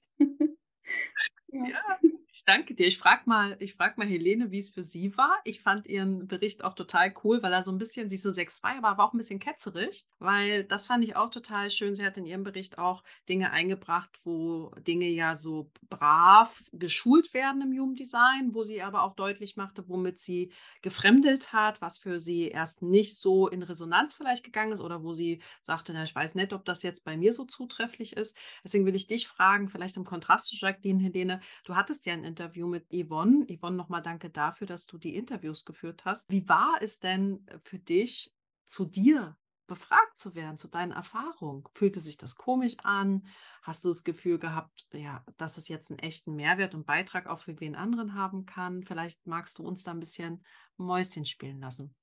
ja. 1.51 1.65
ja 1.65 1.99
danke 2.45 2.75
dir. 2.75 2.87
Ich 2.87 2.97
frage 2.97 3.23
mal, 3.25 3.57
frag 3.75 3.97
mal 3.97 4.07
Helene, 4.07 4.51
wie 4.51 4.57
es 4.57 4.69
für 4.69 4.83
sie 4.83 5.15
war. 5.17 5.39
Ich 5.45 5.61
fand 5.61 5.87
ihren 5.87 6.27
Bericht 6.27 6.63
auch 6.63 6.73
total 6.73 7.13
cool, 7.23 7.41
weil 7.43 7.53
er 7.53 7.63
so 7.63 7.71
ein 7.71 7.77
bisschen, 7.77 8.09
sie 8.09 8.15
ist 8.15 8.23
so 8.23 8.31
6'2, 8.31 8.77
aber 8.77 8.97
war 8.97 9.07
auch 9.07 9.13
ein 9.13 9.17
bisschen 9.17 9.39
ketzerig, 9.39 10.05
weil 10.19 10.63
das 10.63 10.85
fand 10.85 11.03
ich 11.03 11.15
auch 11.15 11.29
total 11.29 11.69
schön. 11.69 11.95
Sie 11.95 12.05
hat 12.05 12.17
in 12.17 12.25
ihrem 12.25 12.43
Bericht 12.43 12.77
auch 12.77 13.03
Dinge 13.27 13.51
eingebracht, 13.51 14.09
wo 14.23 14.71
Dinge 14.79 15.07
ja 15.07 15.35
so 15.35 15.71
brav 15.89 16.63
geschult 16.71 17.33
werden 17.33 17.61
im 17.61 17.77
Human 17.77 17.95
Design, 17.95 18.53
wo 18.53 18.63
sie 18.63 18.81
aber 18.81 19.03
auch 19.03 19.15
deutlich 19.15 19.55
machte, 19.55 19.87
womit 19.87 20.19
sie 20.19 20.51
gefremdelt 20.81 21.53
hat, 21.53 21.81
was 21.81 21.99
für 21.99 22.19
sie 22.19 22.47
erst 22.47 22.81
nicht 22.81 23.15
so 23.17 23.47
in 23.47 23.63
Resonanz 23.63 24.13
vielleicht 24.15 24.43
gegangen 24.43 24.71
ist 24.71 24.81
oder 24.81 25.03
wo 25.03 25.13
sie 25.13 25.41
sagte, 25.61 25.93
na, 25.93 26.03
ich 26.03 26.15
weiß 26.15 26.35
nicht, 26.35 26.53
ob 26.53 26.65
das 26.65 26.83
jetzt 26.83 27.03
bei 27.03 27.17
mir 27.17 27.33
so 27.33 27.45
zutrefflich 27.45 28.15
ist. 28.15 28.37
Deswegen 28.63 28.85
will 28.85 28.95
ich 28.95 29.07
dich 29.07 29.27
fragen, 29.27 29.69
vielleicht 29.69 29.97
im 29.97 30.05
Kontrast 30.05 30.47
zu 30.47 30.55
Jacqueline 30.55 31.03
Helene, 31.03 31.41
du 31.65 31.75
hattest 31.75 32.05
ja 32.05 32.13
ein 32.13 32.23
Interview 32.29 32.67
mit 32.67 32.87
Yvonne. 32.93 33.45
Yvonne, 33.49 33.75
nochmal 33.75 34.01
danke 34.01 34.29
dafür, 34.29 34.67
dass 34.67 34.87
du 34.87 34.97
die 34.97 35.15
Interviews 35.15 35.65
geführt 35.65 36.05
hast. 36.05 36.29
Wie 36.29 36.47
war 36.47 36.77
es 36.81 36.99
denn 36.99 37.45
äh, 37.47 37.59
für 37.63 37.79
dich, 37.79 38.33
zu 38.65 38.85
dir 38.85 39.35
befragt 39.67 40.17
zu 40.17 40.35
werden, 40.35 40.57
zu 40.57 40.67
deinen 40.67 40.91
Erfahrungen? 40.91 41.63
Fühlte 41.73 41.99
sich 41.99 42.17
das 42.17 42.35
komisch 42.35 42.75
an? 42.83 43.25
Hast 43.61 43.83
du 43.83 43.89
das 43.89 44.03
Gefühl 44.03 44.39
gehabt, 44.39 44.87
ja, 44.93 45.23
dass 45.37 45.57
es 45.57 45.67
jetzt 45.67 45.91
einen 45.91 45.99
echten 45.99 46.35
Mehrwert 46.35 46.75
und 46.75 46.85
Beitrag 46.85 47.27
auch 47.27 47.39
für 47.39 47.59
wen 47.59 47.75
anderen 47.75 48.13
haben 48.13 48.45
kann? 48.45 48.83
Vielleicht 48.83 49.25
magst 49.27 49.59
du 49.59 49.63
uns 49.67 49.83
da 49.83 49.91
ein 49.91 49.99
bisschen 49.99 50.43
Mäuschen 50.77 51.25
spielen 51.25 51.59
lassen. 51.59 51.95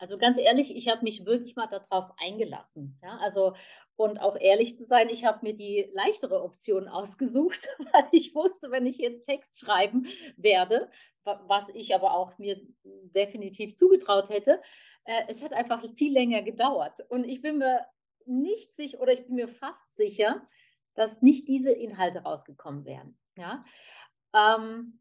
Also 0.00 0.16
ganz 0.16 0.38
ehrlich, 0.38 0.74
ich 0.74 0.88
habe 0.88 1.04
mich 1.04 1.26
wirklich 1.26 1.56
mal 1.56 1.66
darauf 1.66 2.10
eingelassen. 2.16 2.98
Ja? 3.02 3.18
Also, 3.18 3.52
und 3.96 4.18
auch 4.22 4.34
ehrlich 4.40 4.78
zu 4.78 4.84
sein, 4.84 5.10
ich 5.10 5.26
habe 5.26 5.40
mir 5.42 5.54
die 5.54 5.90
leichtere 5.92 6.42
Option 6.42 6.88
ausgesucht, 6.88 7.68
weil 7.92 8.08
ich 8.10 8.34
wusste, 8.34 8.70
wenn 8.70 8.86
ich 8.86 8.96
jetzt 8.96 9.26
Text 9.26 9.60
schreiben 9.60 10.06
werde, 10.38 10.90
was 11.24 11.68
ich 11.68 11.94
aber 11.94 12.14
auch 12.14 12.38
mir 12.38 12.58
definitiv 12.82 13.76
zugetraut 13.76 14.30
hätte, 14.30 14.62
äh, 15.04 15.24
es 15.28 15.44
hat 15.44 15.52
einfach 15.52 15.84
viel 15.96 16.14
länger 16.14 16.40
gedauert. 16.40 17.00
Und 17.10 17.24
ich 17.24 17.42
bin 17.42 17.58
mir 17.58 17.84
nicht 18.24 18.74
sicher 18.74 19.00
oder 19.00 19.12
ich 19.12 19.26
bin 19.26 19.34
mir 19.34 19.48
fast 19.48 19.94
sicher, 19.96 20.48
dass 20.94 21.20
nicht 21.20 21.46
diese 21.46 21.72
Inhalte 21.72 22.20
rausgekommen 22.20 22.86
wären. 22.86 23.18
Ja? 23.36 23.62
Ähm, 24.34 24.98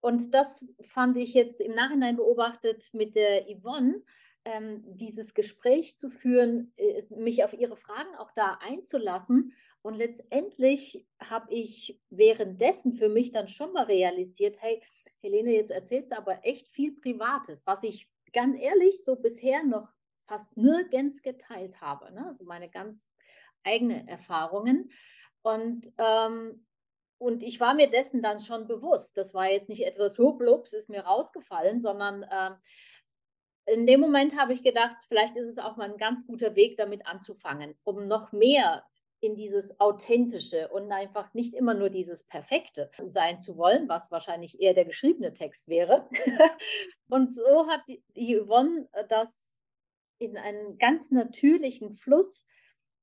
und 0.00 0.34
das 0.34 0.68
fand 0.82 1.16
ich 1.16 1.32
jetzt 1.32 1.58
im 1.58 1.74
Nachhinein 1.74 2.16
beobachtet 2.16 2.90
mit 2.92 3.16
der 3.16 3.46
Yvonne 3.46 4.02
ähm, 4.44 4.82
dieses 4.96 5.34
Gespräch 5.34 5.96
zu 5.96 6.10
führen, 6.10 6.72
äh, 6.76 7.02
mich 7.14 7.44
auf 7.44 7.52
Ihre 7.52 7.76
Fragen 7.76 8.14
auch 8.16 8.32
da 8.32 8.58
einzulassen. 8.60 9.52
Und 9.82 9.96
letztendlich 9.96 11.06
habe 11.20 11.52
ich 11.52 12.00
währenddessen 12.10 12.94
für 12.94 13.08
mich 13.08 13.32
dann 13.32 13.48
schon 13.48 13.72
mal 13.72 13.84
realisiert, 13.84 14.60
hey, 14.60 14.82
Helene, 15.20 15.52
jetzt 15.52 15.70
erzählst 15.70 16.12
du 16.12 16.18
aber 16.18 16.44
echt 16.44 16.68
viel 16.68 16.94
Privates, 16.94 17.66
was 17.66 17.82
ich 17.82 18.08
ganz 18.32 18.58
ehrlich 18.58 19.04
so 19.04 19.16
bisher 19.16 19.62
noch 19.62 19.92
fast 20.26 20.56
nirgends 20.56 21.22
geteilt 21.22 21.80
habe. 21.80 22.12
Ne? 22.12 22.26
Also 22.26 22.44
meine 22.44 22.70
ganz 22.70 23.08
eigenen 23.64 24.08
Erfahrungen. 24.08 24.90
Und, 25.42 25.92
ähm, 25.98 26.66
und 27.18 27.42
ich 27.42 27.60
war 27.60 27.74
mir 27.74 27.90
dessen 27.90 28.22
dann 28.22 28.40
schon 28.40 28.66
bewusst. 28.66 29.16
Das 29.16 29.34
war 29.34 29.50
jetzt 29.50 29.68
nicht 29.68 29.84
etwas, 29.84 30.18
hublups, 30.18 30.72
ist 30.72 30.88
mir 30.88 31.02
rausgefallen, 31.02 31.80
sondern 31.80 32.26
ähm, 32.32 32.56
in 33.66 33.86
dem 33.86 34.00
Moment 34.00 34.36
habe 34.36 34.52
ich 34.52 34.62
gedacht, 34.62 34.96
vielleicht 35.08 35.36
ist 35.36 35.48
es 35.48 35.58
auch 35.58 35.76
mal 35.76 35.90
ein 35.90 35.98
ganz 35.98 36.26
guter 36.26 36.54
Weg, 36.56 36.76
damit 36.76 37.06
anzufangen, 37.06 37.74
um 37.84 38.08
noch 38.08 38.32
mehr 38.32 38.84
in 39.20 39.36
dieses 39.36 39.78
Authentische 39.78 40.68
und 40.68 40.90
einfach 40.90 41.32
nicht 41.32 41.54
immer 41.54 41.74
nur 41.74 41.90
dieses 41.90 42.24
Perfekte 42.24 42.90
sein 43.06 43.38
zu 43.38 43.56
wollen, 43.56 43.88
was 43.88 44.10
wahrscheinlich 44.10 44.60
eher 44.60 44.74
der 44.74 44.84
geschriebene 44.84 45.32
Text 45.32 45.68
wäre. 45.68 46.08
und 47.08 47.32
so 47.32 47.68
hat 47.68 47.82
die 47.86 48.02
Yvonne 48.16 48.88
das 49.08 49.54
in 50.18 50.36
einen 50.36 50.76
ganz 50.78 51.12
natürlichen 51.12 51.92
Fluss 51.92 52.46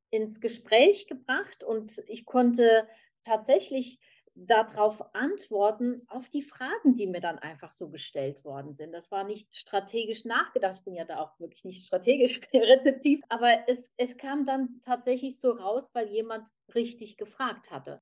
ins 0.10 0.42
Gespräch 0.42 1.08
gebracht 1.08 1.64
und 1.64 2.04
ich 2.08 2.26
konnte 2.26 2.88
tatsächlich 3.24 4.00
darauf 4.46 5.14
antworten, 5.14 6.04
auf 6.08 6.30
die 6.30 6.42
Fragen, 6.42 6.96
die 6.96 7.08
mir 7.08 7.22
dann 7.22 7.40
einfach 7.40 7.72
so 7.72 7.90
gestellt 7.90 8.44
worden 8.46 8.74
sind. 8.74 8.92
Das 8.92 9.12
war 9.12 9.24
nicht 9.24 9.56
strategisch 9.56 10.26
nachgedacht. 10.26 10.78
Ich 10.78 10.84
bin 10.84 10.96
ja 10.96 11.06
da 11.06 11.20
auch 11.20 11.40
wirklich 11.40 11.66
nicht 11.66 11.86
strategisch 11.86 12.42
rezeptiv, 12.54 13.22
aber 13.30 13.68
es, 13.68 13.94
es 13.98 14.18
kam 14.18 14.46
dann 14.46 14.80
tatsächlich 14.82 15.40
so 15.40 15.52
raus, 15.52 15.92
weil 15.94 16.08
jemand 16.08 16.50
richtig 16.74 17.18
gefragt 17.18 17.72
hatte 17.72 18.02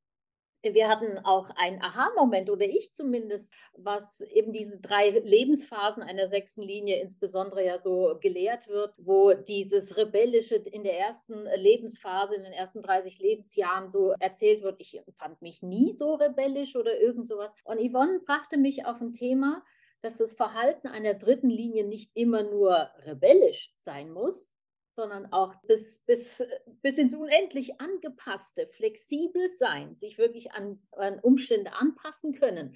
wir 0.63 0.87
hatten 0.87 1.17
auch 1.19 1.49
einen 1.55 1.81
Aha-Moment 1.81 2.49
oder 2.49 2.65
ich 2.65 2.91
zumindest, 2.91 3.53
was 3.73 4.21
eben 4.21 4.51
diese 4.51 4.79
drei 4.79 5.09
Lebensphasen 5.09 6.03
einer 6.03 6.27
sechsten 6.27 6.61
Linie 6.61 6.99
insbesondere 7.01 7.65
ja 7.65 7.77
so 7.77 8.17
gelehrt 8.21 8.67
wird, 8.67 8.95
wo 8.99 9.33
dieses 9.33 9.97
Rebellische 9.97 10.55
in 10.55 10.83
der 10.83 10.97
ersten 10.97 11.45
Lebensphase, 11.55 12.35
in 12.35 12.43
den 12.43 12.53
ersten 12.53 12.81
30 12.81 13.19
Lebensjahren 13.19 13.89
so 13.89 14.13
erzählt 14.19 14.63
wird. 14.63 14.81
Ich 14.81 14.99
fand 15.17 15.41
mich 15.41 15.61
nie 15.61 15.93
so 15.93 16.15
rebellisch 16.15 16.75
oder 16.75 16.99
irgend 16.99 17.27
sowas. 17.27 17.53
Und 17.63 17.79
Yvonne 17.79 18.19
brachte 18.25 18.57
mich 18.57 18.85
auf 18.85 18.99
ein 19.01 19.13
Thema, 19.13 19.63
dass 20.01 20.17
das 20.17 20.33
Verhalten 20.33 20.87
einer 20.87 21.15
dritten 21.15 21.49
Linie 21.49 21.85
nicht 21.85 22.11
immer 22.15 22.43
nur 22.43 22.89
rebellisch 23.05 23.73
sein 23.75 24.11
muss, 24.11 24.51
sondern 24.97 25.31
auch 25.31 25.53
bis, 25.67 25.99
bis, 25.99 26.43
bis 26.81 26.97
ins 26.97 27.13
Unendlich 27.13 27.79
angepasste, 27.79 28.67
flexibel 28.67 29.47
sein, 29.47 29.95
sich 29.95 30.17
wirklich 30.17 30.53
an, 30.53 30.81
an 30.91 31.19
Umstände 31.19 31.73
anpassen 31.73 32.33
können. 32.33 32.75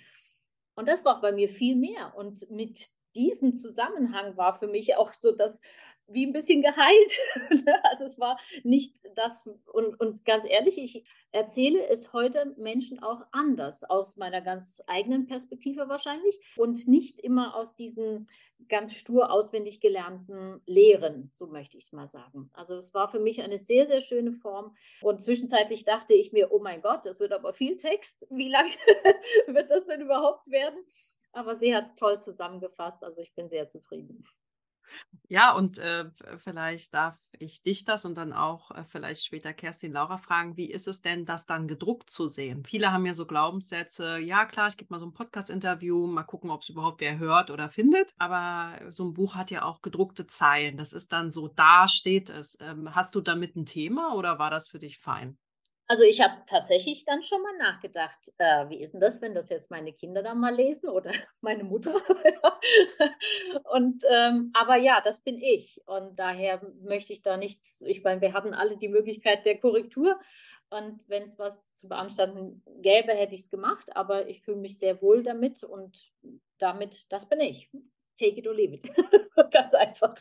Und 0.75 0.87
das 0.87 1.03
war 1.03 1.19
bei 1.19 1.31
mir 1.31 1.49
viel 1.49 1.75
mehr. 1.75 2.13
Und 2.15 2.47
mit 2.51 2.91
diesem 3.15 3.55
Zusammenhang 3.55 4.37
war 4.37 4.53
für 4.53 4.67
mich 4.67 4.95
auch 4.97 5.13
so 5.15 5.31
das 5.31 5.61
wie 6.07 6.25
ein 6.25 6.33
bisschen 6.33 6.61
geheilt. 6.61 7.11
Ne? 7.65 7.83
also 7.83 8.05
es 8.05 8.17
war 8.17 8.39
nicht 8.63 8.95
das, 9.15 9.47
und, 9.71 9.99
und 9.99 10.25
ganz 10.25 10.45
ehrlich, 10.47 10.77
ich 10.77 11.03
erzähle 11.31 11.85
es 11.87 12.13
heute 12.13 12.55
Menschen 12.57 13.03
auch 13.03 13.21
anders, 13.31 13.83
aus 13.83 14.15
meiner 14.15 14.41
ganz 14.41 14.81
eigenen 14.87 15.27
Perspektive 15.27 15.89
wahrscheinlich 15.89 16.39
und 16.57 16.87
nicht 16.87 17.19
immer 17.19 17.55
aus 17.55 17.75
diesen 17.75 18.27
ganz 18.69 18.93
stur 18.93 19.31
auswendig 19.31 19.81
gelernten 19.81 20.61
Lehren, 20.65 21.29
so 21.33 21.47
möchte 21.47 21.77
ich 21.77 21.85
es 21.85 21.91
mal 21.91 22.07
sagen. 22.07 22.49
Also 22.53 22.75
es 22.77 22.93
war 22.93 23.09
für 23.09 23.19
mich 23.19 23.41
eine 23.41 23.57
sehr, 23.57 23.87
sehr 23.87 24.01
schöne 24.01 24.31
Form. 24.31 24.75
Und 25.01 25.21
zwischenzeitlich 25.21 25.85
dachte 25.85 26.13
ich 26.13 26.31
mir, 26.31 26.51
oh 26.51 26.59
mein 26.59 26.81
Gott, 26.81 27.05
das 27.05 27.19
wird 27.19 27.33
aber 27.33 27.53
viel 27.53 27.75
Text. 27.75 28.25
Wie 28.29 28.49
lange 28.49 28.69
wird 29.47 29.69
das 29.69 29.85
denn 29.85 30.01
überhaupt 30.01 30.49
werden? 30.49 30.79
Aber 31.33 31.55
sie 31.55 31.75
hat 31.75 31.85
es 31.85 31.95
toll 31.95 32.21
zusammengefasst. 32.21 33.03
Also 33.03 33.21
ich 33.21 33.33
bin 33.33 33.49
sehr 33.49 33.67
zufrieden. 33.67 34.25
Ja, 35.29 35.53
und 35.53 35.77
äh, 35.77 36.05
vielleicht 36.37 36.93
darf 36.93 37.17
ich 37.39 37.63
dich 37.63 37.85
das 37.85 38.03
und 38.05 38.15
dann 38.15 38.33
auch 38.33 38.71
äh, 38.71 38.83
vielleicht 38.85 39.25
später 39.25 39.53
Kerstin 39.53 39.93
Laura 39.93 40.17
fragen, 40.17 40.57
wie 40.57 40.69
ist 40.69 40.87
es 40.87 41.01
denn, 41.01 41.25
das 41.25 41.45
dann 41.45 41.67
gedruckt 41.67 42.09
zu 42.09 42.27
sehen? 42.27 42.63
Viele 42.65 42.91
haben 42.91 43.05
ja 43.05 43.13
so 43.13 43.25
Glaubenssätze, 43.25 44.19
ja 44.19 44.45
klar, 44.45 44.67
ich 44.67 44.77
gebe 44.77 44.93
mal 44.93 44.99
so 44.99 45.05
ein 45.05 45.13
Podcast-Interview, 45.13 46.05
mal 46.07 46.23
gucken, 46.23 46.49
ob 46.51 46.61
es 46.63 46.69
überhaupt 46.69 46.99
wer 47.01 47.17
hört 47.17 47.49
oder 47.49 47.69
findet. 47.69 48.11
Aber 48.17 48.91
so 48.91 49.05
ein 49.05 49.13
Buch 49.13 49.35
hat 49.35 49.51
ja 49.51 49.63
auch 49.63 49.81
gedruckte 49.81 50.25
Zeilen. 50.27 50.75
Das 50.77 50.91
ist 50.93 51.13
dann 51.13 51.31
so, 51.31 51.47
da 51.47 51.87
steht 51.87 52.29
es. 52.29 52.57
Ähm, 52.59 52.93
hast 52.93 53.15
du 53.15 53.21
damit 53.21 53.55
ein 53.55 53.65
Thema 53.65 54.13
oder 54.15 54.37
war 54.37 54.49
das 54.51 54.67
für 54.67 54.79
dich 54.79 54.99
fein? 54.99 55.37
Also 55.91 56.03
ich 56.03 56.21
habe 56.21 56.35
tatsächlich 56.47 57.03
dann 57.03 57.21
schon 57.21 57.41
mal 57.41 57.57
nachgedacht, 57.57 58.31
äh, 58.37 58.69
wie 58.69 58.79
ist 58.79 58.93
denn 58.93 59.01
das, 59.01 59.19
wenn 59.19 59.33
das 59.33 59.49
jetzt 59.49 59.69
meine 59.71 59.91
Kinder 59.91 60.23
dann 60.23 60.39
mal 60.39 60.55
lesen 60.55 60.87
oder 60.87 61.11
meine 61.41 61.65
Mutter? 61.65 61.93
und 63.73 64.01
ähm, 64.09 64.51
aber 64.53 64.77
ja, 64.77 65.01
das 65.01 65.19
bin 65.19 65.37
ich 65.41 65.81
und 65.85 66.17
daher 66.17 66.61
möchte 66.81 67.11
ich 67.11 67.23
da 67.23 67.35
nichts. 67.35 67.81
Ich 67.81 68.05
meine, 68.05 68.21
wir 68.21 68.31
hatten 68.31 68.53
alle 68.53 68.77
die 68.77 68.87
Möglichkeit 68.87 69.45
der 69.45 69.59
Korrektur 69.59 70.17
und 70.69 71.09
wenn 71.09 71.23
es 71.23 71.37
was 71.37 71.73
zu 71.73 71.89
beanstanden 71.89 72.63
gäbe, 72.81 73.11
hätte 73.11 73.35
ich 73.35 73.41
es 73.41 73.49
gemacht. 73.49 73.93
Aber 73.93 74.29
ich 74.29 74.43
fühle 74.43 74.61
mich 74.61 74.79
sehr 74.79 75.01
wohl 75.01 75.23
damit 75.23 75.61
und 75.61 76.09
damit, 76.57 77.11
das 77.11 77.27
bin 77.27 77.41
ich. 77.41 77.69
Take 78.17 78.39
it 78.39 78.47
or 78.47 78.53
leave 78.53 78.75
it. 78.75 78.83
Ganz 79.51 79.73
einfach. 79.73 80.15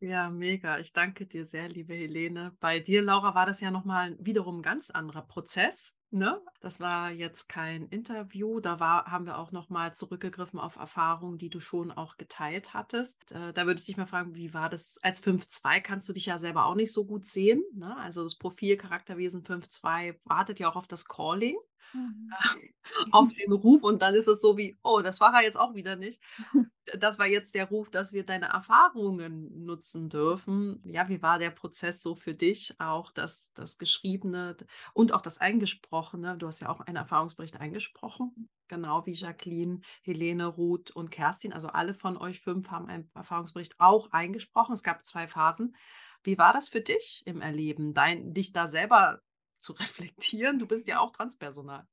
Ja, 0.00 0.30
mega. 0.30 0.78
Ich 0.78 0.92
danke 0.92 1.26
dir 1.26 1.44
sehr, 1.44 1.68
liebe 1.68 1.92
Helene. 1.94 2.56
Bei 2.60 2.78
dir, 2.78 3.02
Laura, 3.02 3.34
war 3.34 3.46
das 3.46 3.60
ja 3.60 3.70
nochmal 3.70 4.16
wiederum 4.20 4.58
ein 4.60 4.62
ganz 4.62 4.90
anderer 4.90 5.22
Prozess. 5.22 5.96
Ne? 6.10 6.40
Das 6.60 6.78
war 6.80 7.10
jetzt 7.10 7.48
kein 7.48 7.88
Interview. 7.88 8.60
Da 8.60 8.78
war, 8.80 9.06
haben 9.06 9.26
wir 9.26 9.38
auch 9.38 9.50
nochmal 9.50 9.92
zurückgegriffen 9.94 10.58
auf 10.60 10.76
Erfahrungen, 10.76 11.36
die 11.36 11.50
du 11.50 11.58
schon 11.60 11.90
auch 11.90 12.16
geteilt 12.16 12.74
hattest. 12.74 13.32
Äh, 13.32 13.52
da 13.52 13.66
würde 13.66 13.80
ich 13.80 13.86
dich 13.86 13.96
mal 13.96 14.06
fragen, 14.06 14.34
wie 14.34 14.54
war 14.54 14.70
das 14.70 14.98
als 15.02 15.20
5.2? 15.20 15.80
Kannst 15.80 16.08
du 16.08 16.12
dich 16.12 16.26
ja 16.26 16.38
selber 16.38 16.66
auch 16.66 16.76
nicht 16.76 16.92
so 16.92 17.04
gut 17.04 17.26
sehen. 17.26 17.62
Ne? 17.74 17.96
Also 17.98 18.22
das 18.22 18.36
Profil 18.36 18.76
Charakterwesen 18.76 19.42
5.2 19.42 20.16
wartet 20.24 20.60
ja 20.60 20.70
auch 20.70 20.76
auf 20.76 20.86
das 20.86 21.06
Calling. 21.06 21.56
Mhm. 21.92 22.32
auf 23.12 23.32
den 23.32 23.52
Ruf 23.52 23.82
und 23.82 24.02
dann 24.02 24.14
ist 24.14 24.28
es 24.28 24.40
so 24.40 24.56
wie, 24.56 24.78
oh, 24.82 25.00
das 25.00 25.20
war 25.20 25.34
er 25.34 25.42
jetzt 25.42 25.58
auch 25.58 25.74
wieder 25.74 25.96
nicht. 25.96 26.22
Das 26.98 27.18
war 27.18 27.26
jetzt 27.26 27.54
der 27.54 27.68
Ruf, 27.68 27.90
dass 27.90 28.14
wir 28.14 28.24
deine 28.24 28.46
Erfahrungen 28.46 29.66
nutzen 29.66 30.08
dürfen. 30.08 30.80
Ja, 30.86 31.06
wie 31.10 31.20
war 31.20 31.38
der 31.38 31.50
Prozess 31.50 32.02
so 32.02 32.14
für 32.14 32.32
dich? 32.32 32.74
Auch 32.78 33.10
das, 33.10 33.52
das 33.52 33.76
Geschriebene 33.76 34.56
und 34.94 35.12
auch 35.12 35.20
das 35.20 35.36
Eingesprochene. 35.36 36.38
Du 36.38 36.46
hast 36.46 36.62
ja 36.62 36.70
auch 36.70 36.80
einen 36.80 36.96
Erfahrungsbericht 36.96 37.60
eingesprochen, 37.60 38.48
genau 38.68 39.04
wie 39.04 39.12
Jacqueline, 39.12 39.82
Helene, 40.00 40.46
Ruth 40.46 40.90
und 40.90 41.10
Kerstin. 41.10 41.52
Also 41.52 41.68
alle 41.68 41.92
von 41.92 42.16
euch 42.16 42.40
fünf 42.40 42.70
haben 42.70 42.88
einen 42.88 43.06
Erfahrungsbericht 43.14 43.74
auch 43.78 44.10
eingesprochen. 44.10 44.72
Es 44.72 44.82
gab 44.82 45.04
zwei 45.04 45.28
Phasen. 45.28 45.76
Wie 46.22 46.38
war 46.38 46.54
das 46.54 46.70
für 46.70 46.80
dich 46.80 47.22
im 47.26 47.42
Erleben, 47.42 47.92
dein, 47.92 48.32
dich 48.32 48.52
da 48.52 48.66
selber 48.66 49.20
zu 49.58 49.72
reflektieren. 49.74 50.58
Du 50.58 50.66
bist 50.66 50.86
ja 50.86 51.00
auch 51.00 51.12
Transpersonal. 51.12 51.86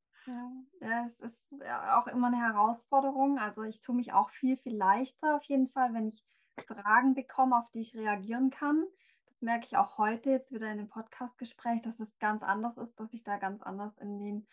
Ja, 0.81 1.05
es 1.07 1.19
ist 1.19 1.53
auch 1.93 2.07
immer 2.07 2.27
eine 2.27 2.39
Herausforderung. 2.39 3.37
Also 3.37 3.63
ich 3.63 3.79
tue 3.81 3.95
mich 3.95 4.13
auch 4.13 4.31
viel, 4.31 4.57
viel 4.57 4.75
leichter 4.75 5.35
auf 5.35 5.43
jeden 5.43 5.69
Fall, 5.69 5.93
wenn 5.93 6.07
ich 6.07 6.23
Fragen 6.65 7.13
bekomme, 7.13 7.57
auf 7.57 7.69
die 7.71 7.81
ich 7.81 7.95
reagieren 7.95 8.49
kann. 8.49 8.85
Das 9.27 9.41
merke 9.41 9.65
ich 9.65 9.77
auch 9.77 9.97
heute 9.97 10.31
jetzt 10.31 10.51
wieder 10.51 10.71
in 10.71 10.77
dem 10.77 10.87
Podcastgespräch, 10.87 11.81
dass 11.81 11.99
es 11.99 12.17
ganz 12.19 12.41
anders 12.41 12.77
ist, 12.77 12.99
dass 12.99 13.13
ich 13.13 13.23
da 13.23 13.37
ganz 13.37 13.61
anders 13.61 13.95
in 13.97 14.19
den 14.19 14.47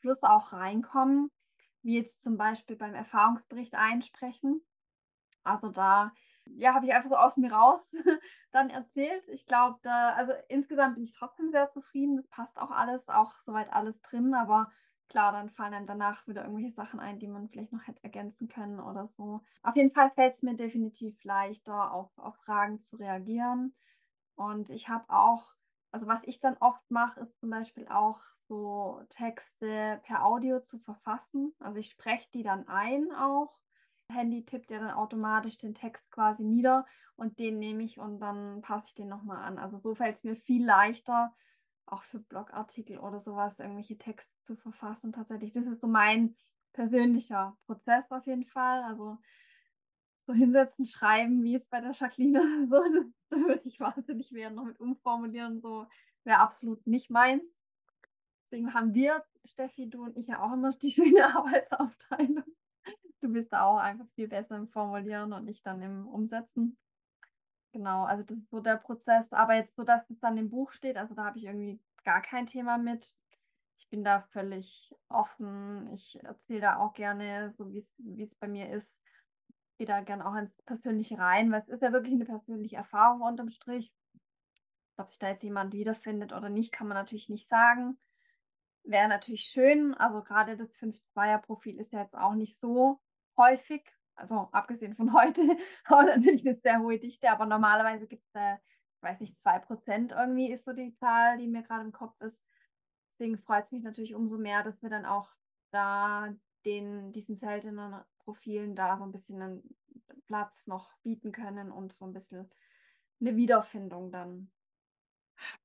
Fluss 0.00 0.22
auch 0.22 0.52
reinkomme, 0.52 1.28
wie 1.82 1.98
jetzt 1.98 2.22
zum 2.22 2.36
Beispiel 2.36 2.76
beim 2.76 2.94
Erfahrungsbericht 2.94 3.74
einsprechen. 3.74 4.60
Also 5.44 5.70
da 5.70 6.12
ja, 6.46 6.74
habe 6.74 6.86
ich 6.86 6.94
einfach 6.94 7.10
so 7.10 7.16
aus 7.16 7.36
mir 7.36 7.52
raus 7.52 7.80
dann 8.52 8.70
erzählt. 8.70 9.26
Ich 9.28 9.46
glaube, 9.46 9.78
da, 9.82 10.10
also 10.14 10.32
insgesamt 10.48 10.94
bin 10.94 11.04
ich 11.04 11.12
trotzdem 11.12 11.50
sehr 11.50 11.70
zufrieden. 11.70 12.18
Es 12.18 12.28
passt 12.28 12.56
auch 12.56 12.70
alles, 12.70 13.08
auch 13.08 13.32
soweit 13.44 13.72
alles 13.72 14.00
drin, 14.02 14.34
aber 14.34 14.70
klar, 15.08 15.32
dann 15.32 15.50
fallen 15.50 15.74
einem 15.74 15.86
danach 15.86 16.26
wieder 16.26 16.42
irgendwelche 16.42 16.74
Sachen 16.74 17.00
ein, 17.00 17.18
die 17.18 17.28
man 17.28 17.48
vielleicht 17.48 17.72
noch 17.72 17.86
hätte 17.86 18.02
ergänzen 18.02 18.48
können 18.48 18.80
oder 18.80 19.08
so. 19.16 19.40
Auf 19.62 19.76
jeden 19.76 19.92
Fall 19.92 20.10
fällt 20.10 20.34
es 20.34 20.42
mir 20.42 20.56
definitiv 20.56 21.22
leichter, 21.24 21.92
auf, 21.92 22.10
auf 22.18 22.36
Fragen 22.44 22.80
zu 22.80 22.96
reagieren. 22.96 23.74
Und 24.34 24.70
ich 24.70 24.88
habe 24.88 25.04
auch, 25.08 25.54
also 25.92 26.06
was 26.06 26.20
ich 26.24 26.40
dann 26.40 26.56
oft 26.58 26.90
mache, 26.90 27.20
ist 27.20 27.38
zum 27.38 27.50
Beispiel 27.50 27.88
auch 27.88 28.20
so 28.48 29.00
Texte 29.10 30.00
per 30.04 30.24
Audio 30.24 30.60
zu 30.60 30.78
verfassen. 30.78 31.54
Also 31.60 31.78
ich 31.78 31.90
spreche 31.90 32.28
die 32.32 32.42
dann 32.42 32.68
ein 32.68 33.12
auch 33.12 33.56
Handy 34.10 34.44
tippt 34.44 34.70
ja 34.70 34.78
dann 34.78 34.90
automatisch 34.90 35.58
den 35.58 35.74
Text 35.74 36.10
quasi 36.10 36.42
nieder 36.44 36.86
und 37.16 37.38
den 37.38 37.58
nehme 37.58 37.82
ich 37.82 37.98
und 37.98 38.20
dann 38.20 38.62
passe 38.62 38.88
ich 38.88 38.94
den 38.94 39.08
nochmal 39.08 39.44
an. 39.44 39.58
Also 39.58 39.78
so 39.78 39.94
fällt 39.94 40.16
es 40.16 40.24
mir 40.24 40.36
viel 40.36 40.64
leichter, 40.64 41.34
auch 41.86 42.02
für 42.04 42.18
Blogartikel 42.18 42.98
oder 42.98 43.20
sowas, 43.20 43.58
irgendwelche 43.58 43.98
Texte 43.98 44.32
zu 44.44 44.56
verfassen 44.56 45.12
tatsächlich. 45.12 45.52
Das 45.52 45.66
ist 45.66 45.80
so 45.80 45.86
mein 45.86 46.36
persönlicher 46.72 47.56
Prozess 47.66 48.10
auf 48.10 48.26
jeden 48.26 48.44
Fall. 48.44 48.82
Also 48.84 49.18
so 50.26 50.32
hinsetzen, 50.32 50.84
schreiben, 50.84 51.44
wie 51.44 51.54
es 51.54 51.66
bei 51.66 51.80
der 51.80 51.92
Jacqueline 51.92 52.68
so, 52.68 52.76
das, 52.94 53.06
das 53.30 53.40
würde 53.40 53.62
ich 53.64 53.80
wahnsinnig 53.80 54.32
werden, 54.32 54.54
noch 54.54 54.64
mit 54.64 54.80
umformulieren, 54.80 55.60
so 55.60 55.86
wäre 56.24 56.40
absolut 56.40 56.86
nicht 56.86 57.10
meins. 57.10 57.44
Deswegen 58.44 58.74
haben 58.74 58.94
wir, 58.94 59.24
Steffi, 59.44 59.88
du 59.88 60.04
und 60.04 60.16
ich 60.16 60.26
ja 60.26 60.40
auch 60.42 60.52
immer 60.52 60.70
die 60.70 60.90
schöne 60.92 61.26
Arbeitsaufteilung. 61.34 62.44
Du 63.26 63.32
bist 63.32 63.52
da 63.52 63.64
auch 63.64 63.78
einfach 63.78 64.06
viel 64.14 64.28
besser 64.28 64.54
im 64.54 64.68
Formulieren 64.68 65.32
und 65.32 65.48
ich 65.48 65.60
dann 65.60 65.82
im 65.82 66.06
Umsetzen. 66.06 66.78
Genau, 67.72 68.04
also 68.04 68.22
das 68.22 68.38
ist 68.38 68.50
so 68.50 68.60
der 68.60 68.76
Prozess. 68.76 69.32
Aber 69.32 69.56
jetzt 69.56 69.74
so, 69.74 69.82
dass 69.82 70.08
es 70.08 70.20
dann 70.20 70.38
im 70.38 70.48
Buch 70.48 70.70
steht, 70.70 70.96
also 70.96 71.16
da 71.16 71.24
habe 71.24 71.36
ich 71.36 71.44
irgendwie 71.44 71.80
gar 72.04 72.22
kein 72.22 72.46
Thema 72.46 72.78
mit. 72.78 73.12
Ich 73.78 73.88
bin 73.88 74.04
da 74.04 74.20
völlig 74.30 74.94
offen. 75.08 75.92
Ich 75.92 76.22
erzähle 76.22 76.60
da 76.60 76.76
auch 76.78 76.92
gerne, 76.92 77.52
so 77.58 77.68
wie 77.68 78.22
es 78.22 78.34
bei 78.36 78.46
mir 78.46 78.70
ist. 78.70 78.88
Ich 79.70 79.78
gehe 79.78 79.88
da 79.88 80.02
gerne 80.02 80.24
auch 80.24 80.36
ins 80.36 80.62
Persönliche 80.62 81.18
rein, 81.18 81.50
weil 81.50 81.62
es 81.62 81.68
ist 81.68 81.82
ja 81.82 81.92
wirklich 81.92 82.14
eine 82.14 82.26
persönliche 82.26 82.76
Erfahrung 82.76 83.22
unterm 83.22 83.50
Strich. 83.50 83.92
Ob 84.98 85.08
sich 85.08 85.18
da 85.18 85.30
jetzt 85.30 85.42
jemand 85.42 85.72
wiederfindet 85.72 86.32
oder 86.32 86.48
nicht, 86.48 86.70
kann 86.70 86.86
man 86.86 86.96
natürlich 86.96 87.28
nicht 87.28 87.48
sagen. 87.48 87.98
Wäre 88.84 89.08
natürlich 89.08 89.46
schön. 89.46 89.94
Also 89.94 90.22
gerade 90.22 90.56
das 90.56 90.72
5-2er-Profil 90.76 91.80
ist 91.80 91.92
ja 91.92 92.02
jetzt 92.02 92.14
auch 92.14 92.34
nicht 92.34 92.60
so 92.60 93.00
häufig, 93.36 93.84
also 94.14 94.48
abgesehen 94.52 94.94
von 94.94 95.12
heute, 95.12 95.40
aber 95.84 96.04
natürlich 96.04 96.46
eine 96.46 96.56
sehr 96.56 96.80
hohe 96.80 96.98
Dichte, 96.98 97.30
aber 97.30 97.46
normalerweise 97.46 98.06
gibt 98.06 98.24
es 98.24 98.32
da, 98.32 98.54
ich 98.54 99.02
weiß 99.02 99.20
nicht, 99.20 99.36
2% 99.38 100.12
irgendwie 100.12 100.50
ist 100.50 100.64
so 100.64 100.72
die 100.72 100.94
Zahl, 100.94 101.38
die 101.38 101.46
mir 101.46 101.62
gerade 101.62 101.84
im 101.84 101.92
Kopf 101.92 102.20
ist. 102.20 102.40
Deswegen 103.12 103.38
freut 103.38 103.64
es 103.64 103.72
mich 103.72 103.82
natürlich 103.82 104.14
umso 104.14 104.38
mehr, 104.38 104.62
dass 104.62 104.82
wir 104.82 104.90
dann 104.90 105.06
auch 105.06 105.28
da 105.70 106.34
den, 106.64 107.12
diesen 107.12 107.36
seltenen 107.36 107.94
Profilen 108.18 108.74
da 108.74 108.96
so 108.98 109.04
ein 109.04 109.12
bisschen 109.12 109.40
einen 109.40 109.76
Platz 110.26 110.66
noch 110.66 110.90
bieten 111.02 111.32
können 111.32 111.70
und 111.70 111.92
so 111.92 112.04
ein 112.04 112.12
bisschen 112.12 112.50
eine 113.20 113.36
Wiederfindung 113.36 114.10
dann 114.10 114.50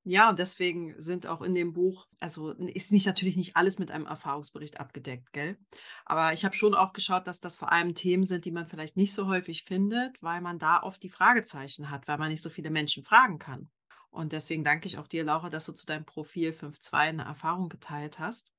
ja, 0.03 0.29
und 0.29 0.39
deswegen 0.39 0.95
sind 1.01 1.27
auch 1.27 1.41
in 1.41 1.53
dem 1.55 1.73
Buch, 1.73 2.07
also 2.19 2.51
ist 2.51 2.91
nicht 2.91 3.05
natürlich 3.05 3.37
nicht 3.37 3.55
alles 3.55 3.79
mit 3.79 3.91
einem 3.91 4.05
Erfahrungsbericht 4.05 4.79
abgedeckt, 4.79 5.33
gell? 5.33 5.57
Aber 6.05 6.33
ich 6.33 6.45
habe 6.45 6.55
schon 6.55 6.73
auch 6.73 6.93
geschaut, 6.93 7.27
dass 7.27 7.41
das 7.41 7.57
vor 7.57 7.71
allem 7.71 7.95
Themen 7.95 8.23
sind, 8.23 8.45
die 8.45 8.51
man 8.51 8.67
vielleicht 8.67 8.97
nicht 8.97 9.13
so 9.13 9.27
häufig 9.27 9.63
findet, 9.63 10.21
weil 10.21 10.41
man 10.41 10.59
da 10.59 10.81
oft 10.83 11.01
die 11.03 11.09
Fragezeichen 11.09 11.89
hat, 11.89 12.07
weil 12.07 12.17
man 12.17 12.29
nicht 12.29 12.41
so 12.41 12.49
viele 12.49 12.69
Menschen 12.69 13.03
fragen 13.03 13.39
kann. 13.39 13.69
Und 14.09 14.33
deswegen 14.33 14.63
danke 14.63 14.87
ich 14.87 14.97
auch 14.97 15.07
dir, 15.07 15.23
Laura, 15.23 15.49
dass 15.49 15.65
du 15.65 15.73
zu 15.73 15.85
deinem 15.85 16.05
Profil 16.05 16.51
5.2 16.51 16.93
eine 16.93 17.23
Erfahrung 17.23 17.69
geteilt 17.69 18.19
hast. 18.19 18.51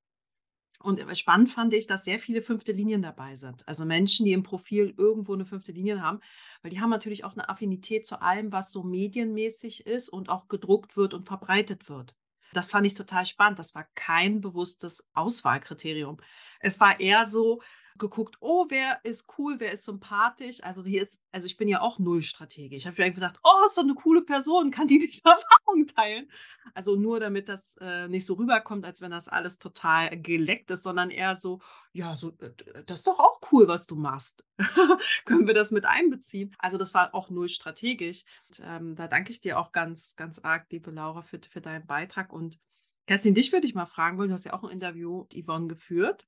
Und 0.83 1.01
spannend 1.17 1.51
fand 1.51 1.73
ich, 1.73 1.87
dass 1.87 2.05
sehr 2.05 2.19
viele 2.19 2.43
fünfte 2.43 2.73
Linien 2.73 3.03
dabei 3.03 3.35
sind. 3.35 3.67
Also 3.67 3.85
Menschen, 3.85 4.27
die 4.27 4.33
im 4.33 4.43
Profil 4.43 4.95
irgendwo 4.97 5.35
eine 5.35 5.47
fünfte 5.47 5.73
Linie 5.73 6.03
haben, 6.03 6.21
weil 6.63 6.71
die 6.71 6.81
haben 6.81 6.91
natürlich 6.91 7.25
auch 7.25 7.33
eine 7.33 7.49
Affinität 7.49 8.05
zu 8.05 8.21
allem, 8.21 8.53
was 8.53 8.73
so 8.73 8.83
medienmäßig 8.83 9.87
ist 9.87 10.09
und 10.09 10.29
auch 10.29 10.49
gedruckt 10.49 10.97
wird 10.97 11.15
und 11.15 11.27
verbreitet 11.27 11.89
wird. 11.89 12.15
Das 12.53 12.69
fand 12.69 12.87
ich 12.87 12.95
total 12.95 13.25
spannend. 13.25 13.59
Das 13.59 13.75
war 13.75 13.87
kein 13.95 14.41
bewusstes 14.41 15.09
Auswahlkriterium. 15.15 16.19
Es 16.61 16.81
war 16.81 17.01
eher 17.01 17.25
so, 17.25 17.63
geguckt, 17.99 18.37
oh, 18.41 18.67
wer 18.69 19.01
ist 19.05 19.29
cool, 19.39 19.57
wer 19.59 19.73
ist 19.73 19.85
sympathisch. 19.85 20.63
Also 20.63 20.85
hier 20.85 21.03
ist, 21.03 21.23
also 21.31 21.47
ich 21.47 21.57
bin 21.57 21.69
ja 21.69 21.81
auch 21.81 21.99
null 21.99 22.23
strategisch. 22.23 22.79
Ich 22.79 22.87
habe 22.87 23.03
mir 23.03 23.13
gedacht, 23.13 23.39
oh, 23.43 23.67
ist 23.67 23.77
doch 23.77 23.83
eine 23.83 23.95
coole 23.95 24.23
Person, 24.23 24.71
kann 24.71 24.89
die 24.89 24.99
nicht 24.99 25.25
Erfahrung 25.25 25.87
teilen? 25.87 26.31
Also 26.75 26.97
nur 26.97 27.21
damit 27.21 27.49
das 27.49 27.77
äh, 27.81 28.09
nicht 28.09 28.27
so 28.27 28.35
rüberkommt, 28.35 28.85
als 28.85 29.01
wenn 29.01 29.11
das 29.11 29.29
alles 29.29 29.59
total 29.59 30.21
geleckt 30.21 30.71
ist, 30.71 30.83
sondern 30.83 31.11
eher 31.11 31.35
so, 31.35 31.61
ja, 31.93 32.17
so, 32.17 32.31
äh, 32.41 32.53
das 32.87 33.01
ist 33.01 33.07
doch 33.07 33.19
auch 33.19 33.41
cool, 33.53 33.69
was 33.69 33.87
du 33.87 33.97
machst. 33.97 34.45
Können 35.25 35.47
wir 35.47 35.55
das 35.55 35.71
mit 35.71 35.87
einbeziehen? 35.87 36.55
Also 36.59 36.79
das 36.79 36.95
war 36.95 37.15
auch 37.15 37.31
null 37.31 37.49
strategisch. 37.49 38.25
Und, 38.49 38.63
ähm, 38.65 38.97
da 38.97 39.09
danke 39.09 39.33
ich 39.33 39.41
dir 39.41 39.59
auch 39.59 39.73
ganz, 39.73 40.17
ganz 40.17 40.39
arg, 40.39 40.67
liebe 40.71 40.91
Laura, 40.91 41.23
für, 41.23 41.41
für 41.51 41.61
deinen 41.61 41.87
Beitrag 41.87 42.33
und 42.33 42.59
Kerstin, 43.07 43.35
dich 43.35 43.53
würde 43.53 43.67
ich 43.67 43.75
mal 43.75 43.87
fragen 43.87 44.17
wollen, 44.17 44.29
du 44.29 44.35
hast 44.35 44.45
ja 44.45 44.53
auch 44.53 44.63
ein 44.63 44.71
Interview 44.71 45.23
mit 45.23 45.45
Yvonne 45.45 45.67
geführt. 45.67 46.27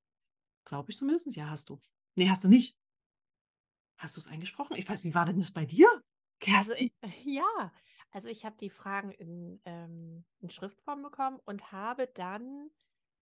Glaube 0.64 0.90
ich 0.90 0.98
zumindest. 0.98 1.34
Ja, 1.36 1.48
hast 1.50 1.70
du. 1.70 1.80
Nee, 2.14 2.28
hast 2.28 2.44
du 2.44 2.48
nicht. 2.48 2.76
Hast 3.98 4.16
du 4.16 4.20
es 4.20 4.28
eingesprochen? 4.28 4.76
Ich 4.76 4.88
weiß, 4.88 5.04
wie 5.04 5.14
war 5.14 5.26
denn 5.26 5.38
das 5.38 5.52
bei 5.52 5.64
dir? 5.64 5.88
Also 6.46 6.74
ich, 6.74 6.92
ja, 7.24 7.72
also 8.10 8.28
ich 8.28 8.44
habe 8.44 8.56
die 8.58 8.70
Fragen 8.70 9.10
in, 9.12 9.60
ähm, 9.64 10.24
in 10.40 10.50
Schriftform 10.50 11.02
bekommen 11.02 11.40
und 11.44 11.72
habe 11.72 12.06
dann 12.06 12.70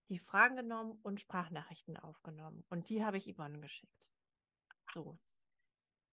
die 0.09 0.19
Fragen 0.19 0.55
genommen 0.55 0.99
und 1.01 1.21
Sprachnachrichten 1.21 1.97
aufgenommen. 1.97 2.63
Und 2.69 2.89
die 2.89 3.03
habe 3.03 3.17
ich 3.17 3.33
Yvonne 3.33 3.59
geschickt. 3.59 4.05
So. 4.91 5.13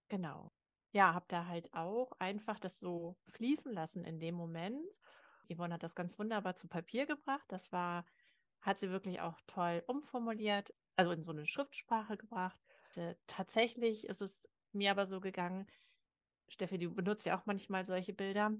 Genau. 0.08 0.52
Ja, 0.92 1.14
habe 1.14 1.26
da 1.28 1.46
halt 1.46 1.72
auch 1.74 2.12
einfach 2.18 2.58
das 2.58 2.80
so 2.80 3.16
fließen 3.28 3.72
lassen 3.72 4.04
in 4.04 4.18
dem 4.18 4.34
Moment. 4.34 4.84
Yvonne 5.52 5.74
hat 5.74 5.82
das 5.82 5.94
ganz 5.94 6.18
wunderbar 6.18 6.56
zu 6.56 6.68
Papier 6.68 7.06
gebracht. 7.06 7.44
Das 7.48 7.70
war, 7.72 8.04
hat 8.60 8.78
sie 8.78 8.90
wirklich 8.90 9.20
auch 9.20 9.38
toll 9.46 9.82
umformuliert, 9.86 10.72
also 10.96 11.12
in 11.12 11.22
so 11.22 11.30
eine 11.30 11.46
Schriftsprache 11.46 12.16
gebracht. 12.16 12.58
Äh, 12.96 13.14
tatsächlich 13.26 14.06
ist 14.06 14.20
es 14.20 14.48
mir 14.72 14.90
aber 14.90 15.06
so 15.06 15.20
gegangen, 15.20 15.66
Steffi, 16.48 16.78
du 16.78 16.92
benutzt 16.92 17.26
ja 17.26 17.38
auch 17.38 17.46
manchmal 17.46 17.84
solche 17.86 18.12
Bilder. 18.12 18.52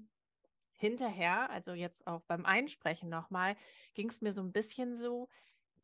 Hinterher, 0.73 1.49
also 1.51 1.73
jetzt 1.73 2.07
auch 2.07 2.21
beim 2.21 2.45
Einsprechen 2.45 3.09
nochmal, 3.09 3.55
ging 3.93 4.09
es 4.09 4.21
mir 4.21 4.33
so 4.33 4.41
ein 4.41 4.51
bisschen 4.51 4.95
so, 4.95 5.29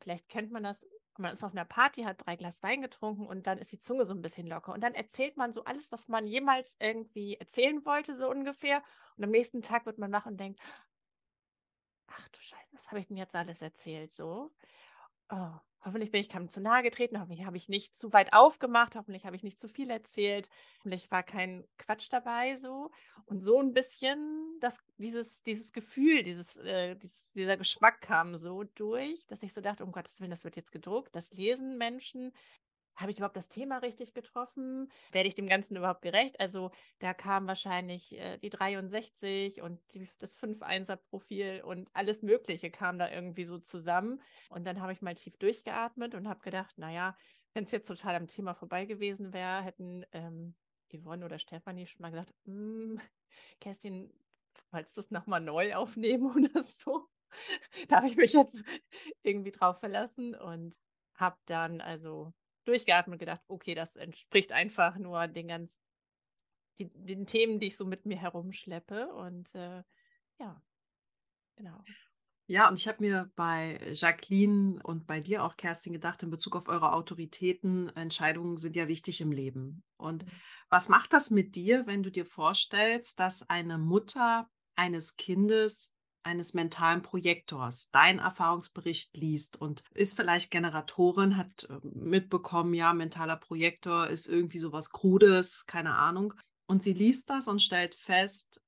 vielleicht 0.00 0.28
kennt 0.28 0.50
man 0.50 0.64
das, 0.64 0.88
man 1.18 1.32
ist 1.32 1.44
auf 1.44 1.52
einer 1.52 1.64
Party, 1.64 2.02
hat 2.02 2.24
drei 2.26 2.36
Glas 2.36 2.62
Wein 2.62 2.82
getrunken 2.82 3.26
und 3.26 3.46
dann 3.46 3.58
ist 3.58 3.70
die 3.70 3.78
Zunge 3.78 4.04
so 4.04 4.14
ein 4.14 4.22
bisschen 4.22 4.46
locker. 4.46 4.72
Und 4.72 4.80
dann 4.80 4.94
erzählt 4.94 5.36
man 5.36 5.52
so 5.52 5.64
alles, 5.64 5.92
was 5.92 6.08
man 6.08 6.26
jemals 6.26 6.76
irgendwie 6.80 7.36
erzählen 7.36 7.84
wollte, 7.84 8.16
so 8.16 8.28
ungefähr. 8.28 8.82
Und 9.16 9.24
am 9.24 9.30
nächsten 9.30 9.62
Tag 9.62 9.86
wird 9.86 9.98
man 9.98 10.12
wach 10.12 10.26
und 10.26 10.38
denkt, 10.38 10.60
ach 12.08 12.28
du 12.30 12.40
Scheiße, 12.40 12.74
was 12.74 12.88
habe 12.88 13.00
ich 13.00 13.06
denn 13.06 13.16
jetzt 13.16 13.34
alles 13.36 13.62
erzählt? 13.62 14.12
So. 14.12 14.50
Oh, 15.30 15.50
hoffentlich 15.84 16.10
bin 16.10 16.20
ich 16.20 16.28
keinem 16.30 16.48
zu 16.48 16.60
nahe 16.60 16.82
getreten, 16.82 17.20
hoffentlich 17.20 17.44
habe 17.44 17.56
ich 17.58 17.68
nicht 17.68 17.94
zu 17.96 18.12
weit 18.12 18.32
aufgemacht, 18.32 18.96
hoffentlich 18.96 19.26
habe 19.26 19.36
ich 19.36 19.42
nicht 19.42 19.60
zu 19.60 19.68
viel 19.68 19.90
erzählt, 19.90 20.48
hoffentlich 20.78 21.10
war 21.10 21.22
kein 21.22 21.64
Quatsch 21.76 22.08
dabei 22.10 22.56
so. 22.56 22.90
Und 23.26 23.40
so 23.42 23.60
ein 23.60 23.74
bisschen 23.74 24.56
das, 24.60 24.78
dieses, 24.96 25.42
dieses 25.42 25.72
Gefühl, 25.72 26.22
dieses, 26.22 26.56
äh, 26.56 26.96
dieses, 26.96 27.32
dieser 27.32 27.56
Geschmack 27.58 28.00
kam 28.00 28.36
so 28.36 28.64
durch, 28.64 29.26
dass 29.26 29.42
ich 29.42 29.52
so 29.52 29.60
dachte, 29.60 29.84
um 29.84 29.92
Gottes 29.92 30.18
Willen, 30.20 30.30
das 30.30 30.44
wird 30.44 30.56
jetzt 30.56 30.72
gedruckt, 30.72 31.14
das 31.14 31.30
lesen 31.32 31.76
Menschen, 31.76 32.32
habe 32.98 33.12
ich 33.12 33.18
überhaupt 33.18 33.36
das 33.36 33.48
Thema 33.48 33.78
richtig 33.78 34.12
getroffen? 34.12 34.90
Werde 35.12 35.28
ich 35.28 35.34
dem 35.34 35.46
Ganzen 35.46 35.76
überhaupt 35.76 36.02
gerecht? 36.02 36.38
Also 36.40 36.72
da 36.98 37.14
kam 37.14 37.46
wahrscheinlich 37.46 38.18
äh, 38.18 38.38
die 38.38 38.50
63 38.50 39.62
und 39.62 39.80
die, 39.94 40.08
das 40.18 40.36
5-1er-Profil 40.36 41.62
und 41.64 41.88
alles 41.94 42.22
Mögliche 42.22 42.70
kam 42.70 42.98
da 42.98 43.08
irgendwie 43.10 43.44
so 43.44 43.58
zusammen. 43.58 44.20
Und 44.50 44.66
dann 44.66 44.80
habe 44.80 44.92
ich 44.92 45.00
mal 45.00 45.14
tief 45.14 45.36
durchgeatmet 45.36 46.14
und 46.14 46.28
habe 46.28 46.40
gedacht, 46.40 46.76
naja, 46.76 47.16
wenn 47.54 47.64
es 47.64 47.70
jetzt 47.70 47.86
total 47.86 48.16
am 48.16 48.26
Thema 48.26 48.54
vorbei 48.54 48.84
gewesen 48.84 49.32
wäre, 49.32 49.62
hätten 49.62 50.04
ähm, 50.12 50.54
Yvonne 50.92 51.24
oder 51.24 51.38
Stefanie 51.38 51.86
schon 51.86 52.02
mal 52.02 52.10
gesagt, 52.10 52.34
hm, 52.44 53.00
Kerstin, 53.60 54.12
wolltest 54.72 54.96
du 54.96 55.02
es 55.02 55.10
nochmal 55.10 55.40
neu 55.40 55.74
aufnehmen 55.74 56.34
oder 56.50 56.62
so? 56.62 57.08
da 57.88 57.96
habe 57.96 58.08
ich 58.08 58.16
mich 58.16 58.32
jetzt 58.32 58.62
irgendwie 59.22 59.52
drauf 59.52 59.78
verlassen 59.78 60.34
und 60.34 60.74
habe 61.14 61.36
dann 61.46 61.80
also 61.80 62.32
durchgeatmet 62.68 63.14
und 63.14 63.18
gedacht, 63.18 63.42
okay, 63.48 63.74
das 63.74 63.96
entspricht 63.96 64.52
einfach 64.52 64.96
nur 64.96 65.26
den 65.26 65.48
ganzen, 65.48 65.80
die, 66.78 66.88
den 66.92 67.26
Themen, 67.26 67.58
die 67.58 67.68
ich 67.68 67.76
so 67.76 67.86
mit 67.86 68.06
mir 68.06 68.18
herumschleppe. 68.18 69.12
Und 69.14 69.54
äh, 69.54 69.82
ja, 70.38 70.62
genau. 71.56 71.82
Ja, 72.50 72.66
und 72.68 72.78
ich 72.78 72.88
habe 72.88 73.02
mir 73.02 73.30
bei 73.36 73.78
Jacqueline 73.92 74.80
und 74.82 75.06
bei 75.06 75.20
dir 75.20 75.44
auch, 75.44 75.58
Kerstin, 75.58 75.92
gedacht, 75.92 76.22
in 76.22 76.30
Bezug 76.30 76.56
auf 76.56 76.68
eure 76.68 76.94
Autoritäten, 76.94 77.90
Entscheidungen 77.90 78.56
sind 78.56 78.74
ja 78.74 78.88
wichtig 78.88 79.20
im 79.20 79.32
Leben. 79.32 79.84
Und 79.98 80.24
mhm. 80.24 80.30
was 80.70 80.88
macht 80.88 81.12
das 81.12 81.30
mit 81.30 81.56
dir, 81.56 81.86
wenn 81.86 82.02
du 82.02 82.10
dir 82.10 82.24
vorstellst, 82.24 83.20
dass 83.20 83.42
eine 83.50 83.76
Mutter 83.76 84.48
eines 84.76 85.16
Kindes 85.16 85.94
eines 86.28 86.54
mentalen 86.54 87.02
Projektors 87.02 87.90
deinen 87.90 88.18
Erfahrungsbericht 88.18 89.16
liest 89.16 89.60
und 89.60 89.82
ist 89.94 90.14
vielleicht 90.14 90.50
Generatorin, 90.50 91.36
hat 91.36 91.64
äh, 91.70 91.78
mitbekommen, 91.82 92.74
ja, 92.74 92.92
mentaler 92.92 93.36
Projektor 93.36 94.08
ist 94.08 94.28
irgendwie 94.28 94.58
sowas 94.58 94.90
Krudes, 94.90 95.66
keine 95.66 95.94
Ahnung. 95.94 96.34
Und 96.66 96.82
sie 96.82 96.92
liest 96.92 97.30
das 97.30 97.48
und 97.48 97.62
stellt 97.62 97.94
fest, 97.94 98.60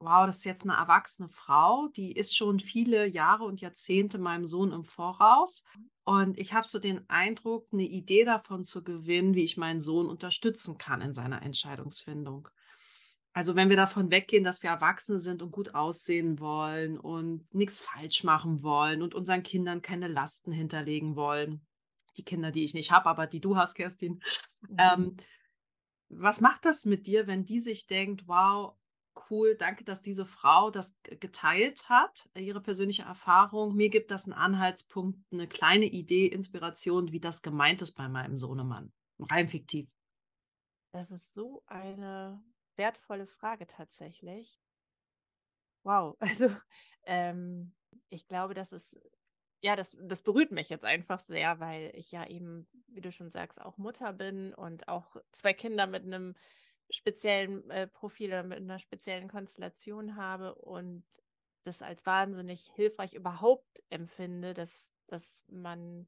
wow, 0.00 0.26
das 0.26 0.38
ist 0.38 0.44
jetzt 0.44 0.64
eine 0.64 0.74
erwachsene 0.74 1.28
Frau, 1.28 1.88
die 1.88 2.12
ist 2.12 2.36
schon 2.36 2.58
viele 2.58 3.06
Jahre 3.06 3.44
und 3.44 3.60
Jahrzehnte 3.60 4.18
meinem 4.18 4.44
Sohn 4.44 4.72
im 4.72 4.84
Voraus. 4.84 5.62
Und 6.04 6.38
ich 6.38 6.52
habe 6.52 6.66
so 6.66 6.78
den 6.78 7.08
Eindruck, 7.08 7.68
eine 7.72 7.84
Idee 7.84 8.24
davon 8.24 8.64
zu 8.64 8.82
gewinnen, 8.82 9.34
wie 9.34 9.44
ich 9.44 9.56
meinen 9.56 9.80
Sohn 9.80 10.08
unterstützen 10.08 10.76
kann 10.78 11.00
in 11.00 11.14
seiner 11.14 11.42
Entscheidungsfindung. 11.42 12.48
Also 13.34 13.56
wenn 13.56 13.68
wir 13.68 13.76
davon 13.76 14.12
weggehen, 14.12 14.44
dass 14.44 14.62
wir 14.62 14.70
Erwachsene 14.70 15.18
sind 15.18 15.42
und 15.42 15.50
gut 15.50 15.74
aussehen 15.74 16.38
wollen 16.38 16.98
und 16.98 17.52
nichts 17.52 17.80
falsch 17.80 18.22
machen 18.22 18.62
wollen 18.62 19.02
und 19.02 19.12
unseren 19.12 19.42
Kindern 19.42 19.82
keine 19.82 20.06
Lasten 20.06 20.52
hinterlegen 20.52 21.16
wollen, 21.16 21.66
die 22.16 22.22
Kinder, 22.22 22.52
die 22.52 22.62
ich 22.62 22.74
nicht 22.74 22.92
habe, 22.92 23.06
aber 23.06 23.26
die 23.26 23.40
du 23.40 23.56
hast, 23.56 23.74
Kerstin. 23.74 24.22
Mhm. 24.68 24.76
Ähm, 24.78 25.16
was 26.10 26.40
macht 26.40 26.64
das 26.64 26.84
mit 26.84 27.08
dir, 27.08 27.26
wenn 27.26 27.44
die 27.44 27.58
sich 27.58 27.88
denkt, 27.88 28.28
wow, 28.28 28.76
cool, 29.28 29.56
danke, 29.56 29.82
dass 29.82 30.00
diese 30.00 30.26
Frau 30.26 30.70
das 30.70 30.96
geteilt 31.02 31.88
hat, 31.88 32.28
ihre 32.36 32.60
persönliche 32.60 33.02
Erfahrung. 33.02 33.74
Mir 33.74 33.90
gibt 33.90 34.12
das 34.12 34.26
einen 34.26 34.34
Anhaltspunkt, 34.34 35.18
eine 35.32 35.48
kleine 35.48 35.86
Idee, 35.86 36.26
Inspiration, 36.26 37.10
wie 37.10 37.20
das 37.20 37.42
gemeint 37.42 37.82
ist 37.82 37.94
bei 37.94 38.08
meinem 38.08 38.38
Sohnemann. 38.38 38.92
Rein 39.18 39.48
fiktiv. 39.48 39.88
Das 40.92 41.10
ist 41.10 41.34
so 41.34 41.64
eine 41.66 42.40
wertvolle 42.76 43.26
Frage 43.26 43.66
tatsächlich. 43.66 44.60
Wow, 45.84 46.16
also 46.20 46.50
ähm, 47.04 47.74
ich 48.08 48.26
glaube, 48.26 48.54
das 48.54 48.72
ist, 48.72 48.98
ja, 49.60 49.76
das, 49.76 49.96
das 50.00 50.22
berührt 50.22 50.50
mich 50.50 50.68
jetzt 50.68 50.84
einfach 50.84 51.20
sehr, 51.20 51.60
weil 51.60 51.92
ich 51.94 52.12
ja 52.12 52.26
eben, 52.26 52.66
wie 52.88 53.00
du 53.00 53.12
schon 53.12 53.30
sagst, 53.30 53.60
auch 53.60 53.78
Mutter 53.78 54.12
bin 54.12 54.54
und 54.54 54.88
auch 54.88 55.16
zwei 55.32 55.52
Kinder 55.52 55.86
mit 55.86 56.04
einem 56.04 56.34
speziellen 56.90 57.70
äh, 57.70 57.86
Profil 57.86 58.28
oder 58.28 58.42
mit 58.42 58.58
einer 58.58 58.78
speziellen 58.78 59.28
Konstellation 59.28 60.16
habe 60.16 60.54
und 60.54 61.04
das 61.62 61.80
als 61.80 62.04
wahnsinnig 62.04 62.70
hilfreich 62.74 63.14
überhaupt 63.14 63.82
empfinde, 63.88 64.52
dass, 64.52 64.92
dass 65.06 65.44
man 65.48 66.06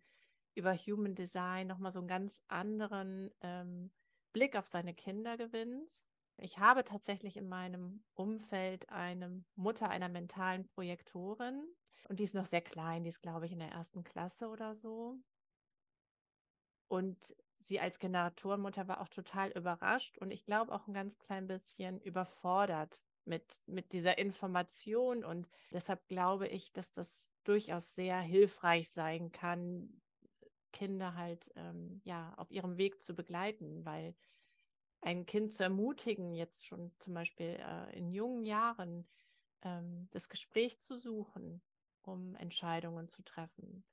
über 0.55 0.75
Human 0.77 1.15
Design 1.15 1.67
nochmal 1.67 1.93
so 1.93 1.99
einen 1.99 2.09
ganz 2.09 2.43
anderen 2.49 3.31
ähm, 3.41 3.91
Blick 4.33 4.55
auf 4.57 4.67
seine 4.67 4.95
Kinder 4.95 5.37
gewinnt 5.39 5.91
ich 6.39 6.59
habe 6.59 6.85
tatsächlich 6.85 7.37
in 7.37 7.49
meinem 7.49 8.05
Umfeld 8.15 8.89
eine 8.91 9.45
Mutter 9.55 9.89
einer 9.89 10.09
mentalen 10.09 10.67
Projektorin 10.67 11.65
und 12.09 12.21
die 12.21 12.25
ist 12.25 12.35
noch 12.35 12.47
sehr 12.47 12.61
klein, 12.61 13.05
die 13.05 13.11
ist, 13.11 13.23
glaube 13.23 13.47
ich, 13.47 13.53
in 13.53 13.59
der 13.59 13.71
ersten 13.71 14.05
Klasse 14.05 14.49
oder 14.49 14.77
so. 14.77 15.19
Und 16.89 17.35
sie 17.59 17.81
als 17.81 17.99
Generatorenmutter 17.99 18.87
war 18.87 19.01
auch 19.01 19.09
total 19.09 19.51
überrascht 19.51 20.19
und 20.19 20.31
ich 20.31 20.45
glaube 20.45 20.73
auch 20.73 20.87
ein 20.87 20.95
ganz 20.95 21.19
klein 21.19 21.47
bisschen 21.47 22.01
überfordert 22.01 23.03
mit, 23.25 23.61
mit 23.67 23.93
dieser 23.93 24.19
Information. 24.19 25.25
Und 25.25 25.49
deshalb 25.73 26.07
glaube 26.07 26.47
ich, 26.49 26.73
dass 26.73 26.93
das 26.93 27.31
durchaus 27.45 27.95
sehr 27.95 28.21
hilfreich 28.21 28.91
sein 28.91 29.33
kann, 29.33 30.01
Kinder 30.73 31.15
halt 31.15 31.51
ähm, 31.57 32.01
ja 32.05 32.35
auf 32.37 32.51
ihrem 32.51 32.77
Weg 32.77 33.03
zu 33.03 33.15
begleiten, 33.15 33.85
weil 33.85 34.15
ein 35.01 35.27
Kind 35.27 35.53
zu 35.53 35.63
ermutigen, 35.63 36.35
jetzt 36.35 36.67
schon 36.67 36.93
zum 36.99 37.15
Beispiel 37.15 37.59
äh, 37.61 37.97
in 37.97 38.11
jungen 38.11 38.45
Jahren 38.45 39.07
ähm, 39.63 40.09
das 40.11 40.29
Gespräch 40.29 40.81
zu 40.81 40.99
suchen, 40.99 41.63
um 42.03 42.35
Entscheidungen 42.37 43.09
zu 43.09 43.23
treffen. 43.23 43.85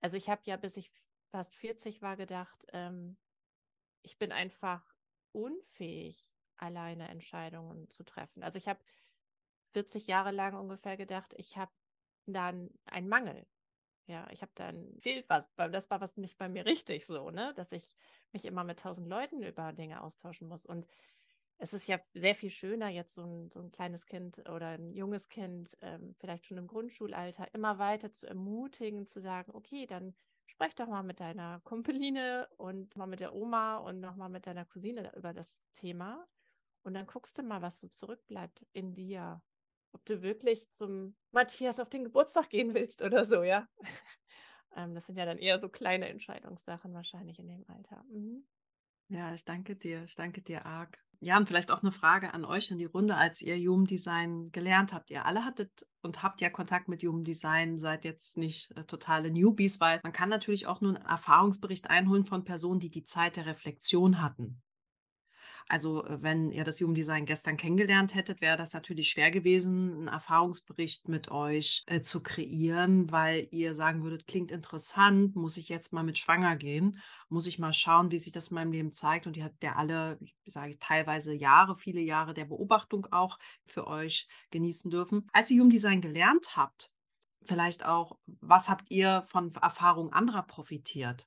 Also 0.00 0.16
ich 0.16 0.28
habe 0.30 0.42
ja, 0.44 0.56
bis 0.56 0.76
ich 0.76 0.90
fast 1.30 1.54
40 1.54 2.02
war, 2.02 2.16
gedacht, 2.16 2.66
ähm, 2.72 3.16
ich 4.02 4.18
bin 4.18 4.32
einfach 4.32 4.82
unfähig, 5.32 6.30
alleine 6.56 7.08
Entscheidungen 7.08 7.88
zu 7.90 8.04
treffen. 8.04 8.42
Also 8.42 8.58
ich 8.58 8.68
habe 8.68 8.80
40 9.72 10.06
Jahre 10.06 10.30
lang 10.30 10.54
ungefähr 10.54 10.96
gedacht, 10.96 11.34
ich 11.36 11.56
habe 11.56 11.72
dann 12.26 12.70
einen 12.86 13.08
Mangel. 13.08 13.46
Ja, 14.06 14.28
ich 14.30 14.42
habe 14.42 14.52
dann 14.54 14.96
fehlt 15.00 15.28
was, 15.28 15.48
das 15.56 15.90
war 15.90 16.00
was 16.00 16.16
nicht 16.16 16.38
bei 16.38 16.48
mir 16.48 16.64
richtig 16.64 17.06
so, 17.06 17.30
ne, 17.30 17.52
dass 17.54 17.72
ich 17.72 17.96
mich 18.32 18.44
immer 18.44 18.64
mit 18.64 18.80
tausend 18.80 19.08
Leuten 19.08 19.42
über 19.42 19.72
Dinge 19.72 20.02
austauschen 20.02 20.48
muss. 20.48 20.66
Und 20.66 20.86
es 21.58 21.72
ist 21.72 21.86
ja 21.88 21.98
sehr 22.14 22.34
viel 22.34 22.50
schöner, 22.50 22.88
jetzt 22.88 23.14
so 23.14 23.22
ein, 23.24 23.50
so 23.50 23.60
ein 23.60 23.70
kleines 23.72 24.06
Kind 24.06 24.38
oder 24.50 24.68
ein 24.68 24.92
junges 24.92 25.28
Kind, 25.28 25.76
ähm, 25.80 26.14
vielleicht 26.18 26.46
schon 26.46 26.58
im 26.58 26.66
Grundschulalter, 26.66 27.48
immer 27.54 27.78
weiter 27.78 28.12
zu 28.12 28.26
ermutigen, 28.26 29.06
zu 29.06 29.20
sagen, 29.20 29.52
okay, 29.54 29.86
dann 29.86 30.14
sprech 30.46 30.74
doch 30.74 30.86
mal 30.88 31.02
mit 31.02 31.20
deiner 31.20 31.60
Kumpeline 31.64 32.48
und 32.58 32.96
mal 32.96 33.06
mit 33.06 33.20
der 33.20 33.34
Oma 33.34 33.78
und 33.78 34.00
nochmal 34.00 34.28
mit 34.28 34.46
deiner 34.46 34.64
Cousine 34.66 35.12
über 35.16 35.32
das 35.32 35.62
Thema. 35.74 36.26
Und 36.82 36.94
dann 36.94 37.06
guckst 37.06 37.38
du 37.38 37.42
mal, 37.42 37.62
was 37.62 37.80
so 37.80 37.88
zurückbleibt 37.88 38.66
in 38.72 38.94
dir 38.94 39.42
ob 39.92 40.04
du 40.04 40.20
wirklich 40.20 40.70
zum 40.72 41.16
Matthias 41.32 41.80
auf 41.80 41.88
den 41.88 42.04
Geburtstag 42.04 42.50
gehen 42.50 42.74
willst 42.74 43.00
oder 43.00 43.24
so, 43.24 43.42
ja. 43.42 43.66
Ähm, 44.76 44.94
das 44.94 45.06
sind 45.06 45.16
ja 45.16 45.24
dann 45.24 45.38
eher 45.38 45.58
so 45.58 45.68
kleine 45.68 46.08
Entscheidungssachen 46.08 46.92
wahrscheinlich 46.94 47.38
in 47.38 47.48
dem 47.48 47.64
Alter. 47.68 48.04
Mhm. 48.10 48.44
Ja, 49.08 49.32
ich 49.32 49.44
danke 49.44 49.76
dir. 49.76 50.04
Ich 50.04 50.16
danke 50.16 50.42
dir 50.42 50.66
arg. 50.66 50.98
Ja, 51.20 51.38
und 51.38 51.46
vielleicht 51.46 51.70
auch 51.70 51.82
eine 51.82 51.92
Frage 51.92 52.34
an 52.34 52.44
euch 52.44 52.70
in 52.70 52.78
die 52.78 52.84
Runde, 52.84 53.16
als 53.16 53.40
ihr 53.40 53.56
Human 53.56 53.86
Design 53.86 54.50
gelernt 54.52 54.92
habt. 54.92 55.10
Ihr 55.10 55.24
alle 55.24 55.44
hattet 55.44 55.86
und 56.02 56.22
habt 56.22 56.40
ja 56.40 56.50
Kontakt 56.50 56.88
mit 56.88 57.02
Human 57.02 57.24
Design, 57.24 57.78
seid 57.78 58.04
jetzt 58.04 58.36
nicht 58.36 58.70
äh, 58.76 58.84
totale 58.84 59.30
Newbies, 59.30 59.80
weil 59.80 60.00
man 60.02 60.12
kann 60.12 60.28
natürlich 60.28 60.66
auch 60.66 60.80
nur 60.80 60.96
einen 60.96 61.06
Erfahrungsbericht 61.06 61.88
einholen 61.88 62.26
von 62.26 62.44
Personen, 62.44 62.80
die 62.80 62.90
die 62.90 63.04
Zeit 63.04 63.36
der 63.36 63.46
Reflexion 63.46 64.20
hatten. 64.20 64.60
Also, 65.68 66.04
äh, 66.04 66.22
wenn 66.22 66.52
ihr 66.52 66.64
das 66.64 66.78
Jugenddesign 66.78 67.26
gestern 67.26 67.56
kennengelernt 67.56 68.14
hättet, 68.14 68.40
wäre 68.40 68.56
das 68.56 68.74
natürlich 68.74 69.08
schwer 69.08 69.30
gewesen, 69.30 69.92
einen 69.94 70.08
Erfahrungsbericht 70.08 71.08
mit 71.08 71.30
euch 71.30 71.82
äh, 71.86 72.00
zu 72.00 72.22
kreieren, 72.22 73.10
weil 73.10 73.48
ihr 73.50 73.74
sagen 73.74 74.04
würdet, 74.04 74.26
klingt 74.26 74.52
interessant, 74.52 75.34
muss 75.34 75.56
ich 75.56 75.68
jetzt 75.68 75.92
mal 75.92 76.04
mit 76.04 76.18
schwanger 76.18 76.56
gehen, 76.56 77.00
muss 77.28 77.46
ich 77.46 77.58
mal 77.58 77.72
schauen, 77.72 78.12
wie 78.12 78.18
sich 78.18 78.32
das 78.32 78.48
in 78.48 78.54
meinem 78.54 78.72
Leben 78.72 78.92
zeigt. 78.92 79.26
Und 79.26 79.36
ihr 79.36 79.44
habt 79.44 79.62
ja 79.62 79.74
alle, 79.74 80.18
sage 80.44 80.70
ich, 80.70 80.78
teilweise 80.78 81.34
Jahre, 81.34 81.76
viele 81.76 82.00
Jahre 82.00 82.32
der 82.32 82.44
Beobachtung 82.44 83.06
auch 83.10 83.38
für 83.64 83.86
euch 83.88 84.28
genießen 84.50 84.90
dürfen. 84.90 85.28
Als 85.32 85.50
ihr 85.50 85.56
Jugenddesign 85.56 86.00
gelernt 86.00 86.56
habt, 86.56 86.92
vielleicht 87.42 87.84
auch, 87.84 88.18
was 88.40 88.68
habt 88.68 88.90
ihr 88.90 89.22
von 89.22 89.52
Erfahrungen 89.54 90.12
anderer 90.12 90.42
profitiert? 90.42 91.26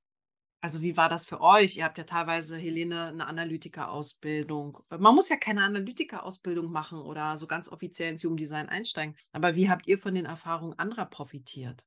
Also 0.62 0.82
wie 0.82 0.98
war 0.98 1.08
das 1.08 1.26
für 1.26 1.40
euch? 1.40 1.78
Ihr 1.78 1.86
habt 1.86 1.98
ja 1.98 2.04
teilweise, 2.04 2.58
Helene, 2.58 3.08
eine 3.08 3.28
Analytiker-Ausbildung. 3.28 4.80
Äh, 4.90 4.98
man 4.98 5.16
muss 5.16 5.30
ja 5.30 5.38
keine 5.38 5.64
Analytiker-Ausbildung 5.64 6.72
machen 6.72 7.00
oder 7.00 7.38
so 7.38 7.48
ganz 7.48 7.72
offiziell 7.72 8.12
ins 8.12 8.24
Jugenddesign 8.24 8.68
einsteigen. 8.68 9.16
Aber 9.32 9.56
wie 9.56 9.70
habt 9.70 9.88
ihr 9.88 9.98
von 9.98 10.16
den 10.16 10.26
Erfahrungen 10.26 10.78
anderer 10.78 11.06
profitiert 11.06 11.86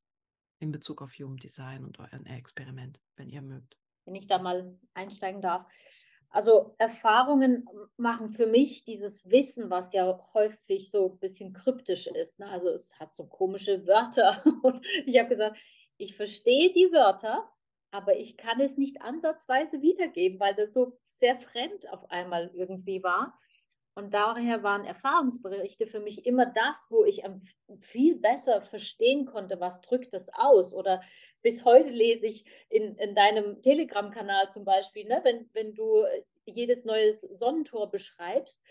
in 0.59 0.73
Bezug 0.73 1.03
auf 1.03 1.15
Jugenddesign 1.15 1.85
und 1.85 1.99
euer 1.99 2.21
Experiment, 2.25 2.99
wenn 3.17 3.29
ihr 3.29 3.43
mögt? 3.43 3.77
Wenn 4.07 4.15
ich 4.15 4.27
da 4.27 4.39
mal 4.39 4.79
einsteigen 4.95 5.43
darf. 5.43 5.67
Also 6.31 6.75
Erfahrungen 6.79 7.67
machen 7.99 8.31
für 8.31 8.47
mich 8.47 8.85
dieses 8.85 9.29
Wissen, 9.29 9.69
was 9.69 9.93
ja 9.93 10.19
häufig 10.33 10.91
so 10.91 11.13
ein 11.13 11.19
bisschen 11.19 11.53
kryptisch 11.53 12.07
ist. 12.07 12.41
Ne? 12.41 12.49
Also 12.49 12.71
es 12.71 12.99
hat 12.99 13.13
so 13.13 13.27
komische 13.27 13.87
Wörter. 13.87 14.43
Und 14.63 14.81
ich 15.05 15.19
habe 15.19 15.29
gesagt, 15.29 15.59
ich 15.99 16.17
verstehe 16.17 16.73
die 16.73 16.91
Wörter, 16.91 17.52
aber 17.93 18.17
ich 18.17 18.37
kann 18.37 18.59
es 18.61 18.77
nicht 18.77 19.03
ansatzweise 19.03 19.83
wiedergeben, 19.83 20.41
weil 20.41 20.55
das 20.55 20.73
so 20.73 20.99
sehr 21.07 21.37
fremd 21.37 21.89
auf 21.93 22.11
einmal 22.11 22.51
irgendwie 22.55 23.03
war. 23.03 23.39
Und 23.95 24.15
daher 24.15 24.63
waren 24.63 24.87
Erfahrungsberichte 24.87 25.87
für 25.87 26.01
mich 26.01 26.25
immer 26.25 26.47
das, 26.47 26.87
wo 26.89 27.05
ich 27.05 27.23
viel 27.79 28.17
besser 28.17 28.63
verstehen 28.63 29.27
konnte, 29.27 29.61
was 29.61 29.83
drückt 29.83 30.15
das 30.15 30.31
aus. 30.33 30.73
Oder 30.73 31.03
bis 31.43 31.67
heute 31.67 31.91
lese 31.91 32.27
ich 32.27 32.47
in, 32.71 32.97
in 32.97 33.15
deinem 33.15 33.61
Telegram-Kanal 33.61 34.51
zum 34.51 34.65
Beispiel, 34.65 35.07
ne, 35.07 35.21
wenn, 35.25 35.51
wenn 35.53 35.75
du 35.75 36.07
jedes 36.47 36.87
neue 36.87 37.13
Sonnentor 37.13 37.91
beschreibst, 37.91 38.63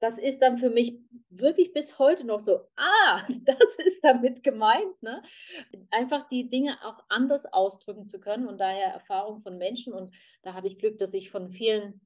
das 0.00 0.18
ist 0.18 0.42
dann 0.42 0.58
für 0.58 0.70
mich 0.70 0.98
wirklich 1.30 1.72
bis 1.72 1.98
heute 1.98 2.24
noch 2.24 2.40
so, 2.40 2.60
ah, 2.76 3.26
das 3.44 3.76
ist 3.76 4.02
damit 4.04 4.42
gemeint. 4.42 5.02
Ne? 5.02 5.22
Einfach 5.90 6.28
die 6.28 6.48
Dinge 6.48 6.78
auch 6.84 7.04
anders 7.08 7.46
ausdrücken 7.46 8.04
zu 8.04 8.20
können 8.20 8.46
und 8.46 8.58
daher 8.58 8.88
Erfahrung 8.88 9.40
von 9.40 9.58
Menschen. 9.58 9.92
Und 9.92 10.14
da 10.42 10.54
habe 10.54 10.66
ich 10.66 10.78
Glück, 10.78 10.98
dass 10.98 11.14
ich 11.14 11.30
von 11.30 11.48
vielen 11.48 12.00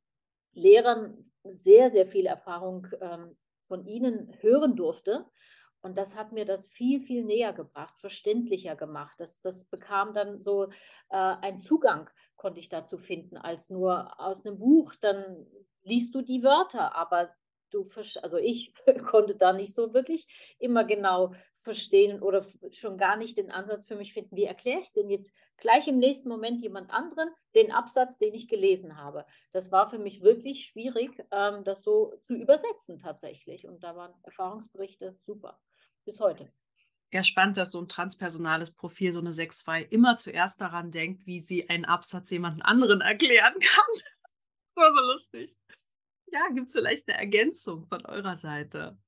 Lehrern 0.52 1.30
sehr, 1.44 1.90
sehr 1.90 2.06
viel 2.06 2.26
Erfahrung 2.26 2.86
ähm, 3.00 3.36
von 3.66 3.86
ihnen 3.86 4.36
hören 4.40 4.76
durfte. 4.76 5.26
Und 5.82 5.96
das 5.96 6.14
hat 6.14 6.32
mir 6.32 6.44
das 6.44 6.66
viel, 6.68 7.00
viel 7.00 7.24
näher 7.24 7.54
gebracht, 7.54 7.98
verständlicher 7.98 8.76
gemacht. 8.76 9.14
Das, 9.18 9.40
das 9.40 9.64
bekam 9.64 10.12
dann 10.12 10.42
so 10.42 10.66
äh, 11.08 11.16
einen 11.16 11.58
Zugang, 11.58 12.10
konnte 12.36 12.60
ich 12.60 12.68
dazu 12.68 12.98
finden, 12.98 13.38
als 13.38 13.70
nur 13.70 14.20
aus 14.20 14.44
einem 14.44 14.58
Buch. 14.58 14.94
Dann 15.00 15.46
liest 15.82 16.14
du 16.14 16.20
die 16.20 16.42
Wörter, 16.42 16.94
aber 16.94 17.30
du, 17.70 17.86
also 18.22 18.36
ich 18.36 18.74
konnte 19.04 19.36
da 19.36 19.52
nicht 19.52 19.74
so 19.74 19.94
wirklich 19.94 20.26
immer 20.58 20.84
genau 20.84 21.32
verstehen 21.56 22.22
oder 22.22 22.44
schon 22.70 22.96
gar 22.96 23.16
nicht 23.16 23.36
den 23.36 23.50
Ansatz 23.50 23.86
für 23.86 23.96
mich 23.96 24.12
finden, 24.12 24.36
wie 24.36 24.44
erkläre 24.44 24.80
ich 24.80 24.92
denn 24.92 25.10
jetzt 25.10 25.32
gleich 25.56 25.88
im 25.88 25.98
nächsten 25.98 26.28
Moment 26.28 26.60
jemand 26.60 26.90
anderen 26.90 27.30
den 27.54 27.72
Absatz, 27.72 28.18
den 28.18 28.34
ich 28.34 28.48
gelesen 28.48 28.96
habe. 28.96 29.26
Das 29.52 29.70
war 29.70 29.88
für 29.88 29.98
mich 29.98 30.22
wirklich 30.22 30.66
schwierig, 30.66 31.22
ähm, 31.30 31.64
das 31.64 31.82
so 31.82 32.14
zu 32.22 32.34
übersetzen 32.34 32.98
tatsächlich. 32.98 33.66
Und 33.66 33.84
da 33.84 33.94
waren 33.96 34.14
Erfahrungsberichte 34.22 35.18
super, 35.26 35.60
bis 36.04 36.20
heute. 36.20 36.50
Ja, 37.12 37.24
spannend, 37.24 37.56
dass 37.56 37.72
so 37.72 37.80
ein 37.80 37.88
transpersonales 37.88 38.70
Profil, 38.70 39.10
so 39.10 39.18
eine 39.18 39.32
6-2, 39.32 39.82
immer 39.90 40.14
zuerst 40.14 40.60
daran 40.60 40.92
denkt, 40.92 41.26
wie 41.26 41.40
sie 41.40 41.68
einen 41.68 41.84
Absatz 41.84 42.30
jemand 42.30 42.64
anderen 42.64 43.00
erklären 43.00 43.54
kann. 43.54 43.94
das 43.94 44.76
war 44.76 44.92
so 44.92 45.12
lustig. 45.12 45.56
Ja, 46.32 46.48
gibt 46.52 46.68
es 46.68 46.72
vielleicht 46.72 47.08
eine 47.08 47.18
Ergänzung 47.18 47.86
von 47.86 48.04
eurer 48.06 48.36
Seite? 48.36 48.98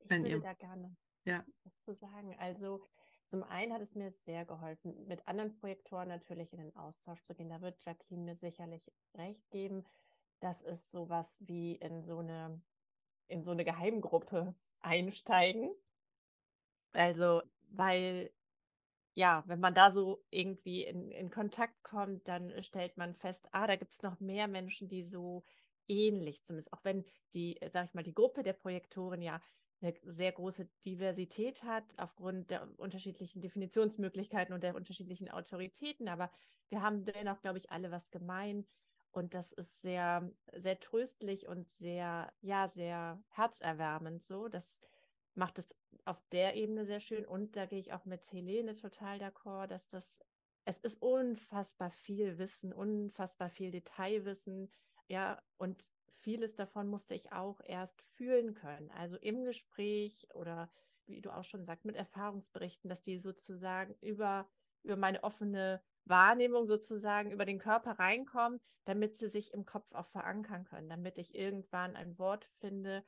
Ich 0.00 0.10
Wenn 0.10 0.22
würde 0.22 0.36
ihr... 0.36 0.40
da 0.40 0.52
gerne 0.54 0.96
ja. 1.24 1.44
was 1.64 1.80
zu 1.82 1.94
sagen. 1.94 2.34
Also 2.38 2.86
zum 3.26 3.42
einen 3.42 3.72
hat 3.72 3.80
es 3.80 3.94
mir 3.94 4.12
sehr 4.24 4.44
geholfen, 4.44 5.06
mit 5.06 5.26
anderen 5.26 5.54
Projektoren 5.58 6.08
natürlich 6.08 6.52
in 6.52 6.58
den 6.58 6.76
Austausch 6.76 7.22
zu 7.24 7.34
gehen. 7.34 7.48
Da 7.48 7.60
wird 7.60 7.82
Jacqueline 7.84 8.24
mir 8.24 8.36
sicherlich 8.36 8.82
recht 9.14 9.50
geben. 9.50 9.84
Das 10.40 10.62
ist 10.62 10.90
sowas 10.90 11.36
wie 11.40 11.76
in 11.76 12.02
so 12.02 12.18
eine, 12.18 12.60
in 13.28 13.42
so 13.42 13.52
eine 13.52 13.64
Geheimgruppe 13.64 14.54
einsteigen. 14.80 15.74
Also, 16.92 17.42
weil 17.70 18.30
ja, 19.14 19.44
wenn 19.46 19.60
man 19.60 19.74
da 19.74 19.90
so 19.90 20.24
irgendwie 20.30 20.82
in, 20.84 21.10
in 21.12 21.30
Kontakt 21.30 21.82
kommt, 21.84 22.26
dann 22.26 22.62
stellt 22.62 22.96
man 22.96 23.14
fest, 23.14 23.48
ah, 23.52 23.66
da 23.66 23.76
gibt 23.76 23.92
es 23.92 24.02
noch 24.02 24.18
mehr 24.18 24.48
Menschen, 24.48 24.88
die 24.88 25.04
so 25.04 25.44
ähnlich 25.88 26.42
zumindest, 26.42 26.72
auch 26.72 26.84
wenn 26.84 27.04
die, 27.34 27.60
äh, 27.60 27.70
sag 27.70 27.86
ich 27.86 27.94
mal, 27.94 28.02
die 28.02 28.14
Gruppe 28.14 28.42
der 28.42 28.52
Projektoren 28.52 29.22
ja 29.22 29.40
eine 29.80 29.94
sehr 30.02 30.32
große 30.32 30.66
Diversität 30.84 31.62
hat 31.62 31.84
aufgrund 31.98 32.50
der 32.50 32.68
unterschiedlichen 32.78 33.40
Definitionsmöglichkeiten 33.40 34.54
und 34.54 34.62
der 34.62 34.74
unterschiedlichen 34.74 35.30
Autoritäten. 35.30 36.08
Aber 36.08 36.30
wir 36.68 36.82
haben 36.82 37.04
dennoch, 37.04 37.40
glaube 37.40 37.58
ich, 37.58 37.70
alle 37.70 37.90
was 37.90 38.10
gemein. 38.10 38.66
Und 39.10 39.34
das 39.34 39.52
ist 39.52 39.80
sehr, 39.82 40.28
sehr 40.52 40.80
tröstlich 40.80 41.46
und 41.46 41.70
sehr, 41.70 42.32
ja, 42.40 42.66
sehr 42.66 43.22
herzerwärmend 43.28 44.24
so. 44.24 44.48
Das 44.48 44.80
macht 45.34 45.58
es 45.58 45.76
auf 46.04 46.20
der 46.32 46.56
Ebene 46.56 46.84
sehr 46.86 47.00
schön. 47.00 47.24
Und 47.24 47.54
da 47.54 47.66
gehe 47.66 47.78
ich 47.78 47.92
auch 47.92 48.06
mit 48.06 48.32
Helene 48.32 48.74
total 48.74 49.18
d'accord, 49.18 49.68
dass 49.68 49.88
das, 49.88 50.20
es 50.64 50.78
ist 50.78 51.00
unfassbar 51.00 51.90
viel 51.90 52.38
Wissen, 52.38 52.72
unfassbar 52.72 53.50
viel 53.50 53.70
Detailwissen 53.70 54.70
ja, 55.08 55.42
und 55.56 55.82
vieles 56.20 56.54
davon 56.54 56.88
musste 56.88 57.14
ich 57.14 57.32
auch 57.32 57.60
erst 57.64 58.00
fühlen 58.02 58.54
können. 58.54 58.90
Also 58.92 59.16
im 59.16 59.44
Gespräch 59.44 60.26
oder 60.34 60.70
wie 61.06 61.20
du 61.20 61.30
auch 61.30 61.44
schon 61.44 61.64
sagst, 61.64 61.84
mit 61.84 61.96
Erfahrungsberichten, 61.96 62.88
dass 62.88 63.02
die 63.02 63.18
sozusagen 63.18 63.94
über, 64.00 64.48
über 64.82 64.96
meine 64.96 65.22
offene 65.22 65.82
Wahrnehmung 66.06 66.66
sozusagen 66.66 67.30
über 67.30 67.44
den 67.44 67.58
Körper 67.58 67.98
reinkommen, 67.98 68.60
damit 68.84 69.16
sie 69.16 69.28
sich 69.28 69.52
im 69.52 69.64
Kopf 69.64 69.92
auch 69.92 70.06
verankern 70.08 70.64
können, 70.64 70.88
damit 70.88 71.18
ich 71.18 71.34
irgendwann 71.34 71.96
ein 71.96 72.18
Wort 72.18 72.46
finde, 72.58 73.04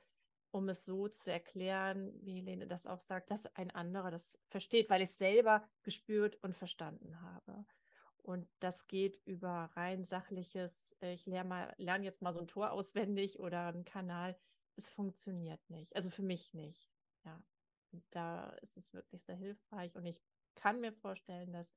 um 0.51 0.69
es 0.69 0.85
so 0.85 1.09
zu 1.09 1.31
erklären, 1.31 2.13
wie 2.23 2.37
Helene 2.37 2.67
das 2.67 2.87
auch 2.87 3.03
sagt, 3.03 3.31
dass 3.31 3.47
ein 3.57 3.71
anderer 3.71 4.11
das 4.11 4.39
versteht, 4.49 4.89
weil 4.89 5.03
ich 5.03 5.11
es 5.11 5.19
selber 5.19 5.69
gespürt 5.83 6.37
und 6.43 6.55
verstanden 6.55 7.21
habe. 7.21 7.67
Und 8.27 8.49
das 8.59 8.89
geht 8.89 9.21
über 9.25 9.71
rein 9.77 10.05
sachliches, 10.05 10.97
äh, 11.01 11.13
ich 11.13 11.27
lerne, 11.27 11.49
mal, 11.49 12.03
jetzt 12.03 12.23
mal 12.23 12.33
so 12.33 12.41
ein 12.41 12.49
Tor 12.49 12.73
auswendig 12.73 13.39
oder 13.39 13.69
einen 13.69 13.85
Kanal. 13.85 14.37
Es 14.75 14.89
funktioniert 14.89 15.61
nicht. 15.71 15.95
Also 15.95 16.11
für 16.11 16.23
mich 16.23 16.53
nicht. 16.53 16.91
Ja. 17.25 17.41
Da 18.11 18.49
ist 18.63 18.77
es 18.77 18.93
wirklich 18.93 19.23
sehr 19.23 19.37
hilfreich. 19.37 19.95
Und 19.95 20.07
ich 20.07 20.21
kann 20.57 20.81
mir 20.81 20.93
vorstellen, 20.93 21.53
dass 21.53 21.73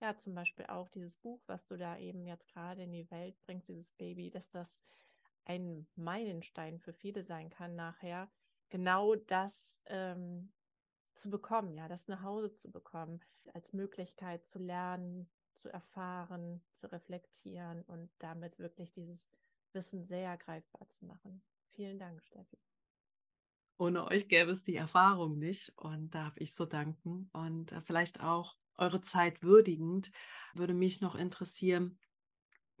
ja 0.00 0.16
zum 0.16 0.36
Beispiel 0.36 0.66
auch 0.66 0.88
dieses 0.88 1.16
Buch, 1.16 1.42
was 1.46 1.66
du 1.66 1.76
da 1.76 1.98
eben 1.98 2.24
jetzt 2.24 2.46
gerade 2.46 2.84
in 2.84 2.92
die 2.92 3.10
Welt 3.10 3.36
bringst, 3.40 3.68
dieses 3.68 3.90
Baby, 3.90 4.30
dass 4.30 4.48
das 4.50 4.84
ein 5.46 5.88
Meilenstein 5.96 6.78
für 6.78 6.92
viele 6.92 7.24
sein 7.24 7.50
kann 7.50 7.74
nachher, 7.74 8.30
genau 8.68 9.16
das 9.16 9.82
ähm, 9.86 10.52
zu 11.14 11.28
bekommen, 11.28 11.74
ja, 11.74 11.88
das 11.88 12.06
nach 12.06 12.22
Hause 12.22 12.52
zu 12.52 12.70
bekommen, 12.70 13.20
als 13.52 13.72
Möglichkeit 13.72 14.46
zu 14.46 14.60
lernen, 14.60 15.28
zu 15.58 15.72
erfahren, 15.72 16.62
zu 16.72 16.90
reflektieren 16.90 17.82
und 17.82 18.10
damit 18.18 18.58
wirklich 18.58 18.92
dieses 18.92 19.28
Wissen 19.72 20.04
sehr 20.04 20.36
greifbar 20.38 20.88
zu 20.88 21.04
machen. 21.04 21.42
Vielen 21.74 21.98
Dank, 21.98 22.22
Steffi. 22.22 22.58
Ohne 23.78 24.06
euch 24.06 24.28
gäbe 24.28 24.50
es 24.50 24.64
die 24.64 24.76
Erfahrung 24.76 25.38
nicht 25.38 25.72
und 25.76 26.14
darf 26.14 26.36
ich 26.36 26.54
so 26.54 26.64
danken. 26.64 27.30
Und 27.32 27.72
äh, 27.72 27.80
vielleicht 27.80 28.20
auch 28.20 28.56
eure 28.76 29.00
Zeit 29.00 29.42
würdigend 29.42 30.10
würde 30.54 30.74
mich 30.74 31.00
noch 31.00 31.14
interessieren, 31.14 31.98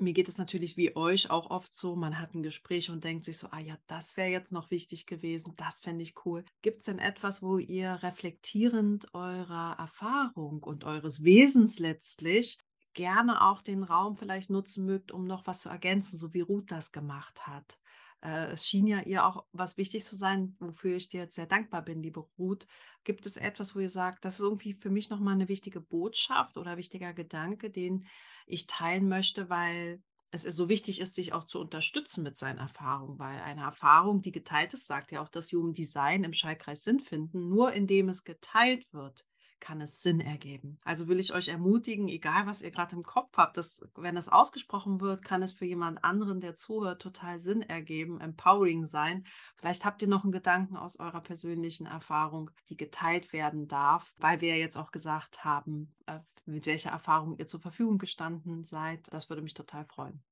mir 0.00 0.12
geht 0.12 0.28
es 0.28 0.38
natürlich 0.38 0.76
wie 0.76 0.94
euch 0.94 1.30
auch 1.30 1.50
oft 1.50 1.74
so, 1.74 1.96
man 1.96 2.18
hat 2.18 2.34
ein 2.34 2.42
Gespräch 2.42 2.90
und 2.90 3.02
denkt 3.02 3.24
sich 3.24 3.36
so, 3.36 3.48
ah 3.50 3.58
ja, 3.58 3.76
das 3.88 4.16
wäre 4.16 4.30
jetzt 4.30 4.52
noch 4.52 4.70
wichtig 4.70 5.06
gewesen, 5.06 5.54
das 5.56 5.80
fände 5.80 6.02
ich 6.02 6.14
cool. 6.24 6.44
Gibt 6.62 6.80
es 6.80 6.86
denn 6.86 7.00
etwas, 7.00 7.42
wo 7.42 7.58
ihr 7.58 7.94
reflektierend 8.02 9.12
eurer 9.12 9.76
Erfahrung 9.78 10.62
und 10.62 10.84
eures 10.84 11.24
Wesens 11.24 11.80
letztlich 11.80 12.58
gerne 12.98 13.42
auch 13.42 13.62
den 13.62 13.84
Raum 13.84 14.16
vielleicht 14.16 14.50
nutzen 14.50 14.84
mögt, 14.84 15.12
um 15.12 15.24
noch 15.24 15.46
was 15.46 15.60
zu 15.60 15.68
ergänzen, 15.68 16.18
so 16.18 16.34
wie 16.34 16.40
Ruth 16.40 16.72
das 16.72 16.90
gemacht 16.90 17.46
hat. 17.46 17.78
Äh, 18.24 18.50
es 18.50 18.66
schien 18.66 18.88
ja 18.88 19.02
ihr 19.02 19.24
auch 19.24 19.44
was 19.52 19.76
wichtig 19.76 20.04
zu 20.04 20.16
sein, 20.16 20.56
wofür 20.58 20.96
ich 20.96 21.08
dir 21.08 21.20
jetzt 21.20 21.36
sehr 21.36 21.46
dankbar 21.46 21.82
bin, 21.82 22.02
liebe 22.02 22.18
Ruth. 22.36 22.66
Gibt 23.04 23.24
es 23.24 23.36
etwas, 23.36 23.76
wo 23.76 23.78
ihr 23.78 23.88
sagt, 23.88 24.24
das 24.24 24.40
ist 24.40 24.40
irgendwie 24.40 24.74
für 24.74 24.90
mich 24.90 25.10
nochmal 25.10 25.34
eine 25.34 25.48
wichtige 25.48 25.80
Botschaft 25.80 26.56
oder 26.56 26.76
wichtiger 26.76 27.14
Gedanke, 27.14 27.70
den 27.70 28.04
ich 28.48 28.66
teilen 28.66 29.08
möchte, 29.08 29.48
weil 29.48 30.02
es 30.32 30.42
so 30.42 30.68
wichtig 30.68 31.00
ist, 31.00 31.14
sich 31.14 31.32
auch 31.32 31.44
zu 31.44 31.60
unterstützen 31.60 32.24
mit 32.24 32.36
seinen 32.36 32.58
Erfahrungen, 32.58 33.20
weil 33.20 33.40
eine 33.42 33.62
Erfahrung, 33.62 34.22
die 34.22 34.32
geteilt 34.32 34.74
ist, 34.74 34.88
sagt 34.88 35.12
ja 35.12 35.22
auch 35.22 35.28
das 35.28 35.52
Human 35.52 35.72
Design 35.72 36.24
im 36.24 36.32
Schallkreis 36.32 36.82
Sinn 36.82 36.98
finden, 36.98 37.48
nur 37.48 37.72
indem 37.72 38.08
es 38.08 38.24
geteilt 38.24 38.92
wird, 38.92 39.24
kann 39.60 39.80
es 39.80 40.02
Sinn 40.02 40.20
ergeben. 40.20 40.78
Also 40.84 41.08
will 41.08 41.18
ich 41.18 41.32
euch 41.32 41.48
ermutigen, 41.48 42.08
egal 42.08 42.46
was 42.46 42.62
ihr 42.62 42.70
gerade 42.70 42.96
im 42.96 43.02
Kopf 43.02 43.36
habt, 43.36 43.56
dass, 43.56 43.88
wenn 43.94 44.16
es 44.16 44.28
ausgesprochen 44.28 45.00
wird, 45.00 45.22
kann 45.22 45.42
es 45.42 45.52
für 45.52 45.64
jemand 45.64 46.04
anderen, 46.04 46.40
der 46.40 46.54
zuhört, 46.54 47.02
total 47.02 47.38
Sinn 47.38 47.62
ergeben, 47.62 48.20
empowering 48.20 48.86
sein. 48.86 49.24
Vielleicht 49.56 49.84
habt 49.84 50.02
ihr 50.02 50.08
noch 50.08 50.24
einen 50.24 50.32
Gedanken 50.32 50.76
aus 50.76 50.98
eurer 50.98 51.20
persönlichen 51.20 51.86
Erfahrung, 51.86 52.50
die 52.68 52.76
geteilt 52.76 53.32
werden 53.32 53.68
darf, 53.68 54.14
weil 54.18 54.40
wir 54.40 54.50
ja 54.50 54.56
jetzt 54.56 54.76
auch 54.76 54.90
gesagt 54.90 55.44
haben, 55.44 55.94
äh, 56.06 56.20
mit 56.46 56.66
welcher 56.66 56.90
Erfahrung 56.90 57.36
ihr 57.38 57.46
zur 57.46 57.60
Verfügung 57.60 57.98
gestanden 57.98 58.64
seid. 58.64 59.12
Das 59.12 59.28
würde 59.28 59.42
mich 59.42 59.54
total 59.54 59.84
freuen, 59.84 60.22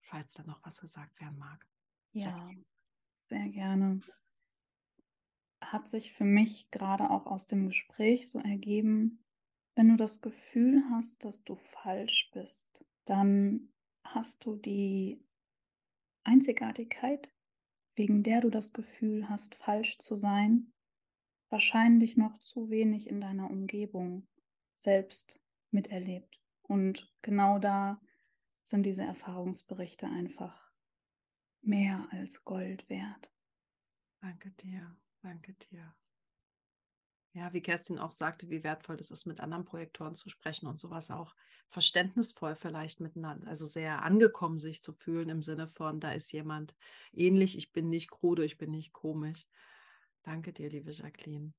falls 0.00 0.32
da 0.34 0.42
noch 0.42 0.60
was 0.64 0.80
gesagt 0.80 1.20
werden 1.20 1.38
mag. 1.38 1.66
Ja, 2.12 2.42
sehr 3.24 3.48
gerne 3.48 4.00
hat 5.62 5.88
sich 5.88 6.12
für 6.12 6.24
mich 6.24 6.70
gerade 6.70 7.10
auch 7.10 7.26
aus 7.26 7.46
dem 7.46 7.68
Gespräch 7.68 8.28
so 8.28 8.38
ergeben, 8.40 9.24
wenn 9.74 9.88
du 9.88 9.96
das 9.96 10.20
Gefühl 10.20 10.82
hast, 10.90 11.24
dass 11.24 11.44
du 11.44 11.56
falsch 11.56 12.30
bist, 12.32 12.84
dann 13.04 13.72
hast 14.04 14.44
du 14.44 14.56
die 14.56 15.24
Einzigartigkeit, 16.24 17.32
wegen 17.94 18.22
der 18.22 18.40
du 18.40 18.50
das 18.50 18.72
Gefühl 18.72 19.28
hast, 19.28 19.54
falsch 19.56 19.98
zu 19.98 20.16
sein, 20.16 20.72
wahrscheinlich 21.48 22.16
noch 22.16 22.38
zu 22.38 22.70
wenig 22.70 23.06
in 23.06 23.20
deiner 23.20 23.50
Umgebung 23.50 24.26
selbst 24.78 25.40
miterlebt. 25.70 26.40
Und 26.62 27.12
genau 27.22 27.58
da 27.58 28.00
sind 28.62 28.84
diese 28.84 29.02
Erfahrungsberichte 29.02 30.06
einfach 30.06 30.70
mehr 31.60 32.08
als 32.10 32.44
Gold 32.44 32.88
wert. 32.88 33.30
Danke 34.20 34.50
dir. 34.50 34.96
Danke 35.22 35.54
dir. 35.54 35.94
Ja, 37.34 37.54
wie 37.54 37.62
Kerstin 37.62 37.98
auch 37.98 38.10
sagte, 38.10 38.50
wie 38.50 38.62
wertvoll 38.62 38.96
es 38.96 39.10
ist, 39.10 39.24
mit 39.24 39.40
anderen 39.40 39.64
Projektoren 39.64 40.14
zu 40.14 40.28
sprechen 40.28 40.66
und 40.66 40.78
sowas 40.78 41.10
auch 41.10 41.34
verständnisvoll 41.68 42.54
vielleicht 42.56 43.00
miteinander, 43.00 43.48
also 43.48 43.66
sehr 43.66 44.02
angekommen 44.02 44.58
sich 44.58 44.82
zu 44.82 44.92
fühlen 44.92 45.30
im 45.30 45.42
Sinne 45.42 45.66
von, 45.66 45.98
da 45.98 46.12
ist 46.12 46.30
jemand 46.32 46.74
ähnlich, 47.14 47.56
ich 47.56 47.72
bin 47.72 47.88
nicht 47.88 48.10
krude, 48.10 48.44
ich 48.44 48.58
bin 48.58 48.70
nicht 48.70 48.92
komisch. 48.92 49.46
Danke 50.22 50.52
dir, 50.52 50.68
liebe 50.68 50.90
Jacqueline. 50.90 51.54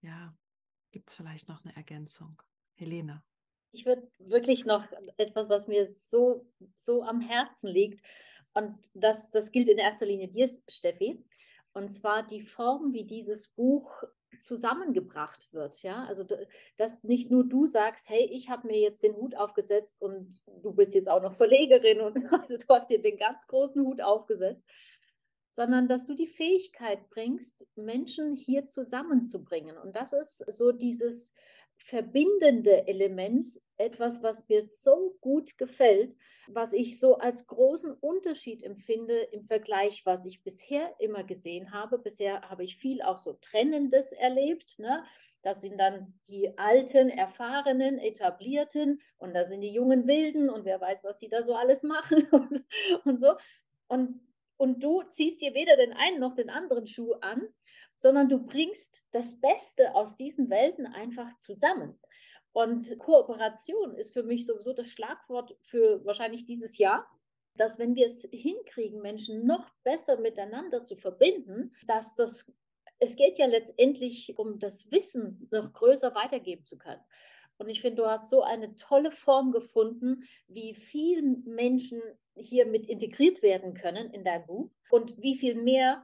Ja, 0.00 0.36
gibt 0.92 1.10
es 1.10 1.16
vielleicht 1.16 1.48
noch 1.48 1.64
eine 1.64 1.74
Ergänzung? 1.74 2.40
Helene. 2.74 3.22
Ich 3.72 3.86
würde 3.86 4.10
wirklich 4.18 4.64
noch 4.64 4.86
etwas, 5.16 5.48
was 5.48 5.68
mir 5.68 5.88
so, 5.88 6.46
so 6.76 7.02
am 7.02 7.20
Herzen 7.20 7.68
liegt, 7.68 8.04
und 8.52 8.90
das, 8.94 9.30
das 9.30 9.52
gilt 9.52 9.68
in 9.68 9.78
erster 9.78 10.06
Linie 10.06 10.28
dir, 10.28 10.48
Steffi. 10.68 11.24
Und 11.72 11.90
zwar 11.90 12.26
die 12.26 12.42
Form, 12.42 12.92
wie 12.92 13.04
dieses 13.04 13.48
Buch 13.48 14.02
zusammengebracht 14.38 15.52
wird, 15.52 15.82
ja, 15.82 16.04
also 16.04 16.24
dass 16.76 17.02
nicht 17.04 17.30
nur 17.30 17.44
du 17.44 17.66
sagst, 17.66 18.08
hey, 18.08 18.28
ich 18.32 18.48
habe 18.48 18.68
mir 18.68 18.80
jetzt 18.80 19.02
den 19.02 19.14
Hut 19.14 19.36
aufgesetzt 19.36 19.94
und 20.00 20.40
du 20.62 20.72
bist 20.72 20.94
jetzt 20.94 21.08
auch 21.08 21.22
noch 21.22 21.34
Verlegerin 21.34 22.00
und 22.00 22.16
also 22.32 22.56
du 22.56 22.64
hast 22.68 22.88
dir 22.90 23.02
den 23.02 23.18
ganz 23.18 23.46
großen 23.46 23.82
Hut 23.84 24.00
aufgesetzt, 24.00 24.64
sondern 25.50 25.88
dass 25.88 26.06
du 26.06 26.14
die 26.14 26.28
Fähigkeit 26.28 27.10
bringst, 27.10 27.66
Menschen 27.76 28.34
hier 28.34 28.66
zusammenzubringen. 28.66 29.76
Und 29.76 29.96
das 29.96 30.12
ist 30.12 30.38
so 30.50 30.72
dieses 30.72 31.34
verbindende 31.84 32.86
Element, 32.86 33.60
etwas, 33.78 34.22
was 34.22 34.46
mir 34.48 34.62
so 34.64 35.16
gut 35.20 35.56
gefällt, 35.56 36.14
was 36.48 36.72
ich 36.72 37.00
so 37.00 37.16
als 37.16 37.46
großen 37.46 37.92
Unterschied 37.94 38.62
empfinde 38.62 39.18
im 39.32 39.42
Vergleich, 39.42 40.04
was 40.04 40.24
ich 40.26 40.42
bisher 40.42 40.94
immer 40.98 41.24
gesehen 41.24 41.72
habe. 41.72 41.98
Bisher 41.98 42.42
habe 42.42 42.62
ich 42.64 42.76
viel 42.76 43.00
auch 43.00 43.16
so 43.16 43.32
Trennendes 43.40 44.12
erlebt. 44.12 44.78
Ne? 44.78 45.02
Das 45.42 45.62
sind 45.62 45.78
dann 45.78 46.12
die 46.28 46.56
alten, 46.58 47.08
erfahrenen, 47.08 47.98
etablierten 47.98 49.00
und 49.16 49.34
da 49.34 49.46
sind 49.46 49.62
die 49.62 49.72
jungen 49.72 50.06
Wilden 50.06 50.50
und 50.50 50.66
wer 50.66 50.80
weiß, 50.80 51.02
was 51.02 51.16
die 51.16 51.28
da 51.28 51.42
so 51.42 51.54
alles 51.54 51.82
machen 51.82 52.28
und, 52.30 52.64
und 53.04 53.20
so. 53.20 53.34
Und, 53.88 54.20
und 54.58 54.82
du 54.82 55.02
ziehst 55.10 55.40
dir 55.40 55.54
weder 55.54 55.76
den 55.76 55.94
einen 55.94 56.20
noch 56.20 56.34
den 56.34 56.50
anderen 56.50 56.86
Schuh 56.86 57.14
an, 57.14 57.48
sondern 58.00 58.30
du 58.30 58.38
bringst 58.38 59.06
das 59.12 59.38
Beste 59.42 59.94
aus 59.94 60.16
diesen 60.16 60.48
Welten 60.48 60.86
einfach 60.86 61.36
zusammen. 61.36 62.00
Und 62.52 62.98
Kooperation 62.98 63.94
ist 63.94 64.14
für 64.14 64.22
mich 64.22 64.46
sowieso 64.46 64.72
das 64.72 64.88
Schlagwort 64.88 65.54
für 65.60 66.02
wahrscheinlich 66.06 66.46
dieses 66.46 66.78
Jahr, 66.78 67.06
dass 67.56 67.78
wenn 67.78 67.94
wir 67.94 68.06
es 68.06 68.26
hinkriegen, 68.32 69.02
Menschen 69.02 69.44
noch 69.44 69.68
besser 69.84 70.18
miteinander 70.18 70.82
zu 70.82 70.96
verbinden, 70.96 71.74
dass 71.86 72.14
das, 72.14 72.50
es 73.00 73.16
geht 73.16 73.38
ja 73.38 73.44
letztendlich 73.44 74.38
um 74.38 74.58
das 74.58 74.90
Wissen 74.90 75.46
noch 75.50 75.70
größer 75.74 76.14
weitergeben 76.14 76.64
zu 76.64 76.78
können. 76.78 77.02
Und 77.58 77.68
ich 77.68 77.82
finde, 77.82 78.00
du 78.00 78.08
hast 78.08 78.30
so 78.30 78.42
eine 78.42 78.76
tolle 78.76 79.10
Form 79.10 79.52
gefunden, 79.52 80.22
wie 80.48 80.74
viel 80.74 81.20
Menschen 81.44 82.00
hier 82.34 82.64
mit 82.64 82.86
integriert 82.86 83.42
werden 83.42 83.74
können 83.74 84.10
in 84.14 84.24
dein 84.24 84.46
Buch 84.46 84.70
und 84.88 85.20
wie 85.20 85.36
viel 85.36 85.54
mehr 85.56 86.02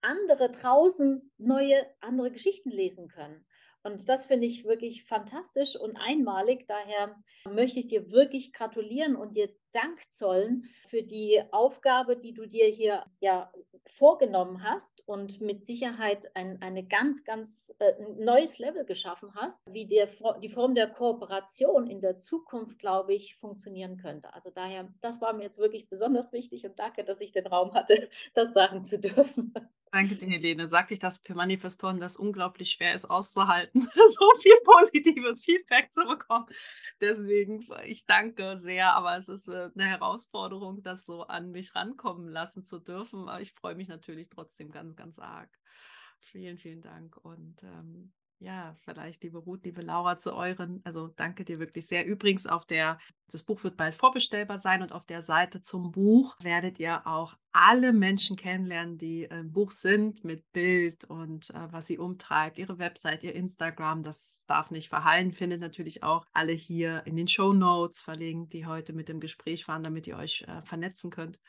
andere 0.00 0.50
draußen 0.50 1.32
neue, 1.38 1.86
andere 2.00 2.30
Geschichten 2.30 2.70
lesen 2.70 3.08
können. 3.08 3.46
Und 3.82 4.08
das 4.08 4.26
finde 4.26 4.46
ich 4.46 4.64
wirklich 4.64 5.04
fantastisch 5.04 5.76
und 5.76 5.96
einmalig. 5.96 6.66
Daher 6.66 7.16
möchte 7.48 7.78
ich 7.78 7.86
dir 7.86 8.10
wirklich 8.10 8.52
gratulieren 8.52 9.16
und 9.16 9.36
dir 9.36 9.48
Dank 9.72 10.10
zollen 10.10 10.68
für 10.86 11.02
die 11.02 11.42
Aufgabe, 11.50 12.16
die 12.16 12.32
du 12.32 12.46
dir 12.46 12.66
hier 12.66 13.04
ja 13.20 13.52
vorgenommen 13.88 14.62
hast 14.62 15.06
und 15.06 15.40
mit 15.40 15.64
Sicherheit 15.64 16.30
ein 16.34 16.60
eine 16.60 16.86
ganz, 16.86 17.24
ganz 17.24 17.74
äh, 17.78 17.92
neues 18.18 18.58
Level 18.58 18.84
geschaffen 18.84 19.34
hast, 19.34 19.62
wie 19.66 19.86
der, 19.86 20.08
die 20.42 20.50
Form 20.50 20.74
der 20.74 20.88
Kooperation 20.88 21.86
in 21.86 22.00
der 22.00 22.16
Zukunft, 22.16 22.78
glaube 22.78 23.14
ich, 23.14 23.36
funktionieren 23.36 23.96
könnte. 23.96 24.32
Also 24.34 24.50
daher, 24.50 24.88
das 25.00 25.20
war 25.20 25.32
mir 25.32 25.44
jetzt 25.44 25.58
wirklich 25.58 25.88
besonders 25.88 26.32
wichtig 26.32 26.64
und 26.64 26.78
danke, 26.78 27.04
dass 27.04 27.20
ich 27.20 27.32
den 27.32 27.46
Raum 27.46 27.74
hatte, 27.74 28.08
das 28.34 28.52
sagen 28.52 28.82
zu 28.82 28.98
dürfen. 28.98 29.54
Danke 29.90 30.16
dir, 30.16 30.26
Helene. 30.26 30.68
Sag 30.68 30.90
ich, 30.90 30.98
dass 30.98 31.18
für 31.18 31.34
Manifestoren 31.34 31.98
das 31.98 32.18
unglaublich 32.18 32.72
schwer 32.72 32.94
ist 32.94 33.06
auszuhalten, 33.06 33.80
so 34.08 34.30
viel 34.42 34.56
positives 34.62 35.42
Feedback 35.42 35.92
zu 35.92 36.04
bekommen. 36.04 36.46
Deswegen, 37.00 37.64
ich 37.84 38.04
danke 38.04 38.58
sehr, 38.58 38.94
aber 38.94 39.16
es 39.16 39.28
ist 39.28 39.48
äh, 39.58 39.70
eine 39.74 39.86
Herausforderung, 39.86 40.82
das 40.82 41.04
so 41.04 41.22
an 41.24 41.50
mich 41.50 41.74
rankommen 41.74 42.28
lassen 42.28 42.64
zu 42.64 42.78
dürfen. 42.78 43.28
Aber 43.28 43.40
ich 43.40 43.52
freue 43.52 43.74
mich 43.74 43.88
natürlich 43.88 44.28
trotzdem 44.28 44.70
ganz, 44.70 44.96
ganz 44.96 45.18
arg. 45.18 45.50
Vielen, 46.20 46.58
vielen 46.58 46.82
Dank 46.82 47.16
und 47.16 47.62
ähm, 47.62 48.12
ja, 48.40 48.76
vielleicht, 48.84 49.24
liebe 49.24 49.38
Ruth, 49.38 49.64
liebe 49.64 49.82
Laura, 49.82 50.16
zu 50.16 50.32
euren. 50.34 50.80
Also 50.84 51.08
danke 51.08 51.44
dir 51.44 51.58
wirklich 51.58 51.86
sehr. 51.86 52.06
Übrigens, 52.06 52.46
auf 52.46 52.64
der, 52.64 52.98
das 53.32 53.42
Buch 53.42 53.64
wird 53.64 53.76
bald 53.76 53.96
vorbestellbar 53.96 54.56
sein 54.56 54.80
und 54.80 54.92
auf 54.92 55.04
der 55.06 55.22
Seite 55.22 55.60
zum 55.60 55.90
Buch 55.90 56.36
werdet 56.40 56.78
ihr 56.78 57.04
auch 57.06 57.36
alle 57.52 57.92
Menschen 57.92 58.36
kennenlernen, 58.36 58.96
die 58.96 59.24
im 59.24 59.50
Buch 59.50 59.72
sind, 59.72 60.22
mit 60.22 60.52
Bild 60.52 61.04
und 61.04 61.50
äh, 61.50 61.72
was 61.72 61.88
sie 61.88 61.98
umtreibt, 61.98 62.58
ihre 62.58 62.78
Website, 62.78 63.24
ihr 63.24 63.34
Instagram. 63.34 64.04
Das 64.04 64.44
darf 64.46 64.70
nicht 64.70 64.88
verhallen. 64.88 65.32
Findet 65.32 65.60
natürlich 65.60 66.04
auch 66.04 66.24
alle 66.32 66.52
hier 66.52 67.02
in 67.06 67.16
den 67.16 67.26
Show 67.26 67.52
Notes 67.52 68.02
verlinkt, 68.02 68.52
die 68.52 68.66
heute 68.66 68.92
mit 68.92 69.08
dem 69.08 69.18
Gespräch 69.18 69.66
waren, 69.66 69.82
damit 69.82 70.06
ihr 70.06 70.16
euch 70.16 70.44
äh, 70.46 70.62
vernetzen 70.62 71.10
könnt. 71.10 71.40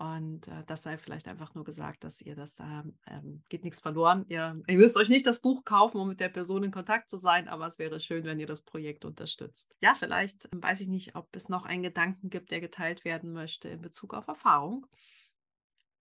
Und 0.00 0.48
äh, 0.48 0.64
das 0.66 0.82
sei 0.82 0.96
vielleicht 0.96 1.28
einfach 1.28 1.54
nur 1.54 1.62
gesagt, 1.62 2.04
dass 2.04 2.22
ihr 2.22 2.34
das, 2.34 2.58
ähm, 2.58 3.44
geht 3.50 3.64
nichts 3.64 3.80
verloren. 3.80 4.24
Ihr, 4.28 4.58
ihr 4.66 4.78
müsst 4.78 4.96
euch 4.96 5.10
nicht 5.10 5.26
das 5.26 5.42
Buch 5.42 5.62
kaufen, 5.66 5.98
um 5.98 6.08
mit 6.08 6.20
der 6.20 6.30
Person 6.30 6.64
in 6.64 6.70
Kontakt 6.70 7.10
zu 7.10 7.18
sein, 7.18 7.48
aber 7.48 7.66
es 7.66 7.78
wäre 7.78 8.00
schön, 8.00 8.24
wenn 8.24 8.40
ihr 8.40 8.46
das 8.46 8.62
Projekt 8.62 9.04
unterstützt. 9.04 9.76
Ja, 9.82 9.94
vielleicht 9.94 10.48
weiß 10.52 10.80
ich 10.80 10.88
nicht, 10.88 11.16
ob 11.16 11.28
es 11.36 11.50
noch 11.50 11.66
einen 11.66 11.82
Gedanken 11.82 12.30
gibt, 12.30 12.50
der 12.50 12.62
geteilt 12.62 13.04
werden 13.04 13.34
möchte 13.34 13.68
in 13.68 13.82
Bezug 13.82 14.14
auf 14.14 14.26
Erfahrung. 14.26 14.86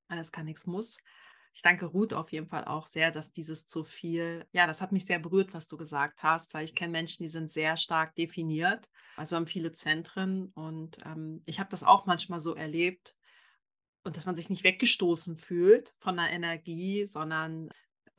Alles 0.07 0.31
kann, 0.31 0.45
nichts 0.45 0.65
muss. 0.65 0.99
Ich 1.53 1.61
danke 1.61 1.87
Ruth 1.87 2.13
auf 2.13 2.31
jeden 2.31 2.47
Fall 2.47 2.63
auch 2.63 2.87
sehr, 2.87 3.11
dass 3.11 3.33
dieses 3.33 3.67
zu 3.67 3.83
viel, 3.83 4.47
ja, 4.53 4.65
das 4.65 4.81
hat 4.81 4.93
mich 4.93 5.05
sehr 5.05 5.19
berührt, 5.19 5.53
was 5.53 5.67
du 5.67 5.75
gesagt 5.75 6.23
hast, 6.23 6.53
weil 6.53 6.63
ich 6.63 6.73
kenne 6.73 6.93
Menschen, 6.93 7.23
die 7.23 7.29
sind 7.29 7.51
sehr 7.51 7.75
stark 7.75 8.15
definiert, 8.15 8.89
also 9.17 9.35
haben 9.35 9.45
viele 9.45 9.73
Zentren 9.73 10.53
und 10.53 10.99
ähm, 11.05 11.41
ich 11.45 11.59
habe 11.59 11.69
das 11.69 11.83
auch 11.83 12.05
manchmal 12.05 12.39
so 12.39 12.55
erlebt, 12.55 13.17
und 14.03 14.17
dass 14.17 14.25
man 14.25 14.35
sich 14.35 14.49
nicht 14.49 14.63
weggestoßen 14.63 15.37
fühlt 15.37 15.93
von 15.99 16.17
der 16.17 16.29
Energie, 16.29 17.05
sondern 17.05 17.69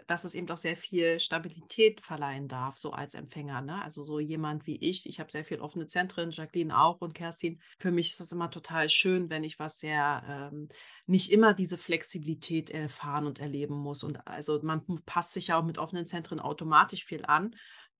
dass 0.06 0.24
es 0.24 0.34
eben 0.34 0.50
auch 0.50 0.56
sehr 0.56 0.76
viel 0.76 1.20
Stabilität 1.20 2.00
verleihen 2.00 2.48
darf, 2.48 2.76
so 2.76 2.92
als 2.92 3.14
Empfänger. 3.14 3.60
Ne? 3.60 3.82
Also 3.82 4.02
so 4.02 4.18
jemand 4.18 4.66
wie 4.66 4.76
ich, 4.76 5.08
ich 5.08 5.20
habe 5.20 5.30
sehr 5.30 5.44
viel 5.44 5.60
offene 5.60 5.86
Zentren, 5.86 6.30
Jacqueline 6.30 6.76
auch 6.76 7.00
und 7.00 7.14
Kerstin. 7.14 7.60
Für 7.78 7.90
mich 7.90 8.10
ist 8.10 8.20
das 8.20 8.32
immer 8.32 8.50
total 8.50 8.88
schön, 8.88 9.30
wenn 9.30 9.44
ich 9.44 9.58
was 9.58 9.78
sehr, 9.78 10.50
ähm, 10.52 10.68
nicht 11.06 11.30
immer 11.30 11.54
diese 11.54 11.78
Flexibilität 11.78 12.70
erfahren 12.70 13.26
und 13.26 13.38
erleben 13.38 13.76
muss. 13.76 14.02
Und 14.02 14.26
also 14.26 14.60
man 14.62 14.84
passt 15.06 15.32
sich 15.34 15.48
ja 15.48 15.58
auch 15.58 15.64
mit 15.64 15.78
offenen 15.78 16.06
Zentren 16.06 16.40
automatisch 16.40 17.04
viel 17.04 17.24
an. 17.24 17.54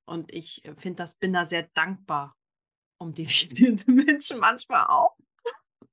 Und 0.05 0.33
ich 0.33 0.65
äh, 0.65 0.75
finde 0.77 0.97
das, 0.97 1.19
bin 1.19 1.33
da 1.33 1.45
sehr 1.45 1.69
dankbar 1.75 2.37
um 2.99 3.15
definierte 3.15 3.91
Menschen 3.91 4.39
manchmal 4.39 4.87
auch. 4.87 5.17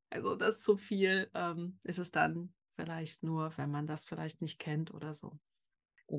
Also 0.10 0.36
das 0.36 0.62
zu 0.62 0.78
viel 0.78 1.30
ähm, 1.34 1.80
ist 1.84 2.00
es 2.00 2.12
dann 2.12 2.54
vielleicht 2.76 3.24
nur, 3.24 3.52
wenn 3.58 3.72
man 3.72 3.88
das 3.88 4.06
vielleicht 4.06 4.42
nicht 4.42 4.60
kennt 4.60 4.94
oder 4.94 5.14
so. 5.14 5.40
Da 6.10 6.18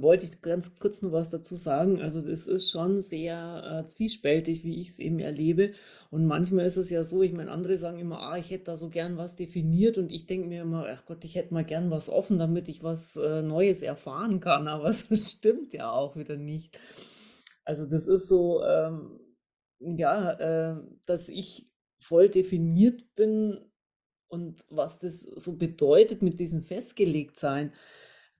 wollte 0.00 0.26
ich 0.26 0.42
ganz 0.42 0.78
kurz 0.78 1.02
noch 1.02 1.10
was 1.10 1.28
dazu 1.28 1.56
sagen. 1.56 2.00
Also 2.00 2.20
es 2.20 2.46
ist 2.46 2.70
schon 2.70 3.00
sehr 3.00 3.82
äh, 3.82 3.86
zwiespältig, 3.88 4.62
wie 4.62 4.80
ich 4.80 4.90
es 4.90 4.98
eben 5.00 5.18
erlebe. 5.18 5.72
Und 6.10 6.26
manchmal 6.26 6.66
ist 6.66 6.76
es 6.76 6.88
ja 6.88 7.02
so, 7.02 7.20
ich 7.22 7.32
meine, 7.32 7.50
andere 7.50 7.76
sagen 7.76 7.98
immer, 7.98 8.20
ah, 8.20 8.36
ich 8.36 8.50
hätte 8.50 8.64
da 8.64 8.76
so 8.76 8.90
gern 8.90 9.16
was 9.16 9.34
definiert 9.34 9.98
und 9.98 10.12
ich 10.12 10.26
denke 10.26 10.46
mir 10.46 10.62
immer, 10.62 10.86
ach 10.88 11.04
Gott, 11.06 11.24
ich 11.24 11.34
hätte 11.34 11.52
mal 11.52 11.64
gern 11.64 11.90
was 11.90 12.08
offen, 12.08 12.38
damit 12.38 12.68
ich 12.68 12.84
was 12.84 13.16
äh, 13.16 13.42
Neues 13.42 13.82
erfahren 13.82 14.38
kann. 14.38 14.68
Aber 14.68 14.86
es 14.86 15.08
stimmt 15.32 15.72
ja 15.74 15.90
auch 15.90 16.14
wieder 16.14 16.36
nicht. 16.36 16.78
Also 17.64 17.86
das 17.86 18.06
ist 18.06 18.28
so, 18.28 18.62
ähm, 18.62 19.18
ja, 19.80 20.30
äh, 20.74 20.76
dass 21.06 21.28
ich 21.28 21.73
voll 22.04 22.28
definiert 22.28 23.14
bin 23.14 23.58
und 24.28 24.66
was 24.68 24.98
das 24.98 25.22
so 25.22 25.56
bedeutet 25.56 26.22
mit 26.22 26.38
diesem 26.38 26.62
Festgelegtsein, 26.62 27.72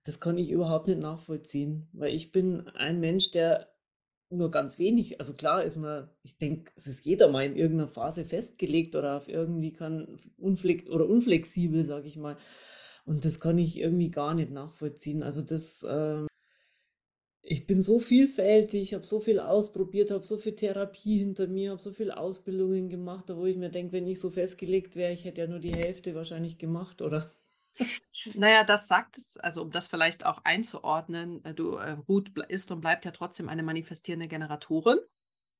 das 0.03 0.19
kann 0.19 0.37
ich 0.37 0.51
überhaupt 0.51 0.87
nicht 0.87 0.99
nachvollziehen, 0.99 1.87
weil 1.93 2.13
ich 2.13 2.31
bin 2.31 2.67
ein 2.69 2.99
Mensch, 2.99 3.31
der 3.31 3.69
nur 4.29 4.51
ganz 4.51 4.77
wenig, 4.77 5.19
also 5.19 5.33
klar 5.33 5.63
ist 5.63 5.77
man, 5.77 6.09
ich 6.21 6.37
denke, 6.37 6.71
es 6.75 6.87
ist 6.87 7.05
jeder 7.05 7.27
mal 7.29 7.45
in 7.45 7.55
irgendeiner 7.55 7.89
Phase 7.89 8.25
festgelegt 8.25 8.95
oder 8.95 9.17
auf 9.17 9.27
irgendwie 9.27 9.73
kann 9.73 10.19
unflex 10.37 10.87
oder 10.89 11.07
unflexibel, 11.07 11.83
sage 11.83 12.07
ich 12.07 12.17
mal. 12.17 12.37
Und 13.05 13.23
das 13.23 13.39
kann 13.39 13.57
ich 13.57 13.79
irgendwie 13.79 14.09
gar 14.09 14.33
nicht 14.33 14.51
nachvollziehen. 14.51 15.23
Also 15.23 15.41
das, 15.41 15.85
ähm, 15.87 16.27
ich 17.47 17.67
bin 17.67 17.81
so 17.81 17.99
vielfältig, 17.99 18.95
habe 18.95 19.05
so 19.05 19.19
viel 19.19 19.39
ausprobiert, 19.39 20.09
habe 20.09 20.25
so 20.25 20.37
viel 20.37 20.55
Therapie 20.55 21.19
hinter 21.19 21.47
mir, 21.47 21.71
habe 21.71 21.81
so 21.81 21.91
viele 21.91 22.17
Ausbildungen 22.17 22.89
gemacht, 22.89 23.25
wo 23.29 23.45
ich 23.45 23.55
mir 23.55 23.69
denke, 23.69 23.93
wenn 23.93 24.07
ich 24.07 24.19
so 24.19 24.31
festgelegt 24.31 24.95
wäre, 24.95 25.13
ich 25.13 25.25
hätte 25.25 25.41
ja 25.41 25.47
nur 25.47 25.59
die 25.59 25.75
Hälfte 25.75 26.15
wahrscheinlich 26.15 26.57
gemacht, 26.57 27.01
oder? 27.01 27.31
Naja, 28.33 28.63
das 28.63 28.87
sagt 28.87 29.17
es, 29.17 29.37
also 29.37 29.61
um 29.61 29.69
das 29.69 29.89
vielleicht 29.89 30.25
auch 30.25 30.39
einzuordnen, 30.45 31.43
äh, 31.43 31.53
du, 31.53 31.75
äh, 31.75 31.91
Ruth 32.07 32.31
ist 32.47 32.71
und 32.71 32.81
bleibt 32.81 33.05
ja 33.05 33.11
trotzdem 33.11 33.49
eine 33.49 33.63
manifestierende 33.63 34.27
Generatorin. 34.27 34.97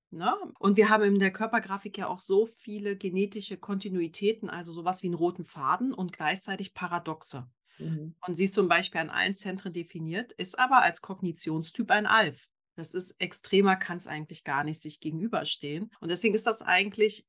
Ne? 0.09 0.33
Und 0.57 0.77
wir 0.77 0.89
haben 0.89 1.03
in 1.03 1.19
der 1.19 1.31
Körpergrafik 1.31 1.97
ja 1.97 2.07
auch 2.07 2.19
so 2.19 2.45
viele 2.45 2.95
genetische 2.95 3.57
Kontinuitäten, 3.57 4.49
also 4.49 4.71
sowas 4.71 5.03
wie 5.03 5.07
einen 5.07 5.15
roten 5.15 5.43
Faden 5.43 5.93
und 5.93 6.13
gleichzeitig 6.13 6.73
Paradoxe. 6.73 7.47
Mhm. 7.77 8.15
Und 8.25 8.35
sie 8.35 8.45
ist 8.45 8.53
zum 8.53 8.67
Beispiel 8.67 9.01
an 9.01 9.09
allen 9.09 9.35
Zentren 9.35 9.73
definiert, 9.73 10.31
ist 10.33 10.57
aber 10.57 10.81
als 10.81 11.01
Kognitionstyp 11.01 11.91
ein 11.91 12.05
Alf. 12.05 12.47
Das 12.75 12.93
ist 12.93 13.15
extremer, 13.19 13.77
kann 13.77 13.97
es 13.97 14.07
eigentlich 14.07 14.43
gar 14.43 14.63
nicht 14.63 14.81
sich 14.81 14.99
gegenüberstehen. 14.99 15.91
Und 15.99 16.09
deswegen 16.09 16.35
ist 16.35 16.45
das 16.45 16.61
eigentlich 16.61 17.25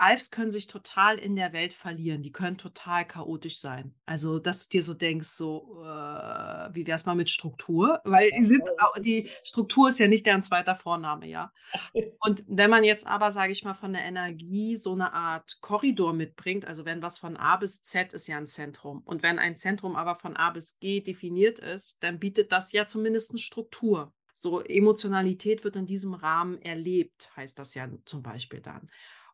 Alfs 0.00 0.30
können 0.30 0.50
sich 0.50 0.66
total 0.66 1.18
in 1.18 1.36
der 1.36 1.52
Welt 1.52 1.74
verlieren. 1.74 2.22
Die 2.22 2.32
können 2.32 2.56
total 2.56 3.06
chaotisch 3.06 3.60
sein. 3.60 3.94
Also, 4.06 4.38
dass 4.38 4.68
du 4.68 4.78
dir 4.78 4.82
so 4.82 4.94
denkst, 4.94 5.28
so, 5.28 5.82
äh, 5.82 6.74
wie 6.74 6.86
wäre 6.86 6.96
es 6.96 7.04
mal 7.04 7.14
mit 7.14 7.28
Struktur? 7.28 8.00
Weil 8.04 8.28
die, 8.30 8.44
sind, 8.44 8.62
die 9.00 9.28
Struktur 9.44 9.88
ist 9.88 9.98
ja 9.98 10.08
nicht 10.08 10.24
deren 10.24 10.42
zweiter 10.42 10.74
Vorname, 10.74 11.26
ja. 11.26 11.52
Und 12.20 12.44
wenn 12.48 12.70
man 12.70 12.84
jetzt 12.84 13.06
aber, 13.06 13.30
sage 13.30 13.52
ich 13.52 13.62
mal, 13.62 13.74
von 13.74 13.92
der 13.92 14.02
Energie 14.02 14.76
so 14.76 14.92
eine 14.92 15.12
Art 15.12 15.58
Korridor 15.60 16.14
mitbringt, 16.14 16.64
also 16.64 16.84
wenn 16.86 17.02
was 17.02 17.18
von 17.18 17.36
A 17.36 17.56
bis 17.56 17.82
Z 17.82 18.14
ist 18.14 18.26
ja 18.26 18.38
ein 18.38 18.46
Zentrum. 18.46 19.02
Und 19.04 19.22
wenn 19.22 19.38
ein 19.38 19.54
Zentrum 19.54 19.96
aber 19.96 20.14
von 20.14 20.36
A 20.36 20.50
bis 20.50 20.78
G 20.78 21.00
definiert 21.00 21.58
ist, 21.58 22.02
dann 22.02 22.18
bietet 22.18 22.52
das 22.52 22.72
ja 22.72 22.86
zumindest 22.86 23.32
eine 23.32 23.38
Struktur. 23.38 24.12
So 24.34 24.62
Emotionalität 24.62 25.64
wird 25.64 25.76
in 25.76 25.84
diesem 25.84 26.14
Rahmen 26.14 26.62
erlebt, 26.62 27.30
heißt 27.36 27.58
das 27.58 27.74
ja 27.74 27.86
zum 28.06 28.22
Beispiel 28.22 28.60
dann. 28.60 28.88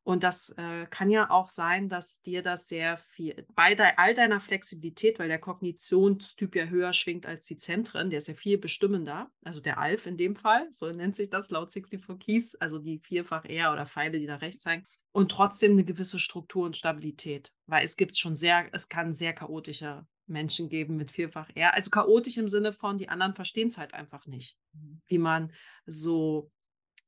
Und 0.06 0.22
das 0.22 0.50
äh, 0.50 0.86
kann 0.88 1.10
ja 1.10 1.30
auch 1.30 1.48
sein, 1.48 1.88
dass 1.88 2.22
dir 2.22 2.40
das 2.40 2.68
sehr 2.68 2.96
viel, 2.96 3.44
bei 3.56 3.74
de, 3.74 3.86
all 3.96 4.14
deiner 4.14 4.38
Flexibilität, 4.38 5.18
weil 5.18 5.26
der 5.26 5.40
Kognitionstyp 5.40 6.54
ja 6.54 6.66
höher 6.66 6.92
schwingt 6.92 7.26
als 7.26 7.46
die 7.46 7.56
Zentren, 7.56 8.08
der 8.08 8.18
ist 8.18 8.28
ja 8.28 8.34
viel 8.34 8.56
bestimmender, 8.56 9.32
also 9.42 9.58
der 9.58 9.78
ALF 9.78 10.06
in 10.06 10.16
dem 10.16 10.36
Fall, 10.36 10.68
so 10.70 10.88
nennt 10.92 11.16
sich 11.16 11.28
das 11.28 11.50
laut 11.50 11.72
64 11.72 12.24
Keys, 12.24 12.54
also 12.54 12.78
die 12.78 13.00
vierfach 13.00 13.46
R 13.46 13.72
oder 13.72 13.84
Pfeile, 13.84 14.20
die 14.20 14.26
da 14.26 14.36
rechts 14.36 14.62
zeigen, 14.62 14.86
und 15.10 15.32
trotzdem 15.32 15.72
eine 15.72 15.82
gewisse 15.82 16.20
Struktur 16.20 16.66
und 16.66 16.76
Stabilität, 16.76 17.52
weil 17.66 17.82
es 17.84 17.96
gibt 17.96 18.16
schon 18.16 18.36
sehr, 18.36 18.68
es 18.70 18.88
kann 18.88 19.12
sehr 19.12 19.32
chaotische 19.32 20.06
Menschen 20.28 20.68
geben 20.68 20.94
mit 20.94 21.10
vierfach 21.10 21.50
R, 21.56 21.74
also 21.74 21.90
chaotisch 21.90 22.36
im 22.36 22.48
Sinne 22.48 22.72
von, 22.72 22.98
die 22.98 23.08
anderen 23.08 23.34
verstehen 23.34 23.66
es 23.66 23.76
halt 23.76 23.92
einfach 23.92 24.24
nicht, 24.26 24.56
mhm. 24.72 25.02
wie 25.08 25.18
man 25.18 25.52
so 25.84 26.52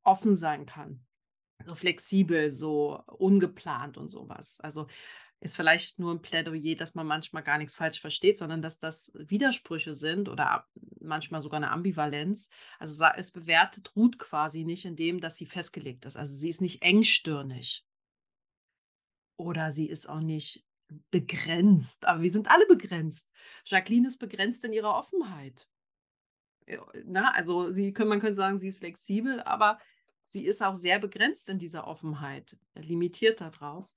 offen 0.02 0.34
sein 0.34 0.66
kann 0.66 1.04
so 1.68 1.74
flexibel, 1.74 2.50
so 2.50 3.02
ungeplant 3.06 3.96
und 3.98 4.08
sowas. 4.08 4.58
Also 4.60 4.86
ist 5.40 5.54
vielleicht 5.54 5.98
nur 5.98 6.12
ein 6.12 6.22
Plädoyer, 6.22 6.74
dass 6.74 6.94
man 6.94 7.06
manchmal 7.06 7.44
gar 7.44 7.58
nichts 7.58 7.76
falsch 7.76 8.00
versteht, 8.00 8.38
sondern 8.38 8.60
dass 8.60 8.80
das 8.80 9.12
Widersprüche 9.14 9.94
sind 9.94 10.28
oder 10.28 10.66
manchmal 11.00 11.40
sogar 11.40 11.58
eine 11.58 11.70
Ambivalenz. 11.70 12.50
Also 12.78 13.04
es 13.16 13.30
bewertet 13.30 13.94
Ruth 13.94 14.18
quasi 14.18 14.64
nicht 14.64 14.84
in 14.84 14.96
dem, 14.96 15.20
dass 15.20 15.36
sie 15.36 15.46
festgelegt 15.46 16.06
ist. 16.06 16.16
Also 16.16 16.34
sie 16.34 16.48
ist 16.48 16.60
nicht 16.60 16.82
engstirnig. 16.82 17.84
Oder 19.36 19.70
sie 19.70 19.88
ist 19.88 20.08
auch 20.08 20.20
nicht 20.20 20.64
begrenzt. 21.10 22.06
Aber 22.06 22.22
wir 22.22 22.30
sind 22.30 22.50
alle 22.50 22.66
begrenzt. 22.66 23.30
Jacqueline 23.64 24.08
ist 24.08 24.18
begrenzt 24.18 24.64
in 24.64 24.72
ihrer 24.72 24.96
Offenheit. 24.96 25.68
Na, 27.04 27.32
also 27.32 27.70
sie, 27.70 27.94
man 27.96 28.20
könnte 28.20 28.34
sagen, 28.34 28.58
sie 28.58 28.68
ist 28.68 28.78
flexibel, 28.78 29.40
aber 29.42 29.78
sie 30.28 30.44
ist 30.44 30.62
auch 30.62 30.74
sehr 30.74 30.98
begrenzt 30.98 31.48
in 31.48 31.58
dieser 31.58 31.86
Offenheit, 31.86 32.56
limitiert 32.74 33.40
darauf. 33.40 33.88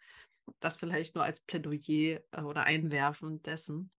Das 0.59 0.77
vielleicht 0.77 1.15
nur 1.15 1.23
als 1.23 1.41
Plädoyer 1.41 2.21
äh, 2.31 2.41
oder 2.41 2.63
Einwerfen 2.63 3.41
dessen. 3.43 3.91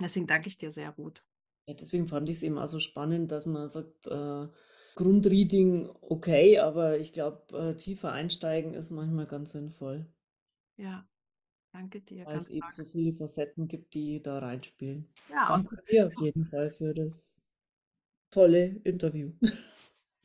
Deswegen 0.00 0.26
danke 0.26 0.48
ich 0.48 0.58
dir 0.58 0.70
sehr 0.70 0.92
gut. 0.92 1.26
Ja, 1.68 1.74
deswegen 1.74 2.06
fand 2.06 2.28
ich 2.28 2.36
es 2.36 2.42
eben 2.42 2.58
auch 2.58 2.68
so 2.68 2.78
spannend, 2.78 3.32
dass 3.32 3.46
man 3.46 3.68
sagt, 3.68 4.06
äh, 4.06 4.46
Grundreading 4.94 5.90
okay, 6.00 6.58
aber 6.58 6.98
ich 6.98 7.12
glaube, 7.12 7.58
äh, 7.58 7.74
tiefer 7.76 8.12
einsteigen 8.12 8.72
ist 8.72 8.90
manchmal 8.90 9.26
ganz 9.26 9.52
sinnvoll. 9.52 10.06
Ja, 10.78 11.06
danke 11.72 12.00
dir. 12.00 12.24
Weil 12.24 12.38
es 12.38 12.50
eben 12.50 12.70
so 12.70 12.84
viele 12.84 13.12
Facetten 13.12 13.68
gibt, 13.68 13.94
die 13.94 14.22
da 14.22 14.38
reinspielen. 14.38 15.06
Ja, 15.28 15.48
danke 15.48 15.76
dir 15.90 16.06
auf 16.06 16.14
jeden 16.20 16.46
Fall 16.46 16.70
für 16.70 16.94
das 16.94 17.36
tolle 18.30 18.80
Interview. 18.84 19.32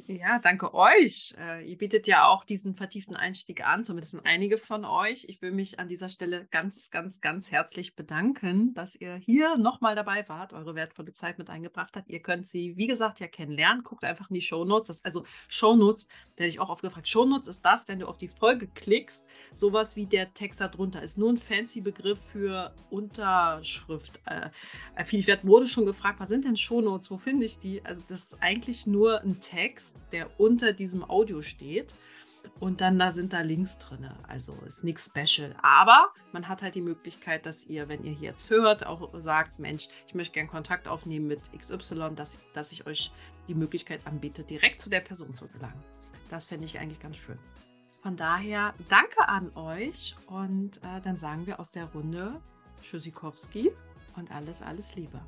Ja, 0.08 0.40
danke 0.40 0.74
euch. 0.74 1.36
Äh, 1.38 1.70
ihr 1.70 1.78
bietet 1.78 2.08
ja 2.08 2.28
auch 2.28 2.44
diesen 2.44 2.76
vertieften 2.76 3.16
Einstieg 3.16 3.66
an, 3.66 3.84
zumindest 3.84 4.18
einige 4.26 4.58
von 4.58 4.86
euch. 4.86 5.26
Ich 5.28 5.42
will 5.42 5.52
mich 5.52 5.80
an 5.80 5.88
dieser 5.88 6.10
Stelle 6.10 6.48
ganz, 6.50 6.92
ganz, 6.92 7.22
ganz 7.22 7.52
herzlich 7.52 7.96
bedanken, 7.96 8.74
dass 8.74 8.96
ihr 8.96 9.16
hier 9.16 9.58
nochmal 9.58 9.96
dabei 9.96 10.28
wart, 10.30 10.54
eure 10.54 10.76
wertvolle 10.76 11.12
Zeit 11.12 11.38
mit 11.38 11.50
eingebracht 11.50 11.96
habt. 11.96 12.10
Ihr 12.10 12.22
könnt 12.22 12.48
sie, 12.48 12.78
wie 12.78 12.88
gesagt, 12.88 13.20
ja 13.20 13.28
kennenlernen. 13.28 13.84
Guckt 13.84 14.04
einfach 14.04 14.30
in 14.30 14.36
die 14.36 14.42
Shownotes. 14.42 14.88
Das, 14.88 15.06
also 15.06 15.24
Shownotes, 15.50 16.08
da 16.36 16.44
hätte 16.44 16.50
ich 16.50 16.60
auch 16.60 16.70
oft 16.70 16.82
gefragt. 16.82 17.08
Shownotes 17.08 17.48
ist 17.48 17.66
das, 17.66 17.88
wenn 17.88 18.00
du 18.00 18.08
auf 18.08 18.18
die 18.18 18.30
Folge 18.30 18.68
klickst, 18.68 19.28
sowas 19.52 19.96
wie 19.96 20.06
der 20.06 20.34
Text 20.34 20.62
da 20.62 20.68
drunter 20.68 21.04
ist. 21.04 21.18
Nur 21.18 21.32
ein 21.32 21.38
fancy 21.38 21.82
Begriff 21.82 22.20
für 22.32 22.74
Unterschrift. 22.90 24.20
Äh, 24.26 24.50
äh 24.96 25.06
ich 25.12 25.28
werde, 25.28 25.48
wurde 25.48 25.68
schon 25.68 25.86
gefragt, 25.86 26.20
was 26.20 26.30
sind 26.30 26.46
denn 26.46 26.56
Shownotes? 26.56 27.12
Wo 27.12 27.18
finde 27.18 27.46
ich 27.46 27.60
die? 27.60 27.84
Also 27.84 28.02
das 28.08 28.32
ist 28.32 28.42
eigentlich 28.42 28.88
nur 28.88 29.22
ein 29.22 29.40
Der 30.12 30.40
unter 30.40 30.74
diesem 30.74 31.04
Audio 31.04 31.42
steht. 31.42 31.96
Und 32.60 32.82
dann 32.82 32.98
da 32.98 33.12
sind 33.12 33.34
da 33.34 33.42
Links 33.42 33.78
drin. 33.78 34.08
Also 34.28 34.56
ist 34.66 34.84
nichts 34.84 35.12
special. 35.12 35.56
Aber 35.62 36.12
man 36.32 36.48
hat 36.48 36.62
halt 36.62 36.76
die 36.76 36.82
Möglichkeit, 36.82 37.46
dass 37.46 37.66
ihr, 37.66 37.88
wenn 37.88 38.04
ihr 38.04 38.14
hier 38.14 38.30
jetzt 38.30 38.50
hört, 38.50 38.86
auch 38.86 39.10
sagt, 39.20 39.60
Mensch, 39.60 39.88
ich 40.08 40.16
möchte 40.16 40.34
gerne 40.34 40.50
Kontakt 40.50 40.88
aufnehmen 40.88 41.28
mit 41.28 41.52
XY, 41.58 42.12
dass, 42.16 42.40
dass 42.54 42.72
ich 42.72 42.86
euch 42.88 43.12
die 43.48 43.56
Möglichkeit 43.56 44.06
anbiete, 44.06 44.44
direkt 44.44 44.80
zu 44.80 44.90
der 44.90 45.02
Person 45.02 45.34
zu 45.34 45.48
gelangen. 45.48 45.84
Das 46.30 46.46
fände 46.46 46.66
ich 46.66 46.80
eigentlich 46.80 47.00
ganz 47.00 47.18
schön. 47.18 47.38
Von 48.02 48.16
daher 48.16 48.74
danke 48.90 49.28
an 49.28 49.52
euch 49.56 50.16
und 50.26 50.78
äh, 50.78 51.02
dann 51.04 51.18
sagen 51.18 51.46
wir 51.46 51.60
aus 51.60 51.72
der 51.72 51.86
Runde 51.86 52.42
Tschüssikowski 52.82 53.72
und 54.16 54.32
alles, 54.32 54.62
alles 54.62 54.96
Liebe. 54.96 55.22